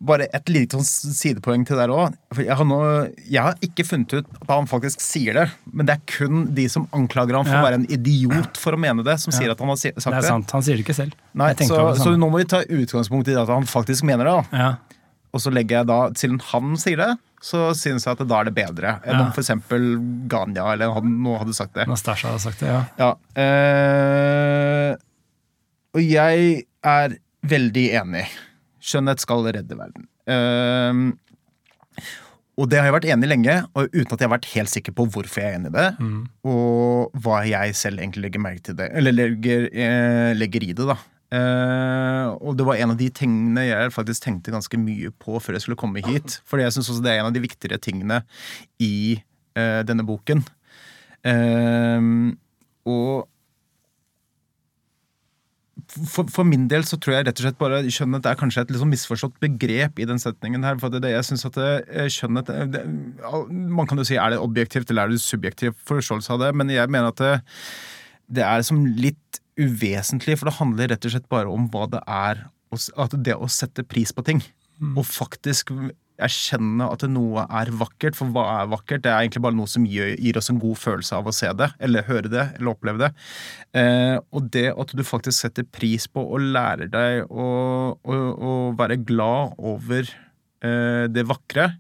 [0.04, 2.14] bare et lite sånn sidepoeng til der òg.
[2.36, 5.95] Jeg, har nå- jeg har ikke funnet ut at han faktisk sier det, men det
[5.95, 7.62] er kun de som anklager ham for Ja.
[7.62, 9.39] å være en idiot for å mene det, som Ja.
[9.39, 10.14] sier at han har sagt Det det.
[10.20, 11.14] er sant, han sier det ikke selv.
[11.34, 14.39] Nei, så, så nå må vi ta utgangspunkt i at han faktisk mener det.
[14.51, 14.76] Ja,
[15.34, 18.43] Og så legger jeg da, siden han sier det, så syns jeg at da er
[18.46, 19.21] det bedre enn Ja.
[19.25, 19.50] om f.eks.
[20.30, 21.88] Ganya eller han nå hadde sagt det.
[21.88, 22.84] Nastasja hadde sagt det, ja.
[23.00, 23.16] Ja.
[23.34, 24.96] Eh,
[25.96, 28.28] og jeg er veldig enig.
[28.84, 30.10] Skjønnhet skal redde verden.
[30.28, 31.14] Uh,
[32.60, 34.70] og det har jeg vært enig i lenge, og uten at jeg har vært helt
[34.70, 35.88] sikker på hvorfor jeg er enig i det.
[36.51, 40.86] Og hva jeg selv egentlig legger merke til det, eller legger, eh, legger i det.
[40.92, 40.97] da.
[41.34, 45.58] Eh, og det var en av de tingene jeg faktisk tenkte ganske mye på før
[45.58, 46.38] jeg skulle komme hit.
[46.46, 48.22] For jeg syns også det er en av de viktigere tingene
[48.84, 49.18] i
[49.58, 50.46] eh, denne boken.
[51.26, 52.10] Eh,
[52.86, 53.30] og
[55.93, 58.74] for, for min del så tror jeg rett og slett bare kjønnhet er kanskje et
[58.74, 60.79] liksom misforstått begrep i den setningen her.
[60.82, 62.83] For det, jeg synes at det, eh, det, det,
[63.51, 66.74] Man kan jo si er det objektivt eller er det subjektiv forståelse av det, men
[66.74, 67.33] jeg mener at det,
[68.39, 72.01] det er som litt uvesentlig, for det handler rett og slett bare om hva det
[72.09, 74.41] er at det å sette pris på ting.
[74.97, 75.70] Og faktisk
[76.25, 78.17] erkjenne at noe er vakkert.
[78.17, 79.04] For hva er vakkert?
[79.05, 81.51] Det er egentlig bare noe som gir, gir oss en god følelse av å se
[81.59, 83.12] det, eller høre det, eller oppleve det.
[83.79, 87.47] Eh, og det at du faktisk setter pris på og lærer deg å,
[87.95, 91.71] å, å være glad over eh, det vakre,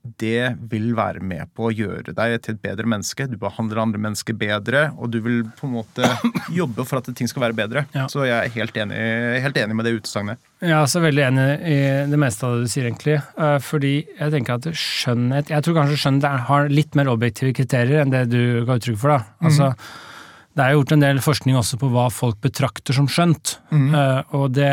[0.00, 3.26] det vil være med på å gjøre deg til et bedre menneske.
[3.28, 6.08] Du behandler andre mennesker bedre, og du vil på en måte
[6.60, 7.84] jobbe for at ting skal være bedre.
[7.96, 8.06] Ja.
[8.10, 9.00] Så jeg er helt enig,
[9.44, 10.40] helt enig med det utsagnet.
[10.60, 11.78] Jeg er også veldig enig i
[12.12, 13.18] det meste av det du sier, egentlig.
[13.20, 18.04] Eh, Fordi jeg tenker at skjønnhet Jeg tror kanskje skjønnhet har litt mer objektive kriterier
[18.04, 19.36] enn det du ga uttrykk for, da.
[19.44, 19.70] Altså,
[20.56, 23.58] det er gjort en del forskning også på hva folk betrakter som skjønt.
[23.70, 23.94] mm.
[24.36, 24.72] Og det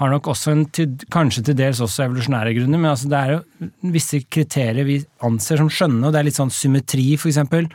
[0.00, 0.64] har nok også en
[1.12, 5.60] kanskje til dels også evolusjonære grunner, men altså det er jo visse kriterier vi anser
[5.60, 7.68] som skjønne, og det er litt sånn symmetri, for eksempel.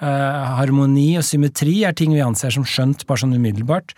[0.00, 3.92] Uh, harmoni og symmetri er ting vi anser som skjønt, bare sånn umiddelbart.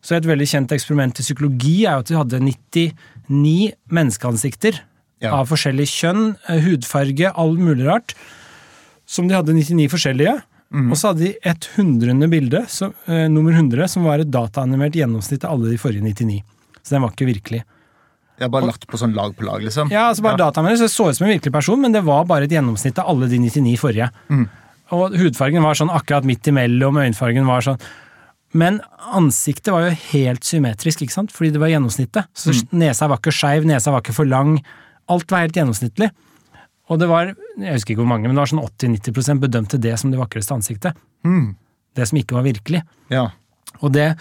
[0.00, 4.80] Så et veldig kjent eksperiment i psykologi er jo at vi hadde 99 menneskeansikter
[5.20, 5.32] Ja.
[5.32, 8.14] av forskjellig kjønn, eh, hudfarge, all mulig rart,
[9.06, 10.42] som de hadde 99 forskjellige.
[10.76, 14.92] Og så hadde de et hundrende bilde, så, eh, nummer 100, som var et dataanimert
[14.92, 16.42] gjennomsnitt av alle de forrige 99.
[16.86, 17.64] Så den var ikke virkelig.
[18.36, 19.88] Jeg har bare lagt på sånn lag på lag, liksom.
[19.90, 22.26] Ja, altså bare dataanimert, så det så ut som en virkelig person, men det var
[22.28, 24.10] bare et gjennomsnitt av alle de 99 forrige.
[24.94, 27.80] Og hudfargen var sånn akkurat midt imellom, øyenfargen var sånn
[28.54, 28.78] Men
[29.12, 31.32] ansiktet var jo helt symmetrisk, ikke sant?
[31.34, 32.28] fordi det var gjennomsnittet.
[32.32, 34.60] Så nesa var ikke skeiv, nesa var ikke for lang.
[35.12, 36.08] Alt var helt gjennomsnittlig.
[36.88, 39.96] Og det var, jeg husker ikke hvor mange, men det var sånn 80-90% bedømte det
[39.98, 40.96] som det vakreste ansiktet.
[41.96, 42.84] Det som ikke var virkelig.
[43.12, 43.26] Ja.
[43.82, 44.12] Og det,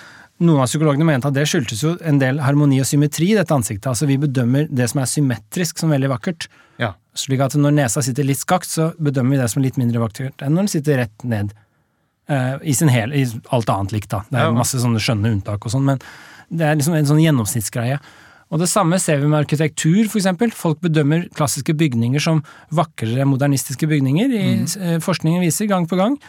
[0.43, 3.53] noen av psykologene mente at det skyldtes jo en del harmoni og symmetri i dette
[3.55, 3.87] ansiktet.
[3.87, 6.47] Altså vi bedømmer det som er symmetrisk som veldig vakkert.
[6.81, 6.93] ja.
[7.15, 10.41] Slik at når nesa sitter litt skakt, så bedømmer vi det som litt mindre vakkert
[10.43, 11.53] enn når den sitter rett ned.
[12.27, 13.23] Uh, I sin hel, i
[13.55, 14.25] alt annet likt, da.
[14.29, 14.51] Det er Ja.
[14.51, 15.99] masse sånne skjønne unntak og sånn, men
[16.51, 17.99] det er liksom en sånn gjennomsnittsgreie.
[18.51, 20.51] Og det samme ser vi med arkitektur, for eksempel.
[20.51, 26.19] Folk bedømmer klassiske bygninger som vakrere modernistiske bygninger, i eh, forskningen viser gang på gang.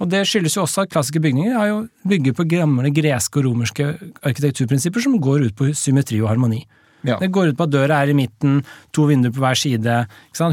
[0.00, 3.50] Og det skyldes jo også at klassiske bygninger har jo bygger på gamle greske og
[3.50, 3.90] romerske
[4.24, 6.62] arkitekturprinsipper som går ut på symmetri og harmoni.
[7.06, 7.16] Ja.
[7.20, 8.58] Det går ut på at døra er i midten,
[8.92, 9.94] to vinduer på hver side,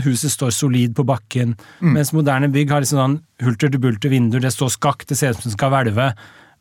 [0.06, 4.44] huset står solid på bakken, mens moderne bygg har liksom sånn hulter til bulter vinduer,
[4.44, 6.08] det står skakt, det ser ut som det skal hvelve.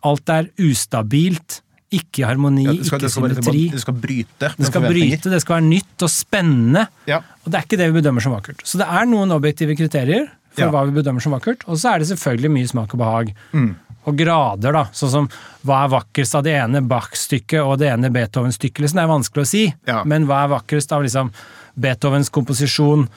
[0.07, 1.61] Alt er ustabilt,
[1.95, 3.61] ikke harmoni, Ja, det, skal, ikke symmetri.
[3.71, 6.83] det skal bryte Det skal bryte, det skal være nytt og spennende.
[7.07, 7.21] Ja.
[7.45, 8.67] Og det er ikke det vi bedømmer som vakkert.
[8.67, 10.27] Så det er noen objektive kriterier
[10.57, 10.71] for Ja.
[10.73, 13.35] hva vi bedømmer som vakkert, og så er det selvfølgelig mye smak og behag.
[13.53, 13.75] Mm.
[14.07, 14.85] Og grader, da.
[14.95, 15.29] Sånn som
[15.67, 18.85] hva er vakrest av det ene Bach-stykket og det ene Beethoven-stykket?
[18.85, 19.65] Liksom, det er vanskelig å si.
[19.87, 20.03] Ja.
[20.05, 21.33] Men hva er vakrest av liksom
[21.79, 23.09] Beethovens komposisjon?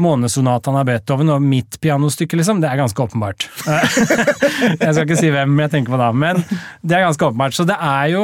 [0.00, 2.62] månesonatene av Beethoven og mitt pianostykke, liksom.
[2.62, 3.48] Det er ganske åpenbart.
[4.80, 6.40] jeg skal ikke si hvem jeg tenker på da, men
[6.80, 7.56] det er ganske åpenbart.
[7.56, 8.22] Så det er jo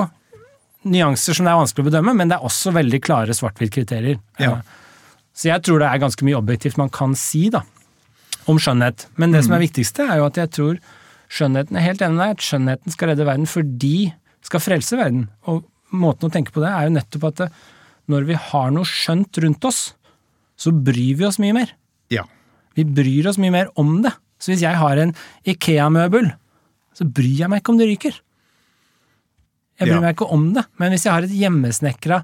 [0.86, 4.20] nyanser som det er vanskelig å bedømme, men det er også veldig klare svart-hvitt-kriterier.
[4.40, 4.60] Ja.
[5.36, 7.60] Så jeg tror det er ganske mye objektivt man kan si da,
[8.50, 9.06] om skjønnhet.
[9.18, 10.78] Men det som er viktigste, er jo at jeg tror
[11.32, 13.96] skjønnheten er helt enig med deg, at skjønnheten skal redde verden fordi
[14.46, 15.24] skal frelse verden.
[15.50, 15.64] Og
[15.96, 17.46] måten å tenke på det er jo nettopp at
[18.06, 19.80] når vi har noe skjønt rundt oss,
[20.56, 21.72] så bryr vi oss mye mer.
[22.14, 22.22] Ja.
[22.78, 24.12] Vi bryr oss mye mer om det.
[24.38, 25.14] Så hvis jeg har en
[25.48, 26.30] Ikea-møbel,
[26.96, 28.14] så bryr jeg meg ikke om det ryker.
[29.80, 30.00] Jeg bryr Ja.
[30.00, 30.64] meg ikke om det.
[30.78, 32.22] Men hvis jeg har et hjemmesnekra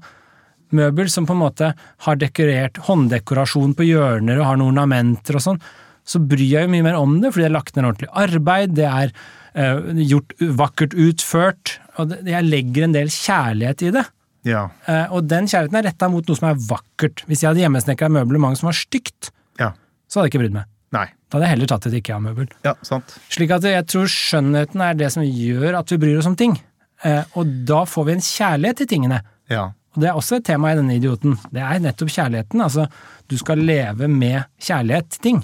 [0.71, 1.73] møbel som på en måte
[2.05, 5.61] har dekorert hånddekorasjon på hjørner og har noen ornamenter og sånn,
[6.05, 8.73] så bryr jeg jo mye mer om det, fordi det er lagt ned ordentlig arbeid,
[8.75, 9.13] det er
[9.55, 14.03] uh, gjort vakkert utført, og det, jeg legger en del kjærlighet i det.
[14.49, 14.65] Ja.
[14.87, 17.23] Uh, og den kjærligheten er retta mot noe som er vakkert.
[17.29, 19.31] Hvis jeg hadde hjemmesnekra møblement som var stygt,
[19.61, 19.71] Ja.
[20.09, 20.69] så hadde jeg ikke brydd meg.
[20.93, 21.05] Nei.
[21.29, 22.49] Da hadde jeg heller tatt et IKEA-møbel.
[22.67, 23.15] Ja, sant.
[23.33, 26.57] Slik at jeg tror skjønnheten er det som gjør at vi bryr oss om ting.
[27.05, 29.21] Uh, og da får vi en kjærlighet til tingene.
[29.51, 29.71] Ja.
[29.93, 31.35] Og det er også et tema i denne idioten.
[31.53, 32.61] Det er nettopp kjærligheten.
[32.65, 32.87] Altså,
[33.29, 35.41] du skal leve med kjærlighet til ting.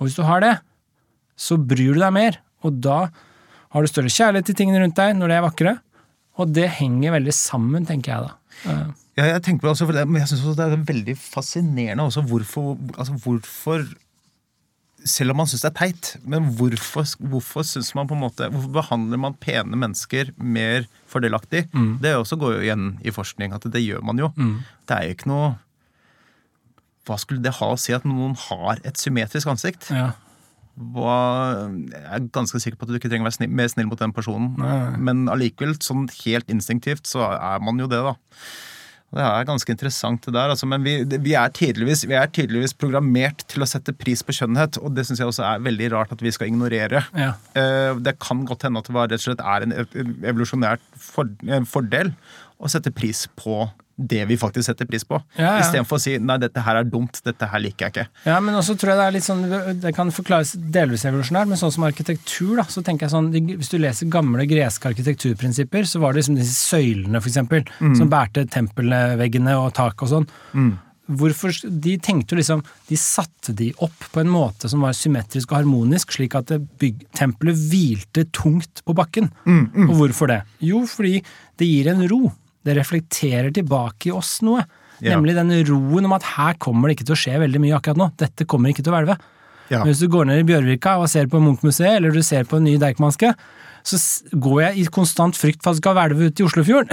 [0.00, 0.54] Og hvis du har det,
[1.40, 2.40] så bryr du deg mer.
[2.64, 3.02] Og da
[3.70, 5.76] har du større kjærlighet til tingene rundt deg når de er vakre.
[6.40, 8.34] Og det henger veldig sammen, tenker jeg da.
[8.72, 11.14] Eh, Ja, jeg tenker på det også, for det, men jeg synes det er veldig
[11.18, 13.82] fascinerende også hvorfor, altså hvorfor
[15.04, 17.64] Selv om man syns det er teit, men hvorfor, hvorfor
[17.96, 21.62] man måte, hvorfor behandler man pene mennesker mer fordelaktig?
[22.04, 24.28] Det også går jo igjen i forskning, at det gjør man jo.
[24.86, 25.54] Det er jo ikke noe
[27.08, 29.88] Hva skulle det ha å si at noen har et symmetrisk ansikt?
[29.94, 30.10] ja.
[30.80, 31.14] Hva,
[31.92, 34.00] jeg er ganske sikker på at du ikke trenger å være snill, mer snill mot
[34.00, 34.54] den personen.
[34.56, 34.96] Nei.
[35.02, 38.14] Men allikevel, sånn helt instinktivt, så er man jo det, da.
[39.10, 40.52] Det er ganske interessant, det der.
[40.54, 44.78] Altså, men vi, vi, er vi er tydeligvis programmert til å sette pris på skjønnhet,
[44.80, 47.02] og det syns jeg også er veldig rart at vi skal ignorere.
[47.18, 47.32] Ja.
[47.58, 49.98] Eh, Det kan godt hende at det var, rett og slett er en ev-
[50.32, 52.14] evolusjonært for, en fordel
[52.60, 53.64] å sette pris på
[54.00, 55.18] det vi faktisk setter pris på.
[55.36, 55.60] Ja, ja.
[55.60, 58.08] Istedenfor å si 'nei, dette her er dumt, dette her liker jeg ikke'.
[58.24, 61.60] Ja, men også tror jeg det er litt sånn Det kan forklares delvis evolusjonært, men
[61.60, 66.00] sånn som arkitektur, da, så tenker jeg sånn Hvis du leser gamle greske arkitekturprinsipper, så
[66.00, 67.64] var det liksom disse søylene, for eksempel,
[67.96, 70.26] som bærte tempelveggene og tak og sånn.
[71.10, 75.50] Hvorfor, De tenkte jo liksom De satte de opp på en måte som var symmetrisk
[75.50, 79.30] og harmonisk, slik at bygg, tempelet hvilte tungt på bakken.
[79.46, 80.44] Og hvorfor det?
[80.60, 81.22] Jo, fordi
[81.58, 82.32] det gir en ro.
[82.66, 84.64] Det reflekterer tilbake i oss noe.
[85.00, 85.14] Ja.
[85.14, 88.00] Nemlig den roen om at her kommer det ikke til å skje veldig mye akkurat
[88.00, 88.10] nå.
[88.20, 89.16] Dette kommer ikke til å hvelve.
[89.70, 89.80] Ja.
[89.80, 92.58] Men hvis du går ned i Bjørvika og ser på Munch-museet, eller du ser på
[92.58, 93.32] en ny Deichmanske,
[93.86, 93.96] så
[94.36, 96.90] går jeg i konstant frykt for at det skal hvelve ut i Oslofjorden.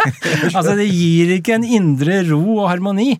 [0.56, 3.16] altså, det gir ikke en indre ro og harmoni.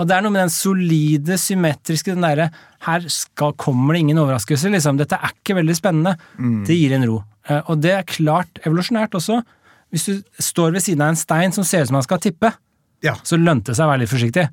[0.00, 2.50] Og det er noe med den solide, symmetriske, den derre
[2.86, 4.96] Her skal, kommer det ingen overraskelse, liksom.
[5.00, 6.14] Dette er ikke veldig spennende.
[6.68, 7.18] Det gir en ro.
[7.48, 9.40] Eh, Og det er klart evolusjonært også.
[9.90, 12.52] Hvis du står ved siden av en stein som ser ut som han skal tippe,
[13.02, 13.14] Ja.
[13.24, 14.48] så lønte det seg å være litt forsiktig.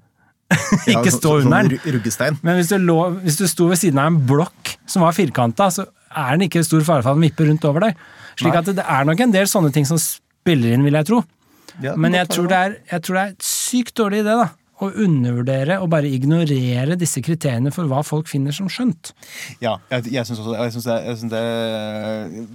[0.88, 1.94] Ja, ikke stå så- under sånn den.
[1.98, 2.38] Ruggestein.
[2.42, 5.68] Men hvis du, lå, hvis du sto ved siden av en blokk som var firkanta,
[5.70, 5.86] så
[6.16, 7.98] er den ikke stor fare for at den vipper rundt over deg.
[8.38, 8.60] Slik Nei.
[8.62, 11.24] at det, er nok en del sånne ting som spiller inn, vil jeg tro.
[11.84, 14.48] Ja, Men jeg tror det er, jeg tror det er sykt dårlig idé, da.
[14.78, 19.10] Å undervurdere og bare ignorere disse kriteriene for hva folk finner som skjønt.
[19.64, 21.42] Ja, jeg, jeg syns også jeg synes det, jeg synes det,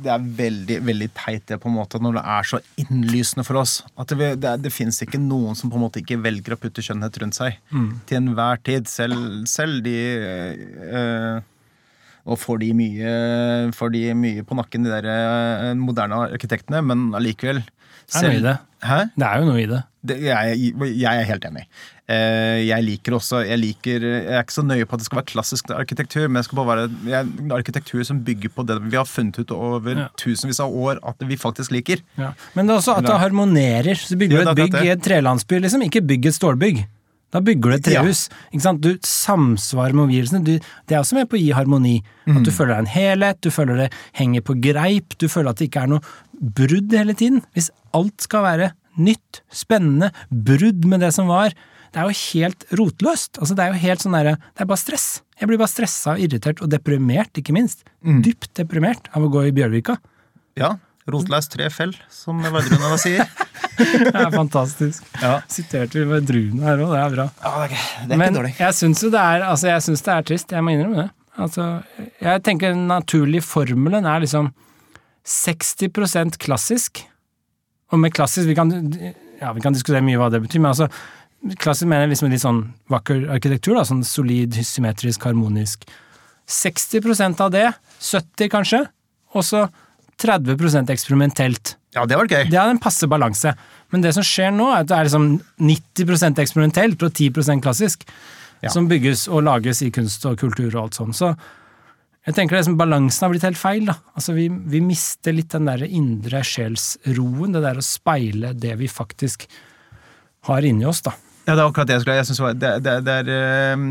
[0.05, 3.59] det er veldig veldig teit det på en måte når det er så innlysende for
[3.63, 3.75] oss.
[3.99, 6.85] At det, det, det fins ikke noen som på en måte ikke velger å putte
[6.87, 7.59] skjønnhet rundt seg.
[8.07, 8.87] Til enhver tid.
[8.91, 9.19] Selv,
[9.51, 11.43] selv de øh,
[12.25, 13.13] Og får de, mye,
[13.75, 18.39] får de mye på nakken, de der eh, moderne arkitektene, men allikevel Det er noe
[18.39, 18.59] i det.
[18.83, 18.99] Hæ?
[19.15, 19.81] Det er jo noe i det.
[20.03, 21.67] Det, jeg, jeg er helt enig.
[22.13, 25.21] Eh, Jeg liker også jeg, liker, jeg er ikke så nøye på at det skal
[25.23, 28.99] være klassisk arkitektur, men det skal bare være jeg, arkitektur som bygger på det vi
[29.01, 30.09] har funnet ut over Ja.
[30.21, 32.03] tusenvis av år at vi faktisk liker.
[32.19, 32.33] Ja.
[32.55, 33.95] Men det er også at det harmonerer.
[33.97, 35.83] Så bygger du et bygg i et trelandsby, liksom.
[35.89, 36.83] Ikke bygg et stålbygg.
[37.33, 38.03] Da bygger du et Ja.
[38.03, 38.29] trehus.
[38.61, 38.83] Sant?
[38.83, 40.45] Du samsvarer med omgivelsene.
[40.45, 42.03] Du, det er også med på å gi harmoni.
[42.29, 42.45] At Mm.
[42.45, 45.71] du føler deg en helhet, du føler det henger på greip, du føler at det
[45.71, 46.01] ikke er noe
[46.43, 47.43] brudd hele tiden.
[47.57, 51.55] Hvis alt skal være nytt, spennende, brudd med det som var.
[51.93, 53.37] Det er jo helt rotløst.
[53.39, 55.09] Altså, det er jo helt sånn derre Det er bare stress.
[55.41, 57.83] Jeg blir bare stressa og irritert, og deprimert, ikke minst.
[58.07, 58.23] Mm.
[58.25, 59.99] Dypt deprimert av å gå i Bjørvika.
[60.57, 60.77] Ja.
[61.11, 63.27] Rotleis tre fell, som Vardruna sier.
[63.83, 65.03] Det er fantastisk.
[65.19, 65.41] Ja.
[65.51, 67.25] Siterte vi Vardruna her òg, det er bra.
[67.43, 68.53] Ja, det er, ikke- Men dårlig.
[68.61, 71.09] jeg syns jo det er Altså, jeg syns det er trist, jeg må innrømme det.
[71.43, 71.67] Altså,
[72.23, 74.53] jeg tenker den naturlige formelen er liksom
[75.27, 77.03] 60% klassisk.
[77.93, 78.71] Og med klassisk vi kan,
[79.41, 80.89] ja, vi kan diskutere mye hva det betyr, men altså
[81.59, 82.61] Klassisk mener jeg liksom litt sånn
[82.93, 85.89] vakker arkitektur, da, sånn solid, symmetrisk, harmonisk.
[86.47, 87.65] 60% av det,
[88.03, 88.83] 70 kanskje,
[89.35, 89.65] og så
[90.23, 91.75] 30% eksperimentelt.
[91.97, 92.47] Ja, det var gøy.
[92.51, 93.55] Det er en passe balanse.
[93.93, 95.27] Men det som skjer nå, er at det er liksom
[95.61, 98.07] 90% eksperimentelt og 10% klassisk
[98.63, 98.71] Ja.
[98.71, 101.11] som bygges og lages i kunst og kultur og alt sånn.
[101.13, 101.33] Så
[102.25, 103.85] jeg tenker liksom balansen har blitt helt feil.
[103.87, 103.97] da.
[104.15, 108.87] Altså Vi, vi mister litt den der indre sjelsroen, det der å speile det vi
[108.87, 109.49] faktisk
[110.47, 111.11] har inni oss, da.
[111.47, 113.85] Ja, det er akkurat det jeg skulle jeg synes det, det, det er, eh,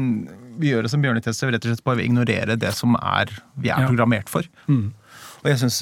[0.61, 3.69] Vi gjør det som bjørnetester, rett og slett bare ignorerer ignorere det som er, vi
[3.69, 3.87] er Ja.
[3.87, 4.47] programmert for.
[4.67, 4.93] Mm.
[5.43, 5.81] Og jeg syns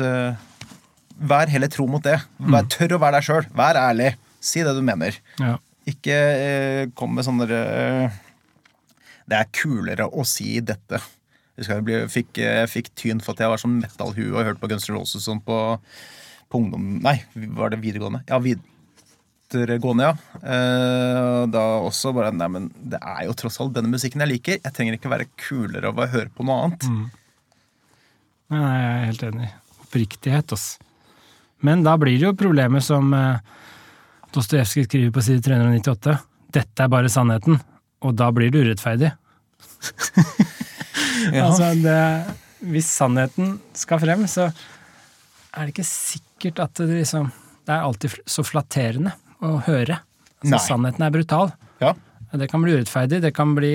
[1.20, 2.16] Vær heller tro mot det.
[2.40, 3.48] Vær, tør å være deg sjøl.
[3.52, 4.14] Vær ærlig.
[4.40, 5.18] Si det du mener.
[5.40, 5.58] Ja.
[5.90, 8.20] Ikke eh, kom med sånne eh,
[9.28, 11.02] Det er kulere å si dette.
[11.60, 14.70] Jeg jeg fikk, jeg fikk tyn for at jeg var sånn metallhue og hørte på
[14.72, 15.58] Guns N' Roses sånn på,
[16.48, 17.02] på ungdom...
[17.04, 17.18] Nei,
[17.58, 18.22] var det videregående?
[18.32, 18.40] Ja,
[19.56, 20.40] videregående, ja.
[20.40, 24.60] Eh, da også bare Nei, men det er jo tross alt denne musikken jeg liker.
[24.60, 26.88] Jeg trenger ikke være kulere av å høre på noe annet.
[28.50, 29.50] Nei, jeg er helt enig.
[29.86, 30.86] Oppriktighet, altså.
[31.66, 33.58] Men da blir det jo problemet som eh,
[34.36, 36.16] Dostojevskij skriver på side 398.
[36.56, 37.58] Dette er bare sannheten.
[38.06, 39.14] Og da blir det urettferdig.
[41.30, 41.96] Altså, det,
[42.72, 47.28] hvis sannheten skal frem, så er det ikke sikkert at det liksom
[47.68, 49.12] Det er alltid så flatterende
[49.44, 50.00] å høre.
[50.44, 51.54] Altså, sannheten er brutal.
[51.82, 51.94] Ja.
[52.32, 53.74] Det kan bli urettferdig, det kan bli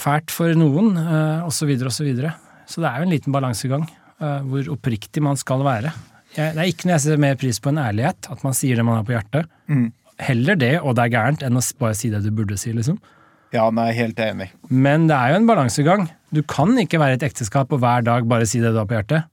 [0.00, 1.90] fælt for noen, eh, osv., osv.
[1.92, 2.34] Så, videre.
[2.66, 5.92] så det er jo en liten balansegang eh, hvor oppriktig man skal være.
[6.36, 8.78] Jeg, det er ikke noe jeg setter mer pris på enn ærlighet, at man sier
[8.78, 9.50] det man har på hjertet.
[9.70, 9.88] Mm.
[10.20, 13.00] Heller det, og det er gærent, enn å bare si det du burde si, liksom.
[13.56, 14.50] ja, nei, helt enig.
[14.70, 16.08] Men det er jo en balansegang.
[16.30, 18.88] Du kan ikke være i et ekteskap og hver dag bare si det du har
[18.88, 19.26] på hjertet.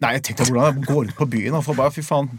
[0.00, 2.30] Nei, jeg tenkte hvordan jeg går ut på byen og får bare Fy faen.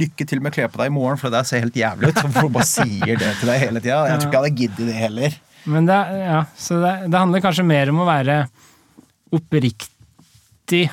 [0.00, 2.20] Lykke til med å kle på deg i morgen, for det ser helt jævlig ut.
[2.22, 4.00] Hvorfor bare sier det til deg hele tida.
[4.10, 5.38] Jeg tror ikke jeg hadde giddet det heller.
[5.70, 8.36] Men det, ja, så det, det handler kanskje mer om å være
[9.36, 10.84] oppriktig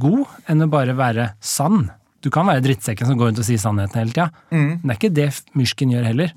[0.00, 1.88] god enn å bare være sann.
[2.20, 4.28] Du kan være drittsekken som går rundt og sier sannheten hele tida.
[4.52, 6.34] Men det er ikke det Myrsken gjør heller.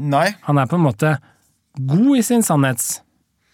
[0.00, 0.26] Nei.
[0.48, 1.14] Han er på en måte
[1.78, 2.42] god i sin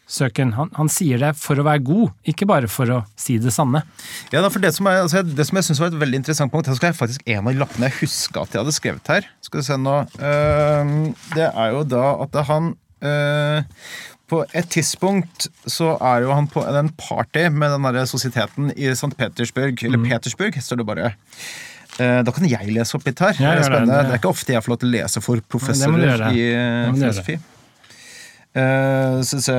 [0.07, 0.53] sannhetssøken.
[0.57, 3.83] Han, han sier det for å være god, ikke bare for å si det sanne.
[4.33, 6.67] Ja, for Det som, er, altså, det som jeg synes var et veldig interessant punkt
[6.71, 9.27] Her skal jeg faktisk en av lappene jeg huska at jeg hadde skrevet her.
[9.43, 12.73] Skal vi se nå Ehm, Det er jo da at han
[13.03, 13.63] eh,
[14.31, 18.89] På et tidspunkt så er jo han på en party med den der sosieteten i
[18.93, 19.13] St.
[19.19, 19.83] Petersburg.
[19.87, 21.13] Eller Petersburg, står det bare.
[21.99, 23.37] Eh, Da kan jeg lese opp litt her.
[23.39, 23.87] Ja, det, er det.
[23.87, 26.91] Det- er ikke ofte jeg får lov til å lese for du professorer i eh,
[26.93, 27.39] du filosofi.
[28.57, 29.57] Eh, så, så,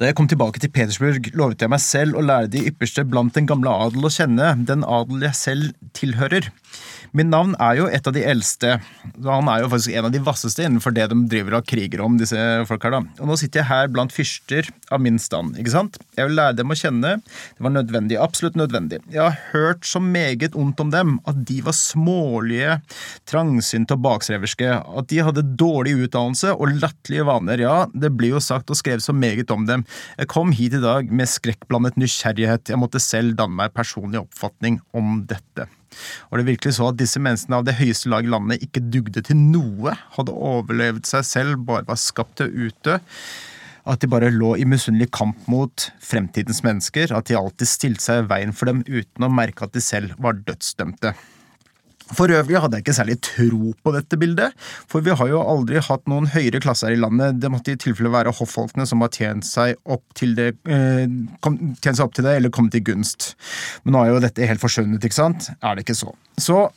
[0.00, 3.34] da jeg kom tilbake til Petersburg, lovet jeg meg selv å lære de ypperste blant
[3.36, 6.50] den gamle adel å kjenne, den adel jeg selv tilhører.
[7.16, 8.74] Min navn er jo et av de eldste,
[9.24, 12.18] han er jo faktisk en av de vasseste innenfor det de driver og kriger om,
[12.20, 12.36] disse
[12.68, 13.00] folk her da.
[13.22, 15.96] Og nå sitter jeg her blant fyrster av min stand, ikke sant?
[16.18, 19.00] Jeg vil lære dem å kjenne, det var nødvendig, absolutt nødvendig.
[19.14, 22.78] Jeg har hørt så meget ondt om dem, at de var smålige,
[23.30, 28.44] trangsynte og baksreverske, at de hadde dårlig utdannelse og latterlige vaner, ja, det blir jo
[28.44, 29.86] sagt og skrevet så meget om dem.
[30.20, 34.82] Jeg kom hit i dag med skrekkblandet nysgjerrighet, jeg måtte selv danne meg personlig oppfatning
[34.96, 35.70] om dette.
[36.30, 39.22] Var det virkelig så at disse menneskene av det høyeste lag i landet ikke dugde
[39.24, 42.98] til noe, hadde overlevd seg selv, bare var skapt til å utdø?
[43.88, 48.24] At de bare lå i misunnelig kamp mot fremtidens mennesker, at de alltid stilte seg
[48.24, 51.14] i veien for dem uten å merke at de selv var dødsdømte.
[52.16, 54.54] For øvrig hadde jeg ikke særlig tro på dette bildet,
[54.88, 57.40] for vi har jo aldri hatt noen høyere klasse her i landet.
[57.42, 61.04] Det måtte i tilfelle være hoffolkene som har tjent seg opp til det, eh,
[61.44, 63.34] kom, seg opp til det eller kommet i gunst.
[63.84, 65.50] Men nå er jo dette helt forskjønnet, ikke sant?
[65.60, 66.14] Er det ikke så?
[66.40, 66.68] Så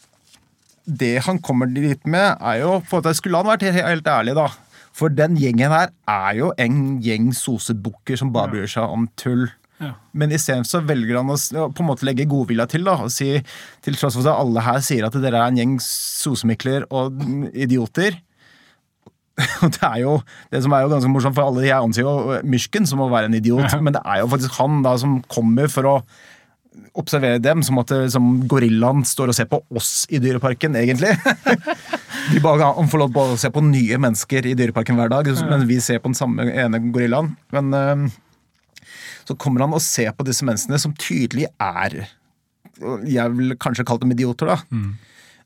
[0.86, 4.36] det han kommer dit med, er jo på at Skulle han vært helt, helt ærlig,
[4.36, 4.49] da?
[4.91, 9.48] For den gjengen her er jo en gjeng sosebukker som bare bryr seg om tull.
[9.82, 9.94] Ja.
[10.14, 11.38] Men isteden så velger han å
[11.74, 12.86] på en måte legge godvilja til.
[12.86, 13.34] da, og si,
[13.82, 18.20] Til tross for at alle her sier at dere er en gjeng sosemikler og idioter.
[19.64, 20.18] Og det er jo
[20.52, 23.30] det som er jo ganske morsomt, for alle jeg anser jo Myrsken som å være
[23.30, 25.95] en idiot, men det er jo faktisk han da som kommer for å
[26.99, 31.12] observere dem, som at som gorillaen står og ser på oss i Dyreparken, egentlig.
[32.32, 35.32] De bare han får lov til å se på nye mennesker i Dyreparken hver dag,
[35.49, 37.34] men vi ser på den samme ene gorillaen.
[37.56, 38.06] Men eh,
[39.27, 41.95] så kommer han og ser på disse menneskene som tydelig er
[43.06, 44.60] Jeg vil kanskje kalt dem idioter, da.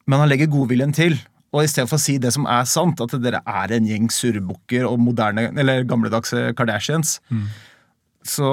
[0.06, 1.18] Men han legger godviljen til.
[1.56, 4.10] Og i stedet for å si det som er sant, at dere er en gjeng
[4.12, 7.18] surrebukker og moderne, eller gamledagse Kardashians,
[8.26, 8.52] så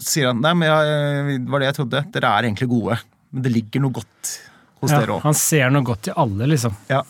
[0.00, 2.04] sier han nei, men jeg, det var det jeg trodde.
[2.14, 2.96] Dere er egentlig gode.
[3.30, 4.30] Men det ligger noe godt
[4.80, 5.24] hos Ja, dere òg.
[5.26, 6.74] han ser noe godt i alle, liksom.
[6.90, 7.02] Ja.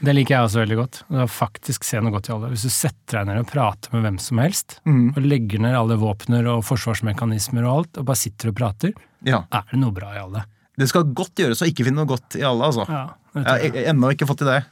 [0.00, 0.98] Det liker jeg også veldig godt.
[1.12, 2.48] Å faktisk se noe godt i alle.
[2.54, 5.10] Hvis du setter deg ned og prater med hvem som helst, Mm.
[5.16, 9.44] og legger ned alle våpner og forsvarsmekanismer og alt, og bare sitter og prater, ja.
[9.52, 10.44] er det noe bra i alle.
[10.78, 12.86] Det skal godt gjøres å ikke finne noe godt i alle, altså.
[12.88, 14.64] Ja, Jeg har ennå ikke fått til det.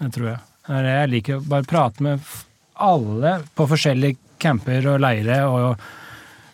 [0.00, 0.40] Det tror jeg.
[0.66, 2.20] Det det Jeg liker å bare prate med
[2.74, 5.78] alle på forskjellige camper og leire og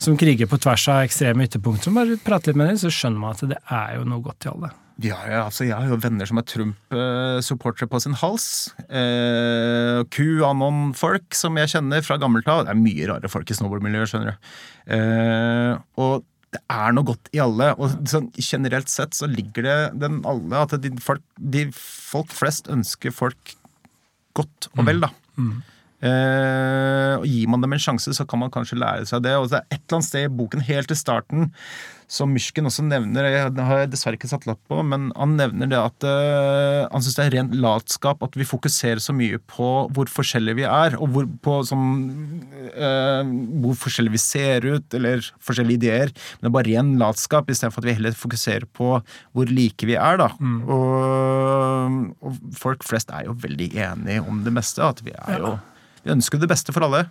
[0.03, 1.95] som kriger på tvers av ekstreme ytterpunkter.
[1.95, 4.51] Bare prate litt med dem, så skjønner man at det er jo noe godt i
[4.51, 4.73] alle.
[5.01, 8.47] Ja, ja, altså Jeg har jo venner som er Trump-supportere på sin hals.
[8.89, 12.67] Eh, QAnon-folk som jeg kjenner fra gammelt av.
[12.67, 14.53] Det er mye rare folk i snowboardmiljøet, skjønner du.
[14.99, 17.73] Eh, og det er noe godt i alle.
[17.81, 22.69] Og sånn, generelt sett så ligger det den alle at de folk, de folk flest
[22.73, 23.57] ønsker folk
[24.37, 25.13] godt og vel, da.
[25.41, 25.72] Eh,
[26.03, 29.37] og Gir man dem en sjanse, så kan man kanskje lære seg det.
[29.39, 31.51] Og det er et eller annet sted i boken helt til starten
[32.13, 35.67] som Myrsken også nevner, jeg- har jeg dessverre ikke satt lapp på, men han nevner
[35.71, 39.69] det at eh, han syns det er rent latskap at vi fokuserer så mye på
[39.97, 41.81] hvor forskjellige vi er, og hvor, på som,
[42.69, 43.23] eh,
[43.65, 46.13] hvor forskjellige vi ser ut, eller forskjellige ideer.
[46.13, 48.93] Men det er bare ren latskap, istedenfor at vi heller fokuserer på
[49.33, 50.21] hvor like vi er.
[50.21, 50.29] da.
[50.37, 54.85] Og, og folk flest er jo veldig enige om det meste.
[54.85, 55.55] at vi er jo
[56.03, 57.07] vi ønsker det beste for alle.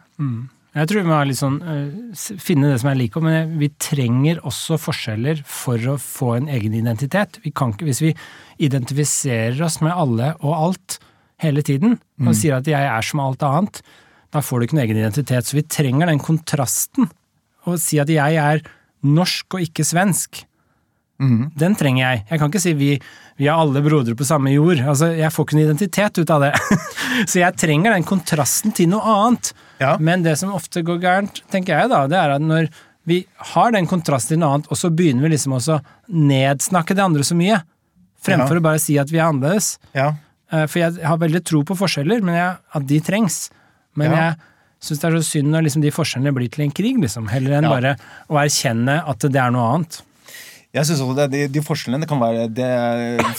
[0.71, 4.79] Jeg tror vi må sånn, eh, finne det som er likt, men vi trenger også
[4.79, 7.39] forskjeller for å få en egen identitet.
[7.43, 8.15] Vi kan ikke, Hvis vi
[8.59, 10.99] identifiserer oss med alle og alt
[11.39, 13.81] hele tiden, og sier at 'jeg er som alt annet',
[14.31, 15.43] da får du ikke noen egen identitet.
[15.43, 17.09] Så vi trenger den kontrasten.
[17.67, 18.61] Å si at 'jeg er
[19.03, 20.45] norsk og ikke svensk'.
[21.61, 22.23] Den trenger jeg.
[22.31, 22.91] Jeg kan ikke si vi,
[23.37, 24.79] vi er alle brodre på samme jord.
[24.81, 26.53] Altså, Jeg får ikke noen identitet ut av det.
[27.29, 29.51] Så jeg trenger den kontrasten til noe annet.
[29.81, 29.95] Ja.
[30.01, 32.71] Men det som ofte går gærent, tenker jeg da, det er at når
[33.09, 33.19] vi
[33.53, 35.79] har den kontrasten til noe annet, og så begynner vi liksom også
[36.09, 37.61] nedsnakke det andre så mye,
[38.21, 38.61] fremfor Ja.
[38.61, 39.77] å bare si at vi er annerledes.
[39.97, 40.11] Ja.
[40.51, 43.49] Eh, For jeg har veldig tro på forskjeller, men jeg, at de trengs.
[43.95, 44.35] Men jeg
[44.81, 47.27] syns det er så synd når liksom de forskjellene blir til en krig, liksom.
[47.29, 47.95] Heller enn bare
[48.29, 50.01] å erkjenne at det er noe annet.
[50.71, 52.67] Jeg synes også det, de, de forskjellene det kan være det,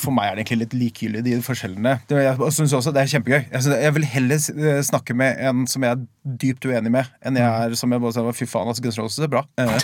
[0.02, 1.94] For meg er det egentlig litt likegyldig, de forskjellene.
[2.10, 3.38] Det, jeg synes også det er kjempegøy.
[3.46, 6.02] Jeg, synes, jeg vil heller eh, snakke med en som jeg er
[6.42, 9.24] dypt uenig med, enn jeg er som jeg bare sier fy faen, altså Guns Roses
[9.24, 9.46] er bra.
[9.56, 9.72] Eh,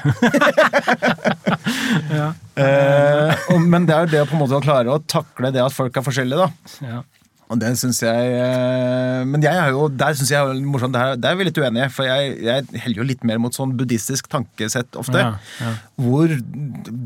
[2.09, 2.29] Ja.
[2.57, 5.51] eh, og, men det er jo det å på en måte å klare å takle
[5.55, 6.75] det at folk er forskjellige, da.
[6.85, 7.01] Ja.
[7.49, 10.97] Og det syns jeg eh, Men jeg er jo, der syns jeg er morsomt.
[10.97, 13.73] Der, der er vi litt uenige, for jeg, jeg heller jo litt mer mot sånn
[13.79, 15.23] buddhistisk tankesett ofte.
[15.23, 15.35] Ja,
[15.65, 15.73] ja.
[15.99, 16.33] Hvor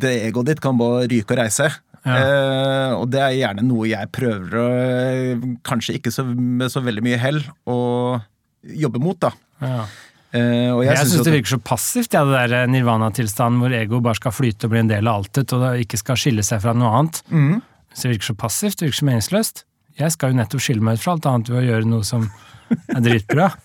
[0.03, 1.71] det egoet ditt kan bare ryke og reise.
[2.03, 2.17] Ja.
[2.19, 4.69] Eh, og det er gjerne noe jeg prøver å
[5.63, 7.39] Kanskje ikke så, med så veldig mye hell
[7.71, 7.77] å
[8.63, 9.31] jobbe mot, da.
[9.63, 9.85] Ja.
[10.33, 14.01] Eh, og Jeg, jeg, synes det virker så passivt, ja, det der nirvana-tilstanden hvor ego
[14.03, 16.63] bare skal flyte og bli en del av altet, og det ikke skal skille seg
[16.65, 17.21] fra noe annet.
[17.31, 17.61] Mm.
[17.93, 19.65] Så det virker så passivt, det virker så meningsløst.
[20.01, 22.29] Jeg skal jo nettopp skille meg ut fra alt annet ved å gjøre noe som
[22.89, 23.51] er dritbra.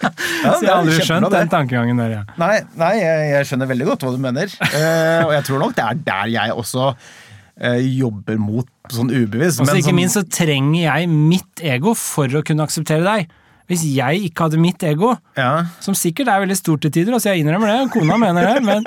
[0.40, 1.36] Ja, Så jeg har aldri skjønt det.
[1.36, 2.20] den tankegangen der, ja.
[2.40, 4.54] Nei, nei jeg, jeg skjønner veldig godt hva du mener.
[4.62, 9.60] Uh, og jeg tror nok det er der jeg også uh, jobber mot sånn ubevisst.
[9.60, 13.36] Og så ikke sånn- minst så trenger jeg mitt ego for å kunne akseptere deg.
[13.70, 15.50] Hvis jeg ikke hadde mitt ego, ja.
[15.78, 18.82] som sikkert er veldig stort til tider, altså jeg innrømmer det, kona mener det, men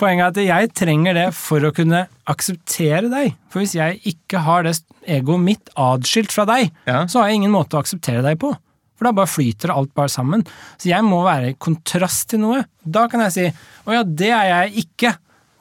[0.00, 2.00] poenget er at jeg trenger det for å kunne
[2.30, 3.36] akseptere deg.
[3.52, 4.74] For hvis jeg ikke har det
[5.06, 7.04] egoet mitt adskilt fra deg, Ja.
[7.06, 8.50] så har jeg ingen måte å akseptere deg på.
[8.98, 10.42] For da bare flyter alt bare sammen.
[10.78, 12.64] Så jeg må være i kontrast til noe.
[12.82, 13.46] Da kan jeg si
[13.86, 15.14] å ja, det er jeg ikke.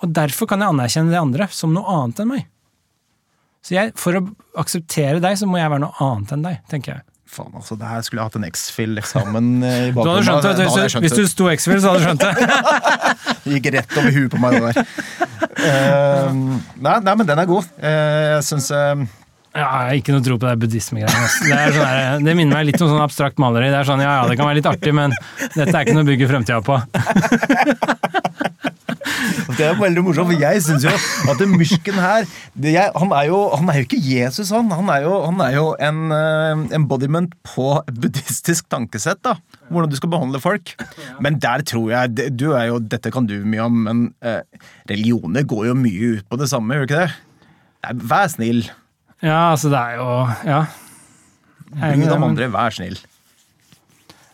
[0.03, 2.45] Og derfor kan jeg anerkjenne det andre som noe annet enn meg.
[3.63, 4.25] Så jeg, for å
[4.59, 7.05] akseptere deg, så må jeg være noe annet enn deg, tenker jeg.
[7.33, 10.51] Faen, altså, det her skulle jeg hatt en X-Fill-eksamen eh, i Du hadde skjønt det,
[10.59, 12.33] Da skjønt du- hvis du sto X-Fill, så hadde du skjønt det.
[13.43, 14.77] Det gikk rett over huet på meg, det der.
[15.63, 16.29] Uh,
[16.77, 17.67] nei, nei, men den er god.
[17.81, 19.03] Uh, jeg syns uh,
[19.53, 21.27] Ja, jeg har ikke noe tro på det buddhismegreiene.
[21.49, 23.69] Det, sånn det minner meg litt om sånn abstrakt maleri.
[23.73, 25.13] Det er sånn, ja ja, det kan være litt artig, men
[25.53, 26.77] dette er ikke noe å bygge fremtida på.
[29.57, 30.91] Det er veldig morsomt, for jeg syns jo
[31.31, 34.69] at Myrsken her det jeg, han, er jo, han er jo ikke Jesus, han.
[34.73, 39.21] Han er jo, han er jo en uh, embodiment på buddhistisk tankesett.
[39.25, 39.35] da
[39.73, 40.73] Hvordan du skal behandle folk.
[41.23, 44.41] Men der tror jeg det- du er jo, Dette kan du mye om, men uh,
[44.89, 47.15] religioner går jo mye ut på det samme, gjør ikke det?
[47.83, 48.63] Nei, vær snill.
[49.23, 50.07] Ja, altså det er jo
[50.49, 50.61] Ja.
[51.73, 52.99] Bry deg om andre, vær snill.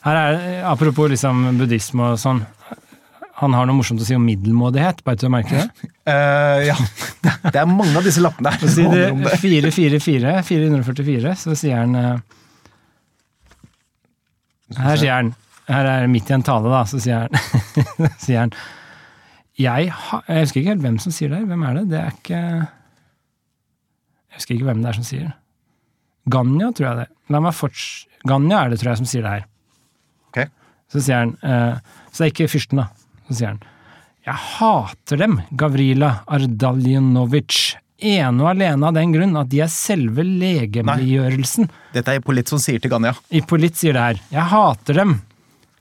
[0.03, 2.41] Her er, apropos liksom buddhisme og sånn.
[3.40, 5.90] Han har noe morsomt å si om middelmådighet, bare til å merke det.
[6.10, 6.76] uh, ja,
[7.45, 12.18] det er mange av disse lappene her På side 444, 444, så sier han uh,
[14.80, 15.32] Her sier han
[15.70, 17.32] Her er det midt i en tale, da, så sier han,
[18.26, 18.53] sier han
[19.60, 21.41] jeg, ha, jeg husker ikke helt hvem som sier det.
[21.49, 21.82] Hvem er det?
[21.91, 25.34] Det er ikke Jeg husker ikke hvem det er som sier det.
[26.32, 27.07] Ganya, tror jeg det.
[27.34, 27.88] La meg forts...
[28.30, 29.44] Ganya er det, tror jeg, som sier det her.
[30.30, 30.48] Okay.
[30.91, 31.76] Så sier han uh,
[32.07, 32.88] Så det er ikke fyrsten, da.
[33.30, 33.61] Så sier han
[34.26, 37.77] Jeg hater dem, Gavrila Ardaljanovic.
[37.99, 41.68] Ene og alene av den grunn at de er selve legemliggjørelsen.
[41.95, 43.11] Dette er Politt som sier til Ganja.
[43.35, 44.22] Ippolit sier det her.
[44.31, 45.18] Jeg hater dem,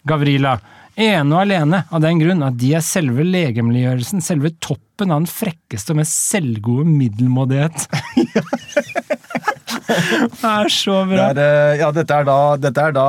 [0.09, 0.57] Gavrila.
[0.99, 5.31] Ene og alene av den grunn at de er selve legemliggjørelsen, selve toppen av den
[5.31, 7.87] frekkeste og mest selvgode middelmådighet.
[9.69, 11.27] det er så Det bra.
[11.31, 13.07] er, eh, ja, dette er da Dette er da,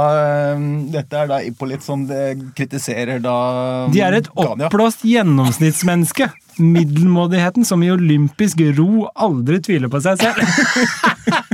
[0.53, 0.63] eh,
[0.95, 6.29] dette er da Ippolit som det kritiserer da De er et oppblåst gjennomsnittsmenneske.
[6.59, 10.43] Middelmådigheten som i olympisk ro aldri tviler på seg selv.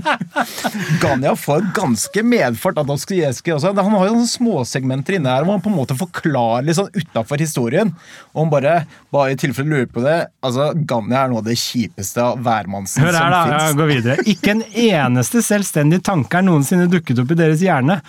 [1.01, 3.73] Ganya får ganske medfart av Dostojevskij også.
[3.77, 6.91] Han har jo sånne småsegmenter inne her hvor han på en måte forklarer litt sånn
[6.93, 7.93] utafor historien.
[8.33, 8.75] Og han bare,
[9.13, 13.03] bare i tilfelle lurer på det altså Ganya er noe av det kjipeste av hvermannsen
[13.05, 13.59] Hør som her, da.
[13.65, 14.29] Jeg går videre.
[14.35, 17.99] Ikke en eneste selvstendig tanke er noensinne dukket opp i deres hjerne.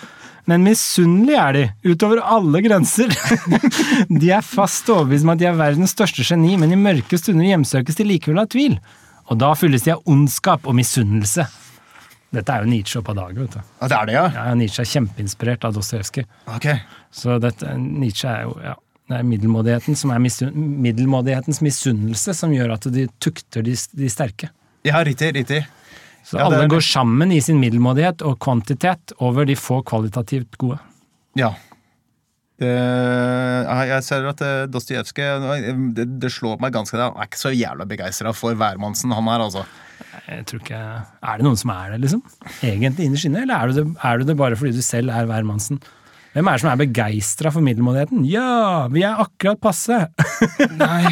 [0.47, 3.11] Men misunnelige er de, utover alle grenser.
[4.21, 7.49] De er fast overbevist om at de er verdens største geni, men i mørke stunder
[7.49, 8.77] hjemsøkes de likevel av tvil.
[9.27, 11.43] Og da fylles de av ondskap og misunnelse.
[12.35, 13.61] Dette er jo Nietzsche av dagen, vet du.
[13.79, 14.25] Ja, det er det, ja?
[14.35, 16.25] Ja, Nietzsche er kjempeinspirert av Dostojevskij.
[16.55, 16.67] Ok.
[17.15, 18.73] Så dette, Nietzsche er jo ja,
[19.07, 20.51] det er middelmådigheten som er misun
[20.83, 24.51] middelmådighetens misunnelse som gjør at de tukter de, de sterke.
[24.87, 25.31] Ja, riktig.
[25.37, 25.63] riktig.
[26.27, 30.81] Så Ja, alle går sammen i sin middelmådighet og kvantitet over de få kvalitativt gode.
[31.39, 31.53] Ja.
[32.57, 32.69] Det,
[33.91, 35.43] jeg ser at uh, Dostojevskij
[35.93, 39.43] det, det slår meg ganske Jeg er ikke så jævla begeistra for hvermannsen, han her,
[39.45, 39.65] altså.
[40.27, 42.23] Jeg tror ikke, Er det noen som er det, liksom?
[42.65, 45.79] Egentlig innerst inne, eller er du det, er det bare fordi du selv er hvermannsen?
[46.37, 48.25] Hvem er det som er begeistra for middelmådigheten?
[48.29, 49.95] Ja, vi er akkurat passe!
[50.77, 51.09] Nei.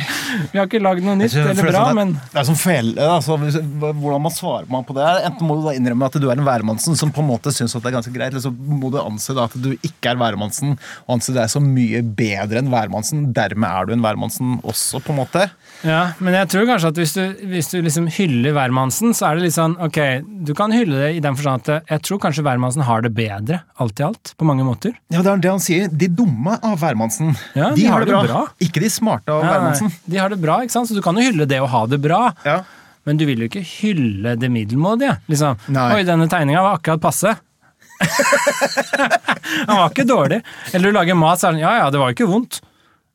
[0.52, 2.58] Vi har ikke lagd noe nytt eller det er bra, sånn men Det er som
[2.60, 6.28] fele, altså, Hvordan man svarer man på det Enten må du da innrømme at du
[6.30, 8.92] er en værmannsen som på en måte syns det er ganske greit, eller så må
[8.94, 10.76] du anse da at du ikke er værmannsen,
[11.08, 13.26] og anse deg som mye bedre enn værmannsen.
[13.36, 15.48] Dermed er du en værmannsen også, på en måte.
[15.86, 19.38] Ja, men jeg tror kanskje at hvis du, hvis du liksom hyller væremannsen, så er
[19.38, 20.00] det litt sånn ok,
[20.48, 23.62] du kan hylle det i den forstand at jeg tror kanskje væremannsen har det bedre,
[23.82, 24.96] alt i alt, på mange måter.
[25.16, 25.88] Ja, det er det han sier.
[25.90, 27.32] De dumme av værmannsen.
[27.56, 28.22] Ja, de, har det bra.
[28.28, 28.42] bra.
[28.68, 29.94] Ikke de smarte av Ja, værmannsen.
[30.12, 32.02] de har det bra, ikke sant, så du kan jo hylle det å ha det
[32.04, 32.22] bra.
[32.44, 32.60] Ja.
[33.08, 35.16] Men du vil jo ikke hylle det middelmådige.
[35.32, 35.60] Liksom.
[35.72, 35.90] Nei.
[36.00, 37.36] Oi, denne tegninga var akkurat passe.
[39.68, 40.40] Han var ikke dårlig.
[40.74, 42.60] Eller du lager mat, så er sånn, ja ja, det var jo ikke vondt.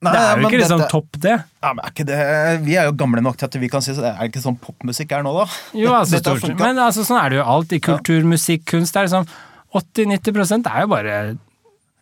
[0.01, 1.35] Nei, det er jo ikke liksom dette- topp, det.
[1.61, 2.21] Ja, men er ikke det,
[2.65, 4.57] Vi er jo gamle nok til at vi kan si så Er det ikke sånn
[4.63, 5.45] popmusikk her nå, da?
[5.77, 8.95] Jo, altså, stort, men altså, sånn er det jo alt i kultur, musikk, kunst.
[8.97, 9.29] Det er liksom
[9.77, 11.19] 80-90% er jo bare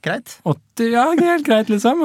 [0.05, 0.37] Greit.
[0.47, 2.05] 80, ja, helt greit, liksom.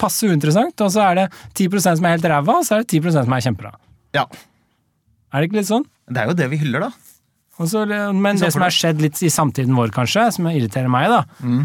[0.00, 0.74] Passe uinteressant.
[0.82, 3.36] Og så er det 10% som er helt ræva, og så er det 10% som
[3.36, 3.72] er kjempebra.
[4.16, 4.24] Ja.
[5.32, 5.86] Er det ikke litt sånn?
[6.08, 6.90] Det er jo det vi hyller, da.
[7.58, 7.84] Og så,
[8.14, 11.64] men det som er skjedd litt i samtiden vår, kanskje, som irriterer meg, da, Mm.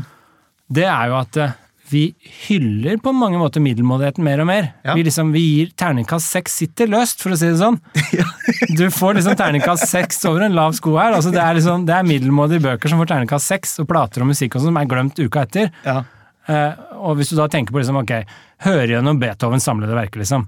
[0.74, 1.52] det er jo at eh,
[1.94, 2.04] vi
[2.48, 4.70] hyller på mange måter middelmådigheten mer og mer.
[4.86, 4.96] Ja.
[4.98, 7.80] Vi, liksom, vi gir terningkast seks sitter løst, for å si det sånn.
[8.78, 11.16] Du får liksom terningkast seks over en lav sko her.
[11.16, 14.32] Altså, det, er liksom, det er middelmådige bøker som får terningkast seks, og plater og
[14.34, 15.72] musikk og sånn, som er glemt uka etter.
[15.86, 16.02] Ja.
[16.44, 18.18] Uh, og hvis du da tenker på liksom, ok,
[18.66, 20.48] hør gjennom Beethovens samlede verker, liksom.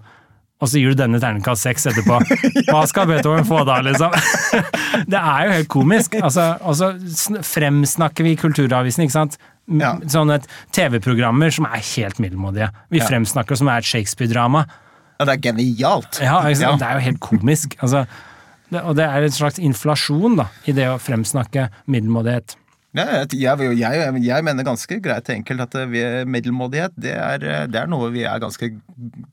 [0.64, 2.20] Og så gir du denne terningkast seks etterpå.
[2.70, 4.14] Hva skal Beethoven få da, liksom?
[5.12, 6.16] det er jo helt komisk.
[6.22, 6.94] Altså, og så
[7.44, 9.36] fremsnakker vi kulturavisen, ikke sant.
[9.68, 9.96] Ja.
[10.12, 10.40] Sånne
[10.76, 12.70] TV-programmer som er helt middelmådige.
[12.94, 13.08] Vi Ja.
[13.08, 14.66] fremsnakker som er et Shakespeare-drama.
[15.20, 16.20] ja, det er genialt.
[16.22, 16.62] Ja, altså.
[16.62, 16.76] Ja.
[16.76, 17.76] Det er jo helt komisk.
[17.82, 18.06] Altså,
[18.72, 22.56] det, og det er en slags inflasjon da, i det å fremsnakke middelmådighet.
[22.96, 27.38] Ja, jeg, jeg, jeg, jeg mener ganske greit og enkelt at vi, middelmådighet det er,
[27.68, 28.70] det er noe vi er ganske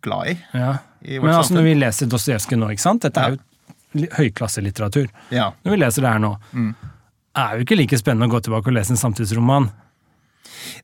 [0.03, 0.39] glad i.
[0.55, 0.79] Ja.
[1.05, 3.03] I Men altså, når vi leser Dostojevskij nå, ikke sant?
[3.03, 5.09] Dette er jo høyklasselitteratur.
[5.31, 6.75] Når vi leser det her nå, Mm.
[7.37, 9.71] er jo ikke like spennende å gå tilbake og lese en samtidsroman.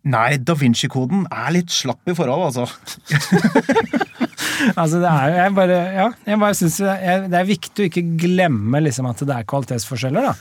[0.05, 2.67] Nei, Da Vinci-koden er litt slapp i forhold, altså.
[4.79, 8.03] Altså, det er jo, jeg bare, ja, jeg bare synes det er, viktig å ikke
[8.21, 10.27] glemme liksom, at det er kvalitetsforskjeller.
[10.31, 10.33] da.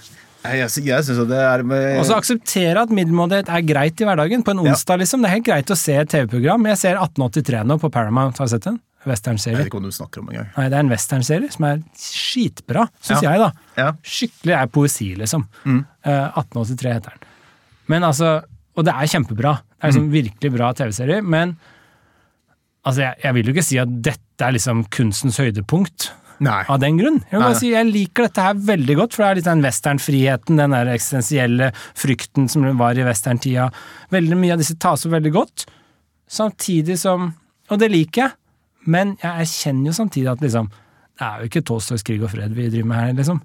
[0.48, 4.07] Jeg, jeg, synes syns det er med, Og så akseptere at middelmådighet er greit i
[4.07, 4.44] hverdagen.
[4.48, 4.73] På en Ja.
[4.73, 5.22] onsdag, liksom.
[5.22, 6.65] Det er helt greit å se et TV-program.
[6.72, 8.38] Jeg ser 1883 nå på Paramount.
[8.38, 8.80] Har du sett den?
[9.06, 9.57] Jeg Westernserie.
[9.57, 10.49] vet ikke om du snakker om engang.
[10.57, 13.31] Nei, det er en westernserie som er skitbra, syns Ja.
[13.31, 13.52] jeg, da.
[13.77, 13.91] Ja.
[14.03, 15.45] Skikkelig er poesi, liksom.
[15.65, 15.85] Mm.
[16.06, 17.19] Uh, 1883 heter den.
[17.88, 18.41] Men altså,
[18.78, 19.58] Og det er kjempebra.
[19.74, 21.56] Det er liksom virkelig bra TV-serie, men
[22.86, 26.12] altså, jeg, jeg vil jo ikke si at dette er liksom kunstens høydepunkt
[26.45, 26.62] Nei.
[26.70, 27.20] av den grunn.
[27.32, 27.52] Jeg Nei.
[27.58, 30.91] si, jeg liker dette her veldig godt, for det er litt den westernfriheten, den der
[30.94, 33.72] eksistensielle frykten som var i westerntida.
[34.14, 35.68] Veldig mye av disse tas opp veldig godt,
[36.30, 37.34] samtidig som
[37.68, 38.32] Og det liker jeg,
[38.88, 40.70] men jeg erkjenner jo samtidig at liksom
[41.18, 43.39] det er jo ikke Tolstojs krig og fred vi driver med her, liksom.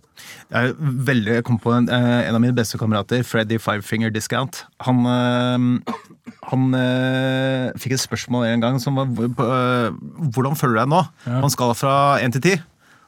[0.52, 0.74] Jeg,
[1.08, 4.64] veldig, jeg kom på en, eh, en av mine beste kamerater, Freddy Fivefinger Discount.
[4.84, 5.94] Han, eh,
[6.50, 11.00] han eh, fikk et spørsmål en gang som var Hvordan føler du deg nå?
[11.24, 11.40] Ja.
[11.40, 12.54] Han skal fra én til ti.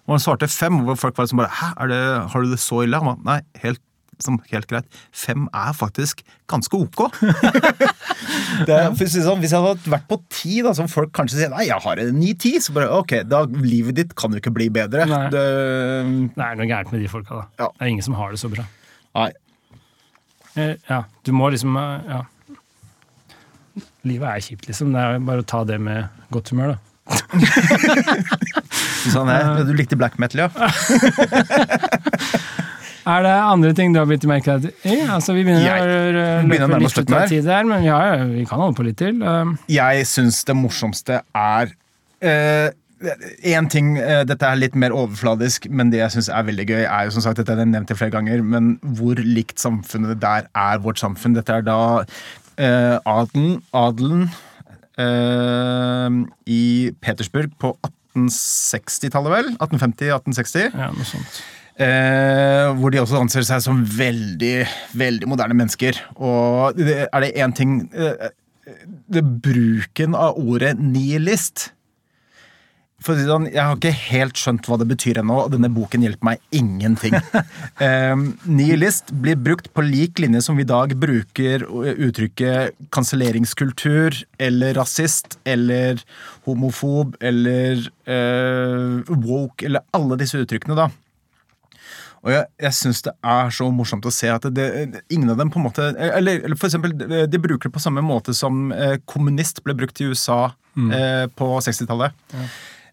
[0.04, 2.60] Og han svarte fem, hvor folk var liksom bare Hæ, er det, har du det
[2.60, 3.00] så ille?
[3.00, 3.80] Han var nei, helt,
[4.22, 4.86] som, helt greit.
[5.14, 6.20] Fem er faktisk
[6.50, 7.00] ganske ok.
[8.66, 11.10] det, er- for å si sånn, hvis jeg hadde vært på ti, da, som folk
[11.16, 14.38] kanskje sier nei, jeg har en ni-ti, så bare ok, da livet ditt kan jo
[14.42, 15.06] ikke bli bedre.
[15.10, 15.24] Nei.
[15.34, 15.44] Det,
[16.36, 17.44] Det er noe gærent med de folka, da.
[17.64, 17.68] Ja.
[17.74, 18.64] Det er ingen som har det så bra.
[19.18, 19.30] nei.
[20.54, 22.20] Eh, Ja, du må liksom eh, Ja.
[24.06, 24.92] Livet er kjipt, liksom.
[24.94, 26.80] Det er bare å ta det med godt humør, da.
[29.12, 30.48] Sånn, jeg, du likte black metal, ja?
[33.04, 35.00] Er det andre ting du har bitt merke deg i?
[35.02, 35.88] Altså, vi begynner Jeg å
[36.48, 37.98] løpe litt ut av tid her, men ja,
[38.30, 39.20] vi kan holde på litt til.
[39.20, 41.74] Um, Jeg syns det morsomste er
[42.24, 46.80] Én ting, uh, dette er litt mer overfladisk, men det jeg syns er veldig gøy,
[46.86, 50.80] er jo som sagt, dette jeg nevnt flere ganger, men hvor likt samfunnet der er
[50.80, 51.36] vårt samfunn.
[51.36, 54.28] Dette er da uh, adelen, adelen
[54.96, 57.74] eh, i Petersburg på
[58.14, 59.52] 1860-tallet, vel?
[59.58, 60.72] 1850-1860.
[60.72, 61.42] ja, noe sånt.
[61.74, 64.56] Eh, hvor de også anser seg som veldig,
[64.94, 65.98] veldig moderne mennesker.
[66.14, 68.28] Og det, er det én ting eh,
[69.10, 71.72] det Bruken av ordet nihilist
[73.04, 75.68] for å si sånn, Jeg har ikke helt skjønt hva det betyr ennå, og denne
[75.72, 77.16] boken hjelper meg ingenting.
[77.84, 78.14] eh,
[78.48, 85.36] nihilist blir brukt på lik linje som vi i dag bruker uttrykket kanselleringskultur eller rasist
[85.44, 86.00] eller
[86.48, 90.88] homofob eller eh, woke eller alle disse uttrykkene, da.
[92.24, 94.68] Og jeg, jeg syns det er så morsomt å se at det,
[95.12, 98.04] ingen av dem på en måte Eller, eller for eksempel, de, bruker det på samme
[98.04, 102.16] måte som eh, kommunist ble brukt i USA eh, på 60-tallet.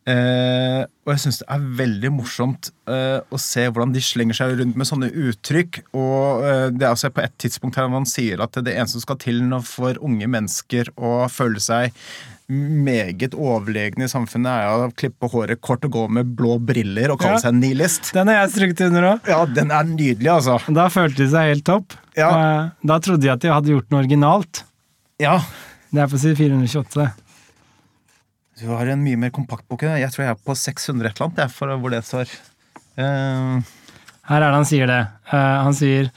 [0.09, 4.55] Eh, og jeg syns det er veldig morsomt eh, å se hvordan de slenger seg
[4.57, 5.83] rundt med sånne uttrykk.
[5.93, 9.05] Og eh, det er altså på et tidspunkt her man sier at det eneste som
[9.05, 11.93] skal til for unge mennesker å føle seg
[12.51, 17.19] meget overlegne i samfunnet, er å klippe håret kort og gå med blå briller og
[17.21, 17.43] kalle Ja.
[17.45, 18.11] seg nihilist.
[18.13, 19.27] Den har jeg strøket under òg.
[19.31, 20.57] Ja, den er nydelig, altså.
[20.73, 21.93] Da følte de seg helt topp.
[22.17, 22.29] Ja.
[22.29, 24.63] Eh, Da trodde de at de hadde gjort noe originalt.
[25.19, 25.39] Ja.
[25.93, 27.11] Det er på side 428.
[28.61, 29.81] Du har en mye mer kompakt bok.
[29.81, 30.11] jeg.
[30.11, 32.27] Tror jeg er på 600 et eller annet, for hvor det står.
[32.97, 33.61] Uh...
[34.29, 35.01] Her er det han sier det.
[35.31, 36.11] Uh, han sier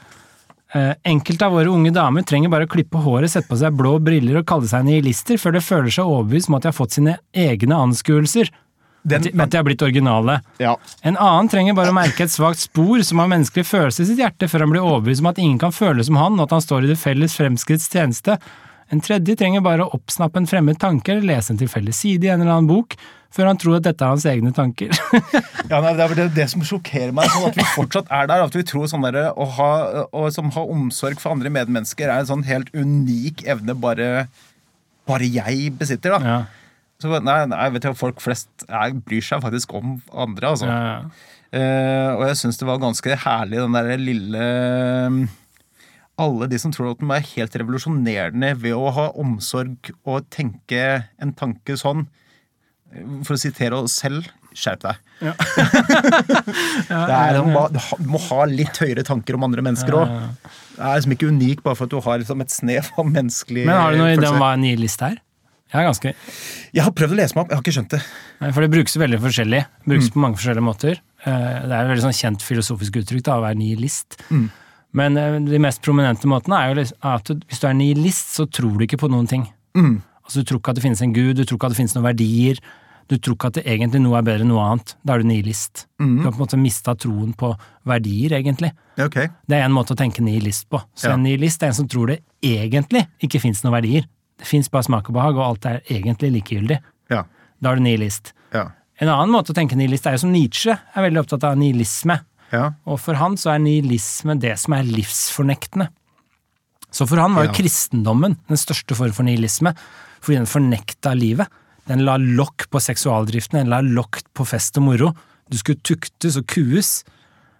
[1.07, 4.41] Enkelte av våre unge damer trenger bare å klippe håret, sette på seg blå briller
[4.41, 7.17] og kalle seg nihilister før de føler seg overbevist om at de har fått sine
[7.31, 8.51] egne anskuelser.
[9.05, 10.41] den, At de, at de har blitt originale.
[10.59, 10.75] ja.
[11.01, 14.19] En annen trenger bare å merke et svakt spor som har menneskelig følelse i sitt
[14.19, 16.65] hjerte, før han blir overbevist om at ingen kan føle som han, og at han
[16.65, 18.39] står i det felles fremskritts tjeneste.
[18.91, 22.33] En tredje trenger bare å oppsnappe en fremmed tanke eller lese en tilfeldig side i
[22.33, 22.97] en eller annen bok,
[23.35, 24.93] før han tror at dette er hans egne tanker.
[25.65, 28.43] Ja, nei, det er det, som sjokkerer meg, sånn at vi fortsatt er der.
[28.45, 29.69] At vi tror sånn der, å ha,
[30.13, 34.27] å, som har omsorg for andre medmennesker er en sånn helt unik evne bare,
[35.09, 36.13] bare jeg besitter.
[36.13, 36.19] da.
[36.21, 40.53] ja, Så, nei, nei, vet du, Folk flest jeg, bryr seg faktisk om andre.
[40.53, 40.69] altså.
[40.69, 41.31] ja, ja.
[41.55, 44.45] Uh, og jeg syns det var ganske herlig, den der lille
[46.19, 50.81] Alle de som tror at den er helt revolusjonerende ved å ha omsorg og tenke
[51.21, 52.05] en tanke sånn.
[53.27, 54.99] For å sitere oss selv skjerp deg.
[55.19, 55.33] Ja.
[56.15, 60.13] det er, du, må, du må ha litt høyere tanker om andre mennesker òg.
[60.75, 63.65] Det er liksom ikke unik bare for at du har liksom et snev av menneskelig
[63.67, 65.17] Men har du noe idé om hva en nihilist er?
[65.71, 66.11] Jeg er ganske
[66.75, 68.01] Jeg har prøvd å lese meg opp, jeg har ikke skjønt det.
[68.43, 69.61] Nei, For det brukes veldig forskjellig.
[69.65, 69.91] Det Mm.
[69.91, 70.99] brukes på mange forskjellige måter.
[71.25, 74.19] Eh, Det er et veldig sånn kjent filosofisk uttrykk da, å være nihilist.
[74.29, 74.45] Mm.
[74.95, 78.77] Men eh, de mest prominente måtene er jo at hvis du er nihilist, så tror
[78.77, 79.47] du ikke på noen ting.
[79.75, 80.01] Mm.
[80.23, 81.95] Altså Du tror ikke at det finnes en gud, du tror ikke at det finnes
[81.97, 82.59] noen verdier.
[83.07, 84.95] Du tror ikke at det egentlig noe er bedre enn noe annet.
[85.05, 85.85] Da er du nihilist.
[86.01, 86.15] Mm.
[86.17, 87.51] Du har på en måte mista troen på
[87.85, 88.71] verdier, egentlig.
[88.97, 89.29] Okay.
[89.45, 90.81] Det er en måte å tenke nihilist på.
[90.97, 91.13] Så Ja.
[91.13, 94.07] en nihilist er en som tror det egentlig ikke fins noen verdier.
[94.37, 96.79] Det fins bare smak og behag, og alt er egentlig likegyldig.
[97.11, 97.23] Ja.
[97.61, 98.33] Da er du nihilist.
[98.53, 98.69] Ja.
[98.99, 102.21] En annen måte å tenke nihilist er jo som Nietzsche er veldig opptatt av nihilisme.
[102.51, 102.71] Ja.
[102.87, 105.89] Og for han så er nihilisme det som er livsfornektende.
[106.91, 109.73] Så for han var jo kristendommen den største form for nihilisme,
[110.23, 111.47] fordi den fornekta livet.
[111.89, 115.11] Den la lokk på seksualdriften, den la lokk på fest og moro.
[115.51, 117.03] Du skulle tuktes og kues.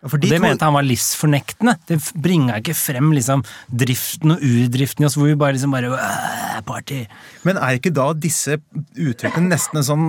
[0.06, 1.78] Og det to- mente han var livsfornektende.
[1.90, 3.42] Det bringa ikke frem liksom
[3.74, 5.98] driften og urdriften i oss, hvor vi bare liksom bare
[6.66, 7.06] Party!
[7.44, 8.60] Men er ikke da disse
[8.96, 10.06] uttrykkene nesten en sånn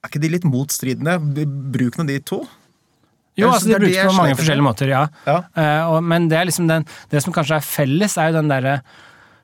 [0.00, 1.18] Er ikke de litt motstridende,
[1.74, 2.38] bruken av de to?
[3.36, 5.02] Jo, altså de brukes på mange forskjellige måter, ja.
[5.26, 5.36] Ja.
[5.52, 8.78] Uh, og, men det liksom den, det som kanskje er felles, er jo den derre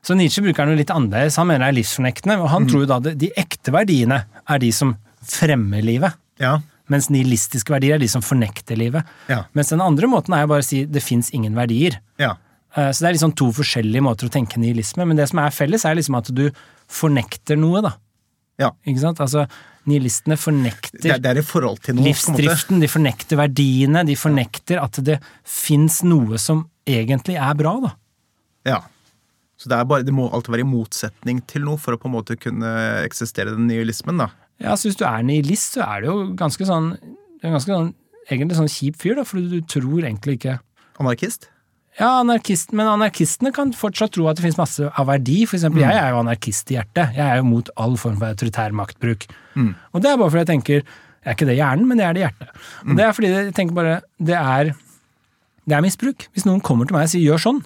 [0.07, 1.35] Så Nietzsche bruker noe litt annerledes.
[1.41, 2.69] Han mener det er livsfornektende, og han Mm.
[2.71, 4.95] tror jo da at de ekte verdiene er de som
[5.27, 6.13] fremmer livet.
[6.39, 6.59] Ja.
[6.89, 9.03] Mens nihilistiske verdier er de som fornekter livet.
[9.27, 9.41] Ja.
[9.53, 11.99] Mens den andre måten er jo bare å si det fins ingen verdier.
[12.17, 12.35] ja.
[12.75, 15.49] Eh, Så det er liksom to forskjellige måter å tenke nihilisme, men det som er
[15.49, 16.51] felles, er liksom at du
[16.87, 17.93] fornekter noe, da.
[18.59, 18.71] ja.
[18.85, 19.17] Ikke sant?
[19.19, 19.47] Altså,
[19.87, 22.05] nihilistene Det, fornekter er- det er i forhold til noe.
[22.05, 27.91] livsdriften, de fornekter verdiene, de fornekter at det fins noe som egentlig er bra, da.
[28.65, 28.81] Ja.
[29.57, 32.09] Så det, er bare, det må alltid være i motsetning til noe for å på
[32.09, 32.71] en måte kunne
[33.01, 34.29] eksistere den nihilismen, da.
[34.61, 36.93] Ja, så hvis du er nihilist, så er det jo ganske sånn,
[37.41, 37.93] det ganske sånn
[38.29, 40.59] egentlig sånn kjip fyr, da, for du tror egentlig ikke
[40.97, 41.49] Anarkist?
[41.97, 45.39] Ja, anarkist, men anarkistene kan fortsatt tro at det finnes masse av verdi.
[45.49, 47.15] For eksempel, jeg er jo anarkist i hjertet.
[47.17, 49.25] Jeg er jo mot all form for autoritær maktbruk.
[49.57, 52.05] Og det er bare fordi jeg tenker Jeg er ikke det i hjernen, men det
[52.05, 52.59] er det i hjertet.
[52.85, 53.95] Og det er fordi jeg tenker bare
[54.29, 54.69] Det er,
[55.67, 56.27] det er misbruk.
[56.31, 57.63] Hvis noen kommer til meg og sier 'gjør sånn',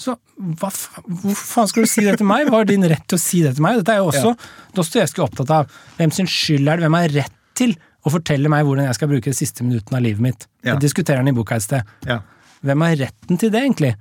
[0.00, 2.48] så hva, hvorfor faen skal du si det til meg?
[2.48, 3.76] Hva er din rett til å si det til meg?
[3.82, 4.32] Dette er jo også
[4.76, 5.70] Dostojevskij opptatt av.
[5.98, 6.86] Hvem sin skyld er det?
[6.86, 7.74] Hvem har rett til
[8.06, 10.46] å fortelle meg hvordan jeg skal bruke de siste minuttene av livet mitt?
[10.64, 10.74] Ja.
[10.78, 11.84] Det diskuterer han i boka et sted.
[12.08, 12.22] Ja.
[12.64, 13.94] Hvem har retten til det, egentlig?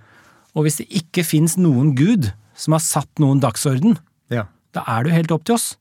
[0.56, 3.98] Og hvis det ikke fins noen gud som har satt noen dagsorden,
[4.32, 4.46] Ja.
[4.74, 5.76] da er det jo helt opp til oss.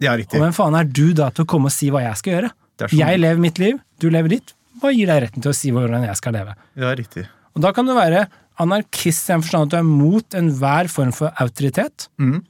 [0.00, 2.32] ja, Og hvem faen er du da til å komme og si hva jeg skal
[2.32, 2.50] gjøre?
[2.78, 4.52] Sånn- Jeg lever mitt liv, du lever ditt.
[4.80, 6.54] Hva gir deg retten til å si hvordan jeg skal leve?
[6.76, 7.26] Ja, riktig.
[7.56, 8.28] Og da kan det være
[8.62, 12.08] anarkist i den forstand at du er mot enhver form for autoritet.
[12.18, 12.40] Mm.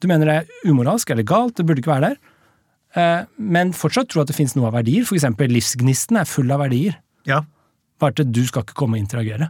[0.00, 2.18] Du mener det er umoralsk eller galt, det burde ikke være der.
[2.96, 5.04] Eh, Men fortsatt tro at det finnes noe av verdier.
[5.04, 6.96] For eksempel livsgnisten er full av verdier.
[7.26, 7.42] Ja,
[7.98, 9.48] Bare at du skal ikke komme og interagere.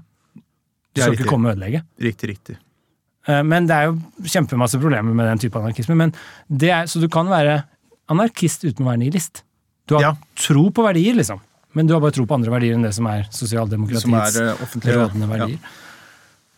[0.97, 1.25] Du skal riktig.
[1.27, 1.83] ikke komme og ødelegge.
[2.01, 2.57] riktig, riktig.
[3.29, 5.95] Eh, Men det er jo kjempemasse problemer med den type anarkisme.
[5.97, 6.15] Men
[6.49, 7.65] det er, så du kan være
[8.09, 9.43] anarkist uten å være nihilist.
[9.87, 10.15] Du har Ja.
[10.35, 11.41] tro på verdier, liksom.
[11.77, 14.95] Men du har bare tro på andre verdier enn det som er sosialdemokratiets Som eh,
[14.97, 15.73] rådende verdier.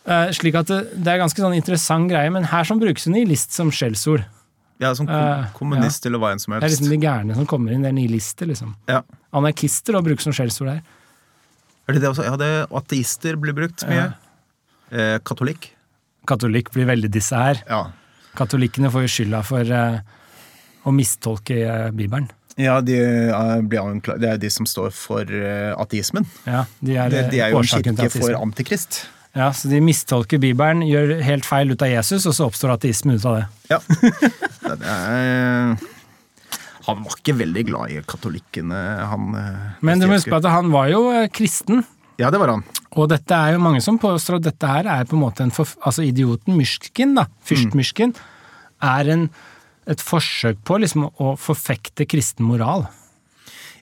[0.07, 3.13] Eh, slik at det, det er ganske sånn interessant greie, men her som brukes jo
[3.13, 4.23] nihilist som skjellsord.
[4.81, 6.63] Ja, ja som kom Eh, kommunist eller hva enn som helst.
[6.63, 8.73] Det er liksom de gærne som kommer inn, det er nihilister, liksom.
[8.89, 9.03] Ja.
[9.35, 10.81] Anarkister og brukes som skjellsord her.
[11.87, 12.25] Er det det også?
[12.25, 12.51] Ja, det
[12.81, 14.11] ateister blir brukt mye.
[14.91, 15.71] Eh, katolikk.
[16.27, 17.61] Katolikk blir veldig disse her.
[17.67, 17.85] Ja.
[18.37, 20.01] Katolikkene får jo skylda for eh,
[20.87, 22.29] å mistolke eh, Bibelen.
[22.59, 23.61] Ja, de, eh,
[24.19, 26.27] det er de som står for eh, ateismen.
[26.45, 29.05] Ja, de er, De, de er jo en kirke for antikrist.
[29.37, 33.15] Ja, så de mistolker Bibelen, gjør helt feil ut av Jesus, og så oppstår ateisme
[33.15, 33.47] ut av det.
[33.71, 33.79] Ja.
[34.71, 35.77] Det er,
[36.85, 40.49] han var ikke veldig glad i katolikkene, han eh, Men du må huske på at
[40.51, 41.85] han var jo kristen.
[42.19, 42.65] Ja, det var han.
[42.99, 45.53] Og dette er jo mange som påstår at dette her er på en måte en
[45.55, 48.11] forf Altså idioten Myrskin, da, fyrst Myrskin,
[48.83, 49.29] er en,
[49.89, 52.85] et forsøk på liksom å forfekte kristen moral.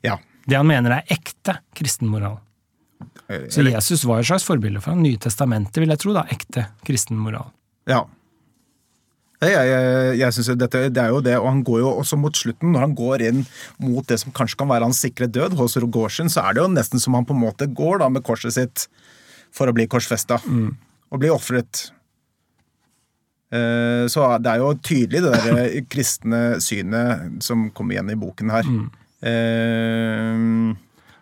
[0.06, 0.18] Ja.
[0.46, 2.40] Det han mener er ekte kristen moral.
[3.52, 5.04] Så Jesus var et slags forbilde for ham.
[5.06, 6.24] Nye testamentet, vil jeg tro, da.
[6.34, 7.52] Ekte kristen moral.
[7.90, 8.06] Ja.
[9.40, 12.36] Jeg, jeg, jeg, synes dette, Det er jo det, og han går jo også mot
[12.36, 13.46] slutten, når han går inn
[13.80, 16.74] mot det som kanskje kan være hans sikre død hos Rogozjin, så er det jo
[16.74, 18.90] nesten som han på en måte går da med korset sitt
[19.56, 20.42] for å bli korsfesta.
[21.10, 21.88] Og bli ofret.
[23.52, 28.18] Eh, Så det er jo tydelig det der eh, kristne synet som kommer igjen i
[28.20, 28.68] boken her.
[29.26, 30.76] Eh,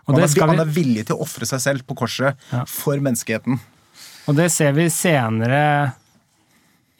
[0.08, 2.36] Og han, det er, skal han er villig til å ofre seg selv på korset
[2.54, 2.64] Ja.
[2.68, 3.60] for menneskeheten.
[4.28, 5.94] Og det ser vi senere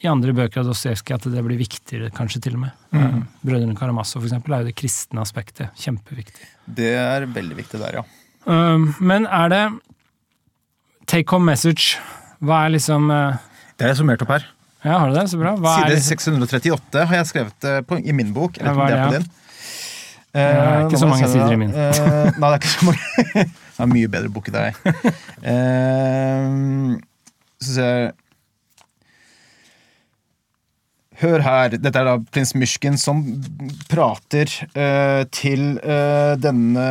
[0.00, 2.70] i andre bøker av Dostojevskij, at det blir viktigere, kanskje til og med.
[2.94, 3.24] Mm.
[3.44, 6.46] Brødrene Karamazov, eksempel, er jo det kristne aspektet kjempeviktig.
[6.78, 8.04] Det er veldig viktig der, ja.
[9.02, 9.64] Men er det
[11.10, 11.98] take home message?
[12.40, 13.36] Hva er liksom eh,
[13.76, 14.46] Det er summert opp her.
[14.88, 15.26] Ja, har du det?
[15.28, 15.52] Så bra.
[15.60, 18.56] Hva Side liksom, 638 har jeg skrevet på, i min bok.
[18.56, 19.28] Ja, Eller hva om det er på din.
[20.38, 21.52] Det er ikke så mange sider da.
[21.52, 21.70] i min.
[21.72, 21.98] Eh,
[22.38, 23.02] nei, det er ikke så mange.
[23.44, 24.80] det er mye bedre bok i deg.
[25.44, 26.96] Uh,
[27.64, 28.12] så ser jeg
[31.18, 31.72] Hør her.
[31.74, 33.24] Dette er da prins Myrskin som
[33.90, 36.84] prater uh, til uh, denne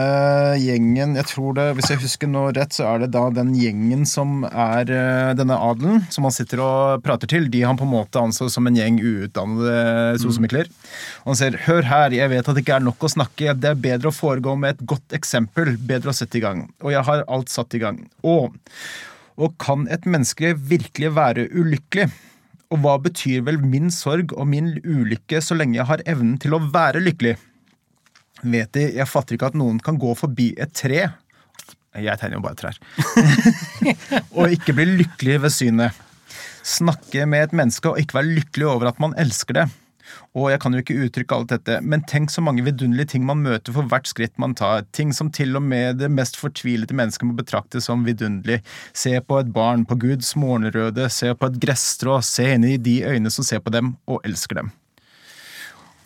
[0.59, 4.03] gjengen Jeg tror det, Hvis jeg husker nå rett, så er det da den gjengen
[4.09, 7.47] som er uh, denne adelen, som han sitter og prater til.
[7.53, 10.67] De han på en måte anså som en gjeng uutdannede sosemikler.
[11.23, 13.55] Og han sier Hør her, jeg vet at det ikke er nok å snakke.
[13.55, 15.77] Det er bedre å foregå med et godt eksempel.
[15.79, 16.67] Bedre å sette i gang.
[16.83, 18.03] Og jeg har alt satt i gang.
[18.27, 18.59] Og,
[19.39, 22.11] og kan et menneske virkelig være ulykkelig?
[22.73, 26.57] Og hva betyr vel min sorg og min ulykke så lenge jeg har evnen til
[26.57, 27.37] å være lykkelig?
[28.43, 30.99] Vet De, jeg fatter ikke at noen kan gå forbi et tre
[31.97, 32.75] Jeg tegner jo bare trær.
[34.37, 36.03] og ikke bli lykkelig ved synet.
[36.67, 39.65] Snakke med et menneske og ikke være lykkelig over at man elsker det.
[40.37, 43.43] Og jeg kan jo ikke uttrykke alt dette, men tenk så mange vidunderlige ting man
[43.45, 44.85] møter for hvert skritt man tar.
[44.95, 48.61] Ting som til og med det mest fortvilete mennesket må betrakte som vidunderlig.
[48.97, 52.99] Se på et barn på Guds morgenrøde, se på et gresstrå, se inn i de
[53.07, 54.75] øyne som ser på dem og elsker dem.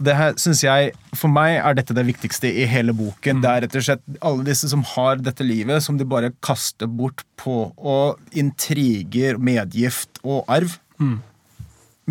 [0.02, 3.42] Det her synes jeg, For meg er dette det viktigste i hele boken.
[3.44, 6.90] Det er rett og slett alle disse som har dette livet, som de bare kaster
[6.90, 10.80] bort på og intriger, medgift og arv.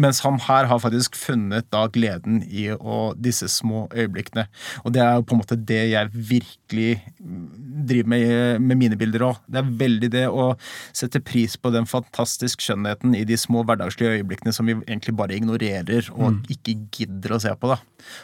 [0.00, 4.46] Mens han her har faktisk funnet da gleden i å, disse små øyeblikkene.
[4.84, 6.90] Og det er jo på en måte det jeg virkelig
[7.20, 9.42] driver med med mine bilder òg.
[9.50, 10.50] Det er veldig det å
[10.96, 15.36] sette pris på den fantastisk skjønnheten i de små hverdagslige øyeblikkene som vi egentlig bare
[15.36, 17.74] ignorerer og ikke gidder å se på.
[17.74, 17.80] da.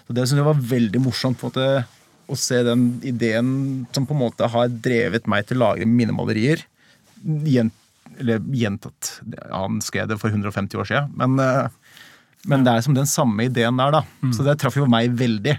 [0.07, 1.37] Så Det syns jeg var veldig morsomt.
[1.37, 1.87] på en måte
[2.27, 6.15] å se den ideen som på en måte har drevet meg til å lage mine
[6.15, 6.65] malerier.
[8.21, 9.21] Eller gjentatt.
[9.51, 11.69] Han skrev det for 150 år siden, men, eh,
[12.47, 14.03] men det er som den samme ideen der, da.
[14.33, 15.57] Så det traff jo meg veldig.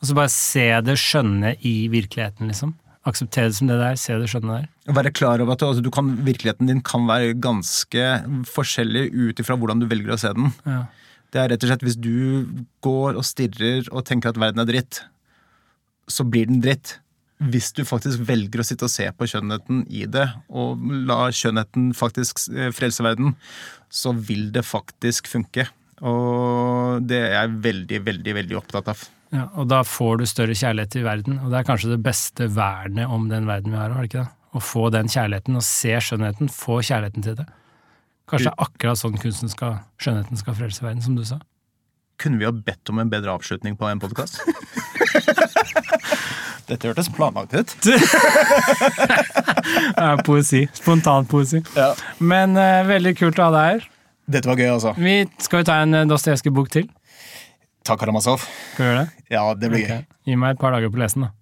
[0.00, 2.74] Og så bare se det skjønne i virkeligheten, liksom.
[3.06, 4.94] Akseptere det som det der, se det skjønne der.
[4.94, 8.08] Være klar over at altså, du kan, virkeligheten din kan være ganske
[8.50, 10.50] forskjellig ut ifra hvordan du velger å se den.
[10.66, 10.84] Ja.
[11.32, 12.46] Det er rett og slett hvis du
[12.84, 15.02] går og stirrer og tenker at verden er dritt,
[16.10, 16.98] så blir den dritt.
[17.50, 21.90] Hvis du faktisk velger å sitte og se på skjønnheten i det, og la skjønnheten
[21.96, 23.34] faktisk eh, frelse verden,
[23.92, 25.66] så vil det faktisk funke.
[26.02, 29.02] Og det er jeg veldig, veldig, veldig opptatt av.
[29.32, 32.50] Ja, og da får du større kjærlighet til verden, og det er kanskje det beste
[32.52, 34.34] vernet om den verden vi har, er det ikke det?
[34.52, 37.46] Å få den kjærligheten, og se skjønnheten, få kjærligheten til det.
[38.28, 41.40] Kanskje det er akkurat sånn kunsten skal, skjønnheten skal frelse verden, som du sa.
[42.20, 44.42] Kunne vi ha bedt om en bedre avslutning på en podkast?
[46.68, 47.74] Dette hørtes planlagt ut.
[50.26, 50.64] Poesi.
[50.76, 51.62] Spontanpoesi.
[51.76, 51.92] Ja.
[52.22, 53.86] Men uh, veldig kult å ha deg her.
[54.32, 54.94] Dette var gøy, altså.
[54.98, 56.88] Vi skal jo ta en uh, Dostojevskij-bok til.
[57.82, 58.44] Takk, Karamazov.
[58.74, 59.24] Skal vi gjøre det?
[59.34, 60.02] Ja, det blir gøy.
[60.28, 61.32] Gi meg et par dager på lesen, da.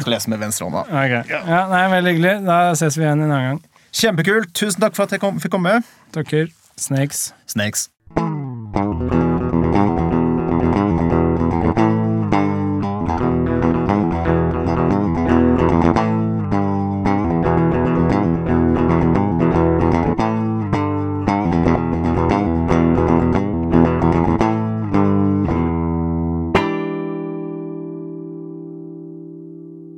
[0.00, 0.86] Skal lese med venstrehånda.
[0.90, 1.22] Okay.
[1.30, 2.34] Ja, nei, Veldig hyggelig.
[2.48, 3.62] Da ses vi igjen en annen gang.
[3.92, 4.52] Kjempekult.
[4.56, 5.80] Tusen takk for at jeg kom, fikk komme.
[6.16, 6.50] Takker.
[6.80, 7.30] Snakes.
[7.46, 7.88] Snakes.